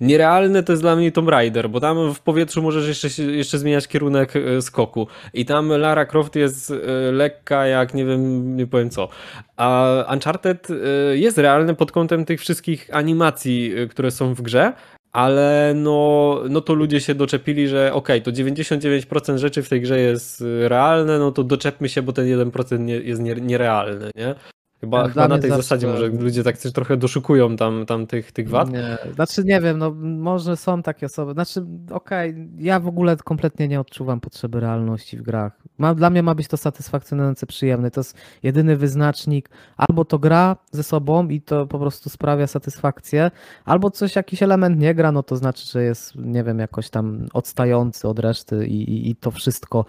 Nierealne 0.00 0.62
to 0.62 0.72
jest 0.72 0.82
dla 0.82 0.96
mnie 0.96 1.12
Tomb 1.12 1.28
Raider, 1.28 1.70
bo 1.70 1.80
tam 1.80 2.14
w 2.14 2.20
powietrzu 2.20 2.62
możesz 2.62 2.88
jeszcze, 2.88 3.22
jeszcze 3.22 3.58
zmieniać 3.58 3.88
kierunek 3.88 4.36
y, 4.36 4.62
skoku 4.62 5.06
i 5.34 5.44
tam 5.44 5.68
Lara 5.68 6.06
Croft 6.06 6.36
jest 6.36 6.72
lekka 7.12 7.66
jak 7.66 7.94
nie 7.94 8.04
wiem, 8.04 8.56
nie 8.56 8.66
powiem 8.66 8.90
co. 8.90 9.08
A 9.56 9.88
Uncharted 10.12 10.68
jest 11.12 11.38
realny 11.38 11.74
pod 11.74 11.92
kątem 11.92 12.24
tych 12.24 12.40
wszystkich 12.40 12.88
animacji, 12.92 13.72
które 13.90 14.10
są 14.10 14.34
w 14.34 14.42
grze, 14.42 14.72
ale 15.12 15.72
no, 15.76 16.40
no 16.50 16.60
to 16.60 16.74
ludzie 16.74 17.00
się 17.00 17.14
doczepili, 17.14 17.68
że 17.68 17.92
okay, 17.92 18.20
to 18.20 18.32
99% 18.32 19.36
rzeczy 19.36 19.62
w 19.62 19.68
tej 19.68 19.80
grze 19.80 20.00
jest 20.00 20.44
realne, 20.68 21.18
no 21.18 21.32
to 21.32 21.44
doczepmy 21.44 21.88
się, 21.88 22.02
bo 22.02 22.12
ten 22.12 22.26
1% 22.26 22.78
nie, 22.80 22.94
jest 22.94 23.22
nierealny, 23.22 24.10
nie? 24.14 24.34
Chyba, 24.80 25.08
chyba 25.08 25.28
na 25.28 25.38
tej 25.38 25.50
zawsze... 25.50 25.62
zasadzie 25.62 25.86
może 25.86 26.08
ludzie 26.08 26.44
tak 26.44 26.58
też 26.58 26.72
trochę 26.72 26.96
doszukują 26.96 27.56
tam, 27.56 27.86
tam 27.86 28.06
tych, 28.06 28.32
tych 28.32 28.48
wad. 28.48 28.70
Nie. 28.70 28.98
Znaczy 29.14 29.44
nie 29.44 29.60
wiem, 29.60 29.78
no 29.78 29.90
może 30.00 30.56
są 30.56 30.82
takie 30.82 31.06
osoby. 31.06 31.32
Znaczy 31.32 31.66
okej, 31.90 32.30
okay, 32.30 32.48
ja 32.58 32.80
w 32.80 32.86
ogóle 32.86 33.16
kompletnie 33.16 33.68
nie 33.68 33.80
odczuwam 33.80 34.20
potrzeby 34.20 34.60
realności 34.60 35.16
w 35.16 35.22
grach. 35.22 35.62
Ma, 35.78 35.94
dla 35.94 36.10
mnie 36.10 36.22
ma 36.22 36.34
być 36.34 36.48
to 36.48 36.56
satysfakcjonujące, 36.56 37.46
przyjemne. 37.46 37.90
To 37.90 38.00
jest 38.00 38.16
jedyny 38.42 38.76
wyznacznik. 38.76 39.50
Albo 39.76 40.04
to 40.04 40.18
gra 40.18 40.56
ze 40.72 40.82
sobą 40.82 41.28
i 41.28 41.40
to 41.40 41.66
po 41.66 41.78
prostu 41.78 42.10
sprawia 42.10 42.46
satysfakcję, 42.46 43.30
albo 43.64 43.90
coś, 43.90 44.16
jakiś 44.16 44.42
element 44.42 44.80
nie 44.80 44.94
gra, 44.94 45.12
no 45.12 45.22
to 45.22 45.36
znaczy, 45.36 45.66
że 45.72 45.82
jest, 45.82 46.16
nie 46.16 46.44
wiem, 46.44 46.58
jakoś 46.58 46.90
tam 46.90 47.26
odstający 47.32 48.08
od 48.08 48.18
reszty 48.18 48.66
i, 48.66 48.82
i, 48.82 49.10
i 49.10 49.16
to 49.16 49.30
wszystko 49.30 49.84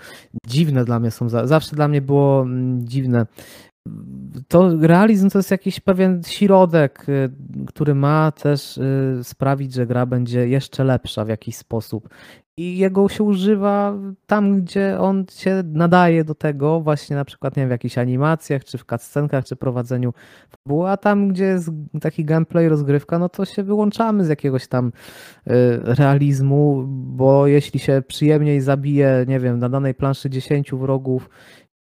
dziwne 0.47 0.85
dla 0.85 0.99
mnie 0.99 1.11
są. 1.11 1.29
Zawsze 1.29 1.75
dla 1.75 1.87
mnie 1.87 2.01
było 2.01 2.41
mm, 2.41 2.87
dziwne 2.87 3.25
to 4.47 4.77
realizm 4.81 5.29
to 5.29 5.39
jest 5.39 5.51
jakiś 5.51 5.79
pewien 5.79 6.23
środek, 6.23 7.09
y, 7.09 7.29
który 7.67 7.95
ma 7.95 8.31
też 8.31 8.77
y, 8.77 9.19
sprawić, 9.23 9.73
że 9.73 9.87
gra 9.87 10.05
będzie 10.05 10.47
jeszcze 10.47 10.83
lepsza 10.83 11.25
w 11.25 11.29
jakiś 11.29 11.55
sposób. 11.55 12.09
I 12.57 12.77
jego 12.77 13.09
się 13.09 13.23
używa 13.23 13.93
tam, 14.27 14.61
gdzie 14.61 14.99
on 14.99 15.25
się 15.31 15.63
nadaje 15.65 16.23
do 16.23 16.35
tego, 16.35 16.81
właśnie 16.81 17.15
na 17.15 17.25
przykład 17.25 17.57
nie 17.57 17.61
wiem, 17.61 17.69
w 17.69 17.71
jakichś 17.71 17.97
animacjach, 17.97 18.65
czy 18.65 18.77
w 18.77 18.85
cutscenkach, 18.85 19.45
czy 19.45 19.55
prowadzeniu 19.55 20.13
a 20.87 20.97
tam, 20.97 21.27
gdzie 21.29 21.43
jest 21.43 21.69
taki 22.01 22.25
gameplay, 22.25 22.69
rozgrywka, 22.69 23.19
no 23.19 23.29
to 23.29 23.45
się 23.45 23.63
wyłączamy 23.63 24.25
z 24.25 24.29
jakiegoś 24.29 24.67
tam 24.67 24.87
y, 24.87 24.91
realizmu, 25.83 26.83
bo 26.87 27.47
jeśli 27.47 27.79
się 27.79 28.01
przyjemniej 28.07 28.61
zabije, 28.61 29.25
nie 29.27 29.39
wiem, 29.39 29.59
na 29.59 29.69
danej 29.69 29.93
planszy 29.93 30.29
10 30.29 30.71
wrogów 30.71 31.29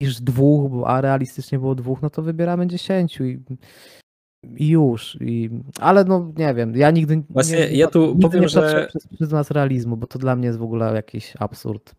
niż 0.00 0.20
dwóch, 0.20 0.72
a 0.86 1.00
realistycznie 1.00 1.58
było 1.58 1.74
dwóch, 1.74 2.02
no 2.02 2.10
to 2.10 2.22
wybieramy 2.22 2.66
dziesięciu 2.66 3.24
i, 3.24 3.40
i 4.56 4.68
już. 4.68 5.18
I, 5.20 5.50
ale 5.80 6.04
no 6.04 6.32
nie 6.36 6.54
wiem, 6.54 6.76
ja 6.76 6.90
nigdy 6.90 7.22
Właśnie 7.30 7.58
nie, 7.58 7.76
ja 7.76 7.86
tu 7.86 8.16
powiem, 8.18 8.42
nie 8.42 8.48
że 8.48 8.86
przez, 8.88 9.08
przez 9.08 9.30
nas 9.30 9.50
realizmu, 9.50 9.96
bo 9.96 10.06
to 10.06 10.18
dla 10.18 10.36
mnie 10.36 10.46
jest 10.46 10.58
w 10.58 10.62
ogóle 10.62 10.94
jakiś 10.94 11.34
absurd. 11.38 11.94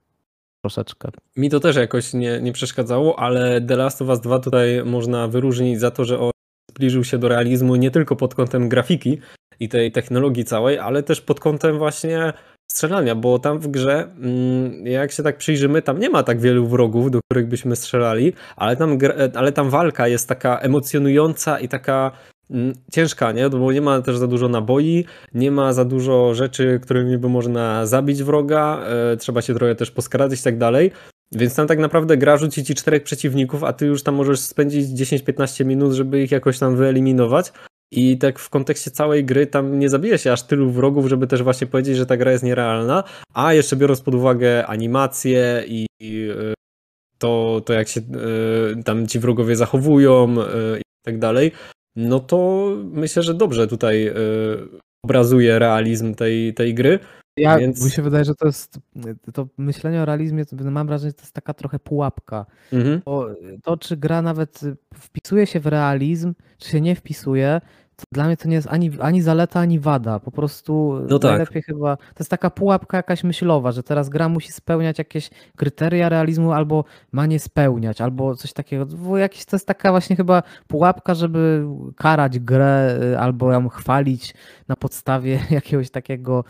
Troszeczkę. 0.61 1.09
Mi 1.35 1.49
to 1.49 1.59
też 1.59 1.75
jakoś 1.75 2.13
nie, 2.13 2.41
nie 2.41 2.53
przeszkadzało, 2.53 3.19
ale 3.19 3.61
The 3.61 3.75
Last 3.75 4.01
of 4.01 4.07
Us 4.07 4.21
2 4.21 4.39
tutaj 4.39 4.85
można 4.85 5.27
wyróżnić 5.27 5.79
za 5.79 5.91
to, 5.91 6.05
że 6.05 6.19
on 6.19 6.31
zbliżył 6.71 7.03
się 7.03 7.17
do 7.17 7.27
realizmu 7.27 7.75
nie 7.75 7.91
tylko 7.91 8.15
pod 8.15 8.35
kątem 8.35 8.69
grafiki 8.69 9.19
i 9.59 9.69
tej 9.69 9.91
technologii 9.91 10.45
całej, 10.45 10.79
ale 10.79 11.03
też 11.03 11.21
pod 11.21 11.39
kątem 11.39 11.77
właśnie 11.77 12.33
strzelania, 12.72 13.15
bo 13.15 13.39
tam 13.39 13.59
w 13.59 13.68
grze, 13.68 14.07
mm, 14.20 14.88
jak 14.88 15.11
się 15.11 15.24
tak 15.24 15.38
przyjrzymy, 15.38 15.82
tam 15.82 15.99
nie 15.99 16.09
ma 16.09 16.24
tak 16.24 16.39
wielu 16.39 16.68
wrogów, 16.68 17.11
do 17.11 17.20
których 17.26 17.47
byśmy 17.47 17.76
strzelali, 17.76 18.34
ale 18.55 18.76
tam, 18.76 18.97
ale 19.36 19.51
tam 19.51 19.70
walka 19.70 20.07
jest 20.07 20.30
taka 20.30 20.59
emocjonująca 20.59 21.59
i 21.59 21.68
taka 21.68 22.11
mm, 22.51 22.74
ciężka, 22.91 23.32
nie? 23.32 23.49
Bo 23.49 23.72
nie 23.72 23.82
ma 23.82 24.01
też 24.01 24.18
za 24.18 24.28
dużo 24.28 24.49
naboi, 24.49 25.05
nie 25.34 25.51
ma 25.51 25.74
za 25.74 25.86
dużo 25.86 26.34
rzeczy, 26.34 26.80
którymi 26.84 27.18
by 27.18 27.30
można 27.30 27.86
zabić 27.86 28.24
wroga, 28.24 28.80
e, 29.13 29.18
trzeba 29.18 29.41
się 29.41 29.53
trochę 29.53 29.76
też 29.76 29.91
poskarać 29.91 30.39
i 30.39 30.43
tak 30.43 30.57
dalej. 30.57 30.91
Więc 31.32 31.55
tam 31.55 31.68
tak 31.68 31.80
naprawdę 31.80 32.18
gra 32.18 32.38
rzuci 32.38 32.63
ci 32.63 32.76
czterech 32.76 33.03
przeciwników, 33.03 33.63
a 33.63 33.74
ty 33.74 33.86
już 33.86 34.03
tam 34.03 34.15
możesz 34.15 34.39
spędzić 34.39 34.88
10-15 34.88 35.65
minut, 35.65 35.93
żeby 35.93 36.24
ich 36.24 36.32
jakoś 36.32 36.59
tam 36.59 36.76
wyeliminować. 36.76 37.51
I 37.91 38.17
tak 38.17 38.39
w 38.39 38.49
kontekście 38.49 38.91
całej 38.91 39.25
gry 39.25 39.47
tam 39.47 39.79
nie 39.79 39.89
zabije 39.89 40.17
się 40.17 40.31
aż 40.31 40.43
tylu 40.43 40.71
wrogów, 40.71 41.07
żeby 41.07 41.27
też 41.27 41.43
właśnie 41.43 41.67
powiedzieć, 41.67 41.97
że 41.97 42.05
ta 42.05 42.17
gra 42.17 42.31
jest 42.31 42.43
nierealna. 42.43 43.03
A 43.33 43.53
jeszcze 43.53 43.75
biorąc 43.75 44.01
pod 44.01 44.15
uwagę 44.15 44.67
animacje 44.67 45.63
i, 45.67 45.88
e, 46.01 46.53
to, 47.17 47.61
to 47.65 47.73
jak 47.73 47.88
się 47.88 48.01
y, 48.01 48.83
tam 48.83 49.07
ci 49.07 49.19
wrogowie 49.19 49.55
zachowują 49.55 50.35
y, 50.41 50.79
i 50.79 50.83
tak 51.05 51.19
dalej, 51.19 51.51
no 51.95 52.19
to 52.19 52.69
myślę, 52.83 53.23
że 53.23 53.33
dobrze 53.33 53.67
tutaj 53.67 54.13
obrazuje 55.05 55.59
realizm 55.59 56.15
tej, 56.15 56.53
tej 56.53 56.73
gry. 56.73 56.99
Ja, 57.38 57.57
więc... 57.57 57.85
Mi 57.85 57.91
się 57.91 58.01
wydaje, 58.01 58.25
że 58.25 58.35
to 58.35 58.45
jest, 58.45 58.79
to 59.33 59.47
myślenie 59.57 60.01
o 60.01 60.05
realizmie, 60.05 60.45
to 60.45 60.55
mam 60.55 60.88
wrażenie, 60.88 61.09
że 61.09 61.13
to 61.13 61.21
jest 61.21 61.33
taka 61.33 61.53
trochę 61.53 61.79
pułapka. 61.79 62.45
Mhm. 62.73 63.01
To, 63.01 63.29
to, 63.63 63.77
czy 63.77 63.97
gra 63.97 64.21
nawet 64.21 64.61
wpisuje 64.93 65.47
się 65.47 65.59
w 65.59 65.67
realizm, 65.67 66.33
czy 66.57 66.69
się 66.69 66.81
nie 66.81 66.95
wpisuje, 66.95 67.61
dla 68.11 68.25
mnie 68.25 68.38
to 68.38 68.47
nie 68.47 68.55
jest 68.55 68.67
ani, 68.71 68.91
ani 68.99 69.21
zaleta, 69.21 69.59
ani 69.59 69.79
wada. 69.79 70.19
Po 70.19 70.31
prostu 70.31 70.99
no 71.09 71.19
tak. 71.19 71.31
najlepiej 71.31 71.61
chyba. 71.61 71.97
To 71.97 72.19
jest 72.19 72.31
taka 72.31 72.49
pułapka 72.49 72.97
jakaś 72.97 73.23
myślowa, 73.23 73.71
że 73.71 73.83
teraz 73.83 74.09
gra 74.09 74.29
musi 74.29 74.51
spełniać 74.51 74.97
jakieś 74.97 75.29
kryteria 75.55 76.09
realizmu, 76.09 76.51
albo 76.51 76.83
ma 77.11 77.25
nie 77.25 77.39
spełniać, 77.39 78.01
albo 78.01 78.35
coś 78.35 78.53
takiego. 78.53 78.85
Bo 78.85 79.17
jakieś, 79.17 79.45
to 79.45 79.55
jest 79.55 79.67
taka 79.67 79.91
właśnie 79.91 80.15
chyba 80.15 80.43
pułapka, 80.67 81.15
żeby 81.15 81.65
karać 81.95 82.39
grę, 82.39 82.99
y, 83.03 83.19
albo 83.19 83.51
ją 83.51 83.69
chwalić 83.69 84.33
na 84.67 84.75
podstawie 84.75 85.39
jakiegoś 85.49 85.89
takiego 85.89 86.43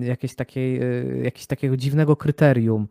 jakieś, 0.00 0.34
takiej, 0.34 0.82
y, 0.82 1.20
jakiegoś 1.24 1.46
takiego 1.46 1.76
dziwnego 1.76 2.16
kryterium 2.16 2.88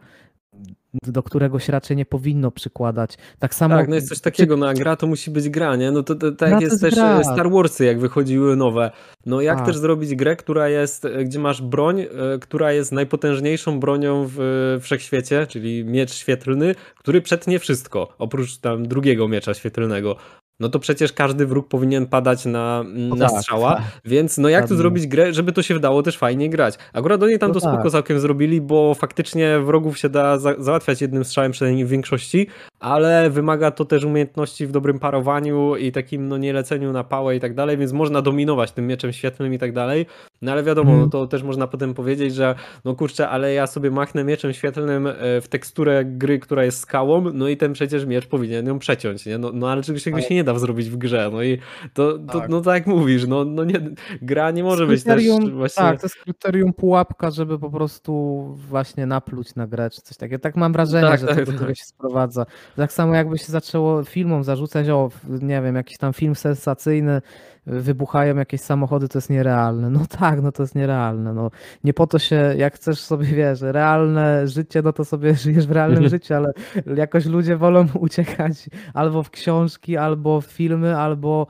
do 1.03 1.23
którego 1.23 1.59
się 1.59 1.71
raczej 1.71 1.97
nie 1.97 2.05
powinno 2.05 2.51
przykładać. 2.51 3.17
Tak 3.39 3.55
samo. 3.55 3.75
Tak, 3.75 3.87
no 3.87 3.95
jest 3.95 4.09
coś 4.09 4.19
takiego, 4.19 4.57
no 4.57 4.67
a 4.67 4.73
gra 4.73 4.95
to 4.95 5.07
musi 5.07 5.31
być 5.31 5.49
gra, 5.49 5.75
nie? 5.75 5.91
No 5.91 6.03
to, 6.03 6.15
to 6.15 6.31
tak 6.31 6.51
jest, 6.51 6.61
jest 6.61 6.81
też 6.81 6.95
gra. 6.95 7.23
Star 7.23 7.51
Warsy, 7.51 7.85
jak 7.85 7.99
wychodziły 7.99 8.55
nowe. 8.55 8.91
No 9.25 9.41
jak 9.41 9.57
tak. 9.57 9.65
też 9.65 9.77
zrobić 9.77 10.15
grę, 10.15 10.35
która 10.35 10.69
jest, 10.69 11.05
e, 11.05 11.23
gdzie 11.23 11.39
masz 11.39 11.61
broń, 11.61 12.01
e, 12.01 12.07
która 12.41 12.71
jest 12.71 12.91
najpotężniejszą 12.91 13.79
bronią 13.79 14.25
w 14.35 14.77
wszechświecie, 14.81 15.47
czyli 15.47 15.85
miecz 15.85 16.13
świetlny, 16.13 16.75
który 16.97 17.21
przetnie 17.21 17.59
wszystko, 17.59 18.15
oprócz 18.17 18.57
tam 18.57 18.87
drugiego 18.87 19.27
miecza 19.27 19.53
świetlnego 19.53 20.15
no 20.59 20.69
to 20.69 20.79
przecież 20.79 21.13
każdy 21.13 21.45
wróg 21.45 21.67
powinien 21.67 22.05
padać 22.05 22.45
na, 22.45 22.83
no 22.93 23.15
na 23.15 23.29
tak, 23.29 23.39
strzała, 23.39 23.75
tak. 23.75 23.83
więc 24.05 24.37
no 24.37 24.49
jak 24.49 24.67
tu 24.67 24.75
zrobić 24.75 25.07
grę, 25.07 25.33
żeby 25.33 25.51
to 25.51 25.61
się 25.61 25.75
wdało 25.75 26.03
też 26.03 26.17
fajnie 26.17 26.49
grać. 26.49 26.77
Akurat 26.93 27.23
oni 27.23 27.39
tam 27.39 27.49
no 27.49 27.53
to 27.53 27.61
tak. 27.61 27.73
spoko 27.73 27.89
całkiem 27.89 28.19
zrobili, 28.19 28.61
bo 28.61 28.93
faktycznie 28.93 29.59
wrogów 29.59 29.97
się 29.97 30.09
da 30.09 30.39
za 30.39 30.55
załatwiać 30.59 31.01
jednym 31.01 31.25
strzałem, 31.25 31.51
przynajmniej 31.51 31.85
w 31.85 31.89
większości, 31.89 32.47
ale 32.79 33.29
wymaga 33.29 33.71
to 33.71 33.85
też 33.85 34.03
umiejętności 34.03 34.67
w 34.67 34.71
dobrym 34.71 34.99
parowaniu 34.99 35.75
i 35.75 35.91
takim 35.91 36.27
no 36.27 36.37
nieleceniu 36.37 36.91
na 36.91 37.03
pałę 37.03 37.35
i 37.35 37.39
tak 37.39 37.53
dalej, 37.53 37.77
więc 37.77 37.91
można 37.91 38.21
dominować 38.21 38.71
tym 38.71 38.87
mieczem 38.87 39.13
świetlnym 39.13 39.53
i 39.53 39.57
tak 39.57 39.73
dalej, 39.73 40.05
no 40.41 40.51
ale 40.51 40.63
wiadomo, 40.63 40.91
mm. 40.91 41.01
no 41.01 41.09
to 41.09 41.27
też 41.27 41.43
można 41.43 41.67
potem 41.67 41.93
powiedzieć, 41.93 42.35
że 42.35 42.55
no 42.85 42.95
kurczę, 42.95 43.29
ale 43.29 43.53
ja 43.53 43.67
sobie 43.67 43.91
machnę 43.91 44.23
mieczem 44.23 44.53
świetlnym 44.53 45.07
e, 45.07 45.13
w 45.41 45.47
teksturę 45.47 46.05
gry, 46.05 46.39
która 46.39 46.63
jest 46.63 46.79
skałą, 46.79 47.21
no 47.33 47.47
i 47.47 47.57
ten 47.57 47.73
przecież 47.73 48.05
miecz 48.05 48.27
powinien 48.27 48.67
ją 48.67 48.79
przeciąć, 48.79 49.25
nie? 49.25 49.37
No, 49.37 49.51
no 49.53 49.69
ale 49.69 49.83
czegoś 49.83 50.03
się 50.03 50.35
nie 50.35 50.43
da 50.53 50.59
zrobić 50.59 50.89
w 50.89 50.97
grze, 50.97 51.29
no 51.33 51.43
i 51.43 51.57
to, 51.93 52.19
to 52.19 52.39
tak. 52.39 52.49
no 52.49 52.61
tak 52.61 52.73
jak 52.73 52.87
mówisz, 52.87 53.27
no, 53.27 53.45
no 53.45 53.63
nie, 53.63 53.79
gra 54.21 54.51
nie 54.51 54.63
może 54.63 54.87
być 54.87 55.03
też 55.03 55.23
właśnie... 55.53 55.83
Tak, 55.83 56.01
to 56.01 56.05
jest 56.05 56.15
kryterium 56.15 56.73
pułapka, 56.73 57.31
żeby 57.31 57.59
po 57.59 57.69
prostu 57.69 58.43
właśnie 58.69 59.05
napluć 59.05 59.55
na 59.55 59.67
grę, 59.67 59.89
czy 59.89 60.01
coś 60.01 60.17
takiego. 60.17 60.39
Tak 60.39 60.55
mam 60.55 60.73
wrażenie, 60.73 61.07
tak, 61.07 61.19
że 61.19 61.27
tak, 61.27 61.35
to 61.35 61.45
do 61.45 61.51
tego 61.51 61.65
tak. 61.65 61.77
się 61.77 61.85
sprowadza. 61.85 62.45
Tak 62.75 62.93
samo 62.93 63.15
jakby 63.15 63.37
się 63.37 63.51
zaczęło 63.51 64.03
filmom 64.03 64.43
zarzucać, 64.43 64.89
o, 64.89 65.09
nie 65.41 65.61
wiem, 65.61 65.75
jakiś 65.75 65.97
tam 65.97 66.13
film 66.13 66.35
sensacyjny, 66.35 67.21
wybuchają 67.67 68.35
jakieś 68.35 68.61
samochody, 68.61 69.07
to 69.07 69.17
jest 69.17 69.29
nierealne. 69.29 69.89
No 69.89 70.05
tak, 70.19 70.41
no 70.41 70.51
to 70.51 70.63
jest 70.63 70.75
nierealne. 70.75 71.33
No, 71.33 71.51
nie 71.83 71.93
po 71.93 72.07
to 72.07 72.19
się, 72.19 72.53
jak 72.57 72.75
chcesz 72.75 72.99
sobie, 72.99 73.27
wiesz, 73.27 73.61
realne 73.61 74.47
życie, 74.47 74.81
no 74.81 74.93
to 74.93 75.05
sobie 75.05 75.35
żyjesz 75.43 75.67
w 75.67 75.71
realnym 75.71 76.03
mhm. 76.03 76.09
życiu, 76.09 76.33
ale 76.33 76.53
jakoś 76.95 77.25
ludzie 77.25 77.57
wolą 77.57 77.85
uciekać 77.99 78.69
albo 78.93 79.23
w 79.23 79.29
książki, 79.29 79.97
albo 79.97 80.41
w 80.41 80.45
filmy, 80.45 80.97
albo 80.97 81.47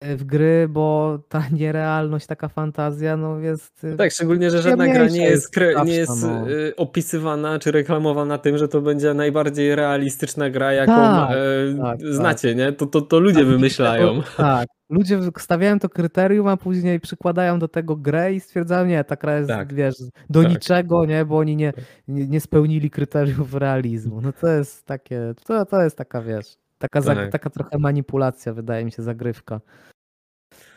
e, 0.00 0.16
w 0.16 0.24
gry, 0.24 0.66
bo 0.68 1.18
ta 1.28 1.42
nierealność, 1.60 2.26
taka 2.26 2.48
fantazja, 2.48 3.16
no 3.16 3.38
jest. 3.38 3.84
E, 3.84 3.96
tak, 3.96 4.12
szczególnie, 4.12 4.50
że 4.50 4.62
żadna 4.62 4.88
gra 4.88 5.06
nie 5.06 5.24
jest, 5.24 5.56
nie 5.84 5.94
jest 5.94 6.22
no. 6.22 6.28
E, 6.28 6.76
opisywana 6.76 7.58
czy 7.58 7.72
reklamowana 7.72 8.38
tym, 8.38 8.58
że 8.58 8.68
to 8.68 8.80
będzie 8.80 9.14
najbardziej 9.14 9.74
realistyczna 9.74 10.50
gra, 10.50 10.72
jaką 10.72 10.92
tak, 10.92 11.30
e, 11.30 11.82
tak, 11.82 12.00
znacie, 12.00 12.48
tak. 12.48 12.58
nie? 12.58 12.72
To, 12.72 12.86
to, 12.86 13.00
to 13.00 13.18
ludzie 13.18 13.38
tak, 13.38 13.46
wymyślają. 13.46 14.22
Tak, 14.36 14.66
ludzie 14.90 15.20
stawiają 15.38 15.78
to 15.78 15.88
kryterium, 15.88 16.48
a 16.48 16.56
później 16.56 17.00
przykładają 17.00 17.58
do 17.58 17.68
tego 17.68 17.96
grę 17.96 18.32
i 18.34 18.40
stwierdzają, 18.40 18.86
nie, 18.86 19.04
ta 19.04 19.16
gra 19.16 19.36
jest, 19.36 19.48
tak. 19.48 19.74
wiesz, 19.74 19.94
do 20.30 20.42
tak. 20.42 20.52
niczego, 20.52 21.04
nie, 21.06 21.24
bo 21.24 21.38
oni 21.38 21.56
nie, 21.56 21.72
nie, 22.08 22.26
nie, 22.26 22.40
spełnili 22.40 22.90
kryteriów 22.90 23.54
realizmu. 23.54 24.20
No 24.20 24.32
to 24.32 24.48
jest 24.48 24.86
takie, 24.86 25.34
to, 25.44 25.66
to 25.66 25.82
jest 25.82 25.96
taka, 25.96 26.22
wiesz, 26.22 26.56
taka, 26.78 27.00
za, 27.00 27.14
tak. 27.14 27.32
taka 27.32 27.50
trochę 27.50 27.78
manipulacja, 27.78 28.52
wydaje 28.52 28.84
mi 28.84 28.92
się, 28.92 29.02
zagrywka. 29.02 29.60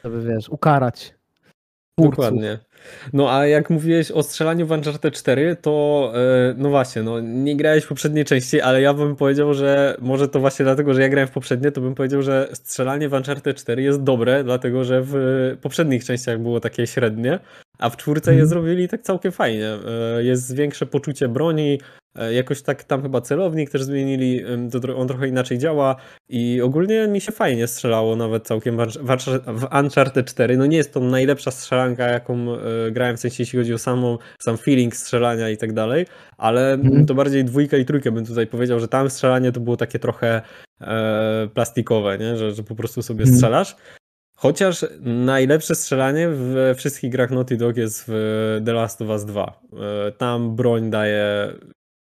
Żeby, 0.04 0.22
wiesz, 0.22 0.50
ukarać 0.50 1.16
Twórców. 1.96 2.16
Dokładnie. 2.16 2.60
No 3.14 3.32
a 3.32 3.48
jak 3.48 3.70
mówiłeś 3.70 4.12
o 4.12 4.24
strzelaniu 4.24 4.68
w 4.68 4.72
Uncharted 4.72 5.14
4, 5.14 5.56
to 5.62 6.12
e, 6.16 6.54
no 6.58 6.70
właśnie, 6.70 7.04
no 7.04 7.20
nie 7.20 7.56
grałeś 7.56 7.84
w 7.84 7.88
poprzedniej 7.88 8.26
części, 8.26 8.62
ale 8.62 8.82
ja 8.82 8.94
bym 8.94 9.16
powiedział, 9.16 9.54
że 9.54 9.98
może 10.02 10.28
to 10.28 10.40
właśnie 10.40 10.66
dlatego, 10.66 10.94
że 10.94 11.02
ja 11.02 11.10
grałem 11.10 11.28
w 11.28 11.32
poprzednie, 11.32 11.72
to 11.72 11.82
bym 11.82 11.96
powiedział, 11.96 12.22
że 12.22 12.50
strzelanie 12.54 13.10
w 13.10 13.14
Uncharted 13.14 13.58
4 13.58 13.82
jest 13.82 14.04
dobre, 14.04 14.44
dlatego 14.44 14.84
że 14.84 15.02
w 15.06 15.14
poprzednich 15.62 16.06
częściach 16.06 16.40
było 16.40 16.60
takie 16.60 16.88
średnie, 16.88 17.40
a 17.80 17.90
w 17.90 17.98
czwórce 17.98 18.32
je 18.32 18.42
mhm. 18.42 18.50
zrobili 18.50 18.88
tak 18.88 19.02
całkiem 19.02 19.32
fajnie. 19.32 19.70
E, 20.18 20.24
jest 20.24 20.56
większe 20.56 20.86
poczucie 20.86 21.28
broni, 21.28 21.80
e, 22.16 22.34
jakoś 22.34 22.62
tak 22.62 22.84
tam 22.84 23.02
chyba 23.02 23.22
celownik 23.22 23.70
też 23.70 23.84
zmienili, 23.84 24.42
to 24.72 24.98
on 24.98 25.08
trochę 25.08 25.28
inaczej 25.28 25.58
działa 25.58 25.96
i 26.30 26.62
ogólnie 26.62 27.08
mi 27.08 27.22
się 27.22 27.32
fajnie 27.32 27.68
strzelało 27.68 28.16
nawet 28.16 28.48
całkiem 28.48 28.78
w 29.48 29.68
Uncharted 29.80 30.26
4. 30.26 30.58
No 30.58 30.66
nie 30.66 30.78
jest 30.78 30.94
to 30.94 31.00
najlepsza 31.00 31.52
strzelanka, 31.52 32.08
jaką 32.08 32.48
grałem, 32.92 33.18
w 33.18 33.20
sensie 33.20 33.44
jeśli 33.44 33.60
chodzi 33.60 33.74
o 33.74 33.78
samą, 33.78 34.18
sam 34.40 34.58
feeling 34.58 34.96
strzelania 34.96 35.50
i 35.50 35.58
tak 35.58 35.74
dalej, 35.74 36.06
ale 36.38 36.74
mm. 36.74 37.06
to 37.06 37.16
bardziej 37.16 37.46
dwójka 37.46 37.78
i 37.78 37.86
trójkę 37.86 38.12
bym 38.12 38.26
tutaj 38.26 38.48
powiedział, 38.48 38.80
że 38.80 38.88
tam 38.88 39.10
strzelanie 39.10 39.52
to 39.52 39.60
było 39.60 39.78
takie 39.78 40.00
trochę 40.00 40.42
e, 40.82 41.48
plastikowe, 41.54 42.18
nie? 42.18 42.38
Że, 42.38 42.52
że 42.52 42.64
po 42.64 42.76
prostu 42.76 43.02
sobie 43.02 43.24
mm. 43.24 43.36
strzelasz. 43.36 43.76
Chociaż 44.44 44.86
najlepsze 45.02 45.76
strzelanie 45.76 46.30
we 46.30 46.76
wszystkich 46.76 47.12
grach 47.12 47.32
Naughty 47.32 47.58
Dog 47.58 47.78
jest 47.78 48.04
w 48.08 48.62
The 48.66 48.74
Last 48.74 49.02
of 49.02 49.10
Us 49.10 49.26
2. 49.26 49.62
E, 50.08 50.12
tam 50.12 50.56
broń 50.56 50.90
daje. 50.90 51.54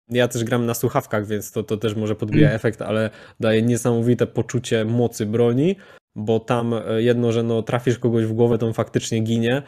Ja 0.08 0.28
też 0.28 0.44
gram 0.44 0.66
na 0.66 0.74
słuchawkach, 0.74 1.26
więc 1.26 1.52
to, 1.52 1.62
to 1.62 1.76
też 1.76 1.94
może 1.94 2.14
podbija 2.14 2.46
mm. 2.46 2.56
efekt, 2.56 2.82
ale 2.82 3.10
daje 3.40 3.62
niesamowite 3.62 4.26
poczucie 4.26 4.84
mocy 4.84 5.26
broni, 5.26 5.76
bo 6.16 6.40
tam 6.40 6.74
e, 6.74 7.02
jedno, 7.02 7.32
że 7.32 7.42
no 7.42 7.62
trafisz 7.62 7.98
kogoś 7.98 8.24
w 8.24 8.32
głowę, 8.32 8.58
to 8.58 8.66
on 8.66 8.72
faktycznie 8.72 9.20
ginie, 9.20 9.62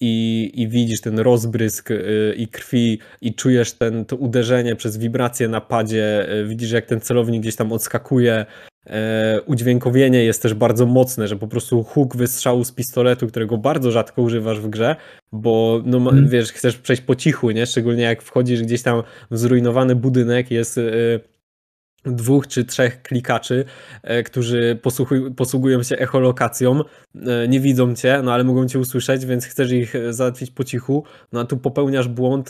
i, 0.00 0.50
i 0.54 0.68
widzisz 0.68 1.00
ten 1.00 1.18
rozbrysk 1.18 1.90
y, 1.90 2.34
i 2.36 2.48
krwi 2.48 2.98
i 3.20 3.34
czujesz 3.34 3.72
ten, 3.72 4.04
to 4.04 4.16
uderzenie 4.16 4.76
przez 4.76 4.96
wibrację 4.96 5.48
na 5.48 5.60
padzie, 5.60 6.32
y, 6.32 6.46
widzisz 6.46 6.70
jak 6.70 6.86
ten 6.86 7.00
celownik 7.00 7.42
gdzieś 7.42 7.56
tam 7.56 7.72
odskakuje, 7.72 8.46
e, 8.86 9.40
udźwiękowienie 9.46 10.24
jest 10.24 10.42
też 10.42 10.54
bardzo 10.54 10.86
mocne, 10.86 11.28
że 11.28 11.36
po 11.36 11.48
prostu 11.48 11.82
huk 11.82 12.16
wystrzału 12.16 12.64
z 12.64 12.72
pistoletu, 12.72 13.28
którego 13.28 13.58
bardzo 13.58 13.90
rzadko 13.90 14.22
używasz 14.22 14.60
w 14.60 14.68
grze, 14.68 14.96
bo 15.32 15.82
no, 15.84 16.00
hmm. 16.00 16.28
wiesz, 16.28 16.52
chcesz 16.52 16.76
przejść 16.76 17.02
po 17.02 17.14
cichu, 17.14 17.50
nie? 17.50 17.66
Szczególnie 17.66 18.02
jak 18.02 18.22
wchodzisz 18.22 18.62
gdzieś 18.62 18.82
tam 18.82 19.02
w 19.30 19.38
zrujnowany 19.38 19.96
budynek, 19.96 20.50
jest 20.50 20.78
y, 20.78 21.20
dwóch 22.04 22.46
czy 22.46 22.64
trzech 22.64 23.02
klikaczy, 23.02 23.64
e, 24.02 24.22
którzy 24.22 24.78
posługują 25.36 25.82
się 25.82 25.96
echolokacją, 25.96 26.80
e, 27.26 27.48
nie 27.48 27.60
widzą 27.60 27.94
cię, 27.94 28.20
no 28.24 28.32
ale 28.32 28.44
mogą 28.44 28.68
cię 28.68 28.78
usłyszeć, 28.78 29.26
więc 29.26 29.46
chcesz 29.46 29.72
ich 29.72 29.94
e, 29.94 30.12
załatwić 30.12 30.50
po 30.50 30.64
cichu, 30.64 31.04
no 31.32 31.40
a 31.40 31.44
tu 31.44 31.56
popełniasz 31.56 32.08
błąd, 32.08 32.48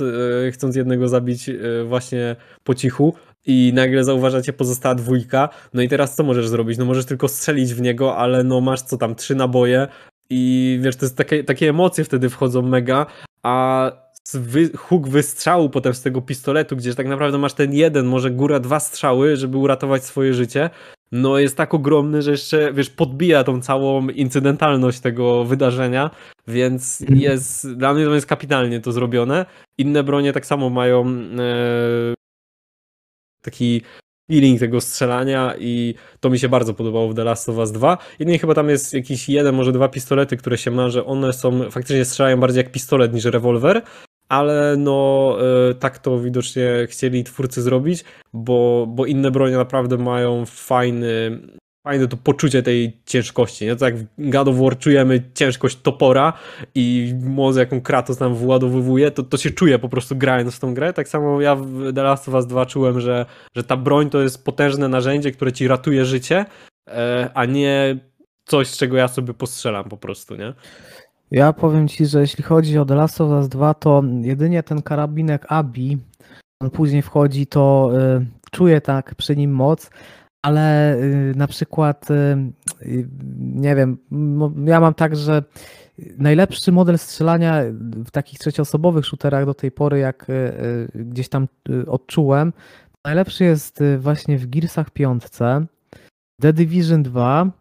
chcąc 0.52 0.76
jednego 0.76 1.08
zabić 1.08 1.50
właśnie 1.84 2.36
po 2.64 2.74
cichu, 2.74 3.14
i 3.46 3.72
nagle 3.74 4.04
zauważacie 4.04 4.52
pozostała 4.52 4.94
dwójka, 4.94 5.48
no 5.74 5.82
i 5.82 5.88
teraz 5.88 6.14
co 6.14 6.22
możesz 6.22 6.48
zrobić? 6.48 6.78
No 6.78 6.84
możesz 6.84 7.04
tylko 7.04 7.28
strzelić 7.28 7.74
w 7.74 7.80
niego, 7.80 8.16
ale 8.16 8.44
no 8.44 8.60
masz 8.60 8.82
co 8.82 8.96
tam, 8.96 9.14
trzy 9.14 9.34
naboje. 9.34 9.88
I 10.30 10.78
wiesz, 10.82 10.96
to 10.96 11.04
jest 11.04 11.16
takie, 11.16 11.44
takie 11.44 11.68
emocje 11.68 12.04
wtedy 12.04 12.28
wchodzą 12.28 12.62
mega, 12.62 13.06
a 13.42 13.92
wy, 14.36 14.70
huk 14.76 15.08
wystrzału 15.08 15.70
potem 15.70 15.94
z 15.94 16.02
tego 16.02 16.22
pistoletu, 16.22 16.76
gdzie 16.76 16.94
tak 16.94 17.06
naprawdę 17.06 17.38
masz 17.38 17.54
ten 17.54 17.72
jeden, 17.72 18.06
może 18.06 18.30
góra 18.30 18.60
dwa 18.60 18.80
strzały, 18.80 19.36
żeby 19.36 19.56
uratować 19.56 20.04
swoje 20.04 20.34
życie, 20.34 20.70
no 21.12 21.38
jest 21.38 21.56
tak 21.56 21.74
ogromny, 21.74 22.22
że 22.22 22.30
jeszcze, 22.30 22.72
wiesz, 22.72 22.90
podbija 22.90 23.44
tą 23.44 23.60
całą 23.62 24.08
incydentalność 24.08 25.00
tego 25.00 25.44
wydarzenia, 25.44 26.10
więc 26.48 27.00
jest, 27.00 27.72
dla 27.72 27.94
mnie 27.94 28.04
to 28.04 28.14
jest 28.14 28.26
kapitalnie 28.26 28.80
to 28.80 28.92
zrobione. 28.92 29.46
Inne 29.78 30.02
bronie 30.02 30.32
tak 30.32 30.46
samo 30.46 30.70
mają 30.70 31.06
e, 31.38 32.14
taki 33.42 33.82
feeling 34.30 34.60
tego 34.60 34.80
strzelania 34.80 35.54
i 35.58 35.94
to 36.20 36.30
mi 36.30 36.38
się 36.38 36.48
bardzo 36.48 36.74
podobało 36.74 37.08
w 37.08 37.14
The 37.14 37.24
Last 37.24 37.48
of 37.48 37.56
Us 37.56 37.72
2. 37.72 37.98
Jedynie 38.18 38.38
chyba 38.38 38.54
tam 38.54 38.68
jest 38.68 38.94
jakiś 38.94 39.28
jeden, 39.28 39.54
może 39.54 39.72
dwa 39.72 39.88
pistolety, 39.88 40.36
które 40.36 40.58
się 40.58 40.70
ma, 40.70 40.88
że 40.88 41.04
one 41.04 41.32
są, 41.32 41.70
faktycznie 41.70 42.04
strzelają 42.04 42.40
bardziej 42.40 42.62
jak 42.62 42.72
pistolet 42.72 43.14
niż 43.14 43.24
rewolwer, 43.24 43.82
ale 44.30 44.76
no 44.78 45.36
e, 45.70 45.74
tak 45.74 45.98
to 45.98 46.18
widocznie 46.18 46.86
chcieli 46.86 47.24
twórcy 47.24 47.62
zrobić, 47.62 48.04
bo, 48.32 48.86
bo 48.88 49.06
inne 49.06 49.30
bronie 49.30 49.56
naprawdę 49.56 49.98
mają 49.98 50.46
fajny, 50.46 51.40
fajne 51.86 52.08
to 52.08 52.16
poczucie 52.16 52.62
tej 52.62 53.00
ciężkości, 53.06 53.64
nie? 53.64 53.76
To 53.76 53.84
jak 53.84 53.96
w 53.96 54.06
God 54.18 54.48
of 54.48 54.56
War 54.56 54.78
czujemy 54.78 55.22
ciężkość 55.34 55.76
topora 55.82 56.32
i 56.74 57.14
moc 57.22 57.56
jaką 57.56 57.80
Kratos 57.80 58.18
tam 58.18 58.34
władowywuje, 58.34 59.10
to, 59.10 59.22
to 59.22 59.36
się 59.36 59.50
czuje 59.50 59.78
po 59.78 59.88
prostu 59.88 60.16
grając 60.16 60.54
w 60.56 60.60
tą 60.60 60.74
grę. 60.74 60.92
Tak 60.92 61.08
samo 61.08 61.40
ja 61.40 61.54
w 61.56 61.92
The 61.94 62.02
Last 62.02 62.28
of 62.28 62.34
Us 62.34 62.46
2 62.46 62.66
czułem, 62.66 63.00
że, 63.00 63.26
że 63.56 63.64
ta 63.64 63.76
broń 63.76 64.10
to 64.10 64.20
jest 64.20 64.44
potężne 64.44 64.88
narzędzie, 64.88 65.32
które 65.32 65.52
ci 65.52 65.68
ratuje 65.68 66.04
życie, 66.04 66.44
e, 66.88 67.30
a 67.34 67.44
nie 67.44 67.98
coś, 68.44 68.68
z 68.68 68.76
czego 68.76 68.96
ja 68.96 69.08
sobie 69.08 69.34
postrzelam 69.34 69.88
po 69.88 69.96
prostu, 69.96 70.36
nie? 70.36 70.54
Ja 71.30 71.52
powiem 71.52 71.88
ci, 71.88 72.06
że 72.06 72.20
jeśli 72.20 72.44
chodzi 72.44 72.78
o 72.78 72.84
The 72.84 72.94
Last 72.94 73.20
of 73.20 73.30
Us 73.30 73.48
2, 73.48 73.74
to 73.74 74.02
jedynie 74.20 74.62
ten 74.62 74.82
karabinek 74.82 75.46
Abi, 75.48 75.98
on 76.62 76.70
później 76.70 77.02
wchodzi, 77.02 77.46
to 77.46 77.90
y, 78.18 78.26
czuję 78.50 78.80
tak 78.80 79.14
przy 79.14 79.36
nim 79.36 79.50
moc, 79.50 79.90
ale 80.42 80.96
y, 80.96 81.32
na 81.36 81.46
przykład, 81.46 82.10
y, 82.10 82.14
y, 82.82 83.08
nie 83.38 83.76
wiem, 83.76 83.98
ja 84.64 84.80
mam 84.80 84.94
tak, 84.94 85.16
że 85.16 85.42
najlepszy 86.18 86.72
model 86.72 86.98
strzelania 86.98 87.62
w 88.06 88.10
takich 88.10 88.38
trzecioosobowych 88.38 89.06
shooterach 89.06 89.46
do 89.46 89.54
tej 89.54 89.70
pory, 89.70 89.98
jak 89.98 90.30
y, 90.30 90.32
y, 90.32 91.04
gdzieś 91.04 91.28
tam 91.28 91.48
odczułem, 91.86 92.52
najlepszy 93.04 93.44
jest 93.44 93.82
właśnie 93.98 94.38
w 94.38 94.46
Gearsach 94.46 94.90
5, 94.90 95.22
The 96.40 96.52
Division 96.52 97.02
2 97.02 97.59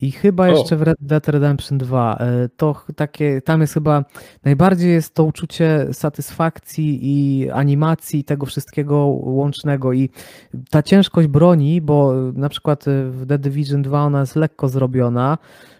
i 0.00 0.10
chyba 0.12 0.44
O. 0.44 0.46
jeszcze 0.46 0.76
w 0.76 0.82
Red 0.82 0.98
Dead 1.00 1.28
Redemption 1.28 1.78
2. 1.78 2.18
Y, 2.44 2.48
To 2.56 2.84
takie, 2.96 3.40
tam 3.42 3.60
jest 3.60 3.74
chyba 3.74 4.04
najbardziej 4.44 4.92
jest 4.92 5.14
to 5.14 5.24
uczucie 5.24 5.86
satysfakcji 5.92 6.98
i 7.02 7.50
animacji 7.50 8.24
tego 8.24 8.46
wszystkiego 8.46 9.06
łącznego 9.06 9.92
i 9.92 10.10
ta 10.70 10.82
ciężkość 10.82 11.28
broni, 11.28 11.80
bo 11.80 12.14
na 12.32 12.48
przykład 12.48 12.84
w 13.10 13.26
The 13.28 13.38
Division 13.38 13.82
2 13.82 14.02
ona 14.04 14.20
jest 14.20 14.36
lekko 14.36 14.68
zrobiona, 14.68 15.38
e, 15.42 15.77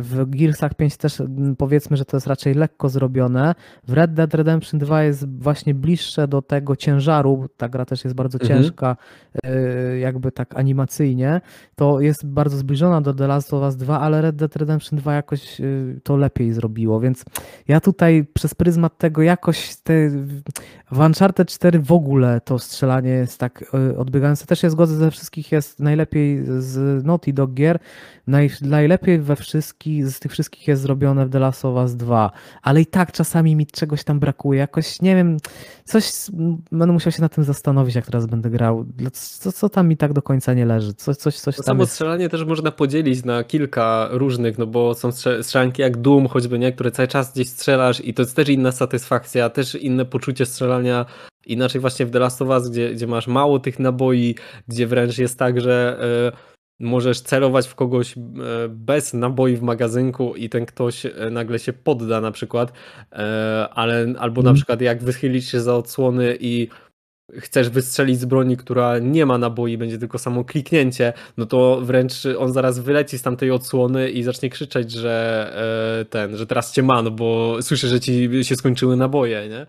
w 0.00 0.24
Gearsach 0.26 0.74
5 0.74 0.96
też 0.96 1.20
mm, 1.20 1.56
powiedzmy, 1.56 1.96
że 1.96 2.04
to 2.04 2.16
jest 2.16 2.26
raczej 2.26 2.54
lekko 2.54 2.88
zrobione. 2.88 3.54
W 3.88 3.92
Red 3.92 4.14
Dead 4.14 4.34
Redemption 4.34 4.80
2 4.80 5.02
jest 5.02 5.38
właśnie 5.38 5.74
bliższe 5.74 6.28
do 6.28 6.42
tego 6.42 6.76
ciężaru, 6.76 7.48
ta 7.56 7.68
gra 7.68 7.84
też 7.84 8.04
jest 8.04 8.16
bardzo 8.16 8.38
Mhm. 8.40 8.62
ciężka, 8.62 8.96
e, 9.44 9.98
jakby 9.98 10.32
tak 10.32 10.56
animacyjnie, 10.58 11.40
to 11.74 12.00
jest 12.00 12.26
bardzo 12.26 12.56
zbliżona 12.56 13.00
do 13.00 13.14
The 13.14 13.26
Last 13.26 13.54
of 13.54 13.62
Us 13.62 13.76
2, 13.76 14.00
ale 14.00 14.22
Red 14.22 14.36
Dead 14.36 14.56
Redemption 14.56 14.98
2 14.98 15.14
jakoś 15.14 15.60
y, 15.60 16.00
to 16.02 16.16
lepiej 16.16 16.52
zrobiło, 16.52 17.00
więc 17.00 17.24
ja 17.68 17.80
tutaj 17.80 18.26
przez 18.34 18.54
pryzmat 18.54 18.98
tego 18.98 19.22
jakoś 19.22 19.76
te, 19.76 20.10
w 20.90 20.98
Uncharted 20.98 21.48
4 21.48 21.78
w 21.78 21.92
ogóle 21.92 22.40
to 22.40 22.58
strzelanie 22.58 23.10
jest 23.10 23.40
tak 23.40 23.64
odbiegające. 23.96 24.46
Też 24.46 24.60
się 24.60 24.70
zgodzę, 24.70 24.94
ze 24.94 25.10
wszystkich 25.10 25.52
jest 25.52 25.80
najlepiej 25.80 26.42
z 26.58 27.04
Naughty 27.04 27.32
Dog 27.32 27.54
gier, 27.54 27.78
naj, 28.26 28.50
najlepiej 28.62 29.18
we 29.26 29.36
wszystkich, 29.36 30.06
z 30.08 30.20
tych 30.20 30.32
wszystkich 30.32 30.68
jest 30.68 30.82
zrobione 30.82 31.26
w 31.26 31.30
The 31.30 31.38
Last 31.38 31.64
of 31.64 31.74
Us 31.76 31.96
2, 31.96 32.30
ale 32.62 32.80
i 32.80 32.86
tak 32.86 33.12
czasami 33.12 33.56
mi 33.56 33.66
czegoś 33.66 34.04
tam 34.04 34.20
brakuje, 34.20 34.60
jakoś 34.60 35.02
nie 35.02 35.16
wiem, 35.16 35.36
coś, 35.84 36.04
będę 36.72 36.92
musiał 36.92 37.12
się 37.12 37.22
nad 37.22 37.34
tym 37.34 37.44
zastanowić, 37.44 37.94
jak 37.94 38.06
teraz 38.06 38.26
będę 38.26 38.50
grał, 38.50 38.86
co, 39.12 39.52
co 39.52 39.68
tam 39.68 39.88
mi 39.88 39.96
tak 39.96 40.12
do 40.12 40.22
końca 40.22 40.54
nie 40.54 40.66
leży, 40.66 40.94
coś, 40.94 41.16
coś, 41.16 41.34
coś 41.40 41.56
To 41.56 41.62
tam 41.62 41.66
samo 41.66 41.82
jest. 41.82 41.92
strzelanie 41.92 42.28
też 42.28 42.44
można 42.44 42.70
podzielić 42.72 43.24
na 43.24 43.44
kilka 43.44 44.08
różnych, 44.10 44.58
no 44.58 44.66
bo 44.66 44.94
są 44.94 45.08
strze- 45.12 45.42
strzelanki 45.42 45.82
jak 45.82 45.96
Doom 45.96 46.28
choćby, 46.28 46.58
nie? 46.58 46.72
Które 46.72 46.90
cały 46.90 47.08
czas 47.08 47.32
gdzieś 47.32 47.48
strzelasz 47.48 48.04
i 48.04 48.14
to 48.14 48.22
jest 48.22 48.36
też 48.36 48.48
inna 48.48 48.72
satysfakcja, 48.72 49.50
też 49.50 49.74
inne 49.74 50.04
poczucie 50.04 50.46
strzelania. 50.46 51.06
Inaczej 51.46 51.80
właśnie 51.80 52.06
w 52.06 52.10
The 52.10 52.18
Last 52.18 52.42
of 52.42 52.48
Us, 52.48 52.68
gdzie, 52.68 52.94
gdzie 52.94 53.06
masz 53.06 53.26
mało 53.26 53.58
tych 53.58 53.78
naboi, 53.78 54.34
gdzie 54.68 54.86
wręcz 54.86 55.18
jest 55.18 55.38
tak, 55.38 55.60
że 55.60 55.98
e, 56.32 56.55
możesz 56.80 57.20
celować 57.20 57.68
w 57.68 57.74
kogoś 57.74 58.16
e, 58.16 58.20
bez 58.68 59.14
naboi 59.14 59.56
w 59.56 59.62
magazynku 59.62 60.34
i 60.34 60.48
ten 60.48 60.66
ktoś 60.66 61.06
e, 61.06 61.12
nagle 61.30 61.58
się 61.58 61.72
podda 61.72 62.20
na 62.20 62.30
przykład, 62.30 62.72
e, 63.12 63.68
ale 63.74 64.06
albo 64.18 64.42
na 64.42 64.50
Mhm. 64.50 64.56
przykład 64.56 64.80
jak 64.80 65.02
wychylisz 65.02 65.50
się 65.52 65.60
za 65.60 65.74
odsłony 65.76 66.36
i 66.40 66.68
chcesz 67.38 67.68
wystrzelić 67.70 68.20
z 68.20 68.24
broni, 68.24 68.56
która 68.56 68.98
nie 68.98 69.26
ma 69.26 69.38
naboi, 69.38 69.78
będzie 69.78 69.98
tylko 69.98 70.18
samo 70.18 70.44
kliknięcie, 70.44 71.12
no 71.36 71.46
to 71.46 71.80
wręcz 71.82 72.14
on 72.38 72.52
zaraz 72.52 72.78
wyleci 72.78 73.18
z 73.18 73.22
tamtej 73.22 73.50
odsłony 73.50 74.10
i 74.10 74.22
zacznie 74.22 74.50
krzyczeć, 74.50 74.92
że 74.92 76.06
ten, 76.10 76.36
że 76.36 76.46
teraz 76.46 76.72
cię 76.72 76.82
ma, 76.82 77.02
no 77.02 77.10
bo 77.10 77.56
słyszy, 77.62 77.88
że 77.88 78.00
ci 78.00 78.30
się 78.42 78.56
skończyły 78.56 78.96
naboje, 78.96 79.48
nie? 79.48 79.66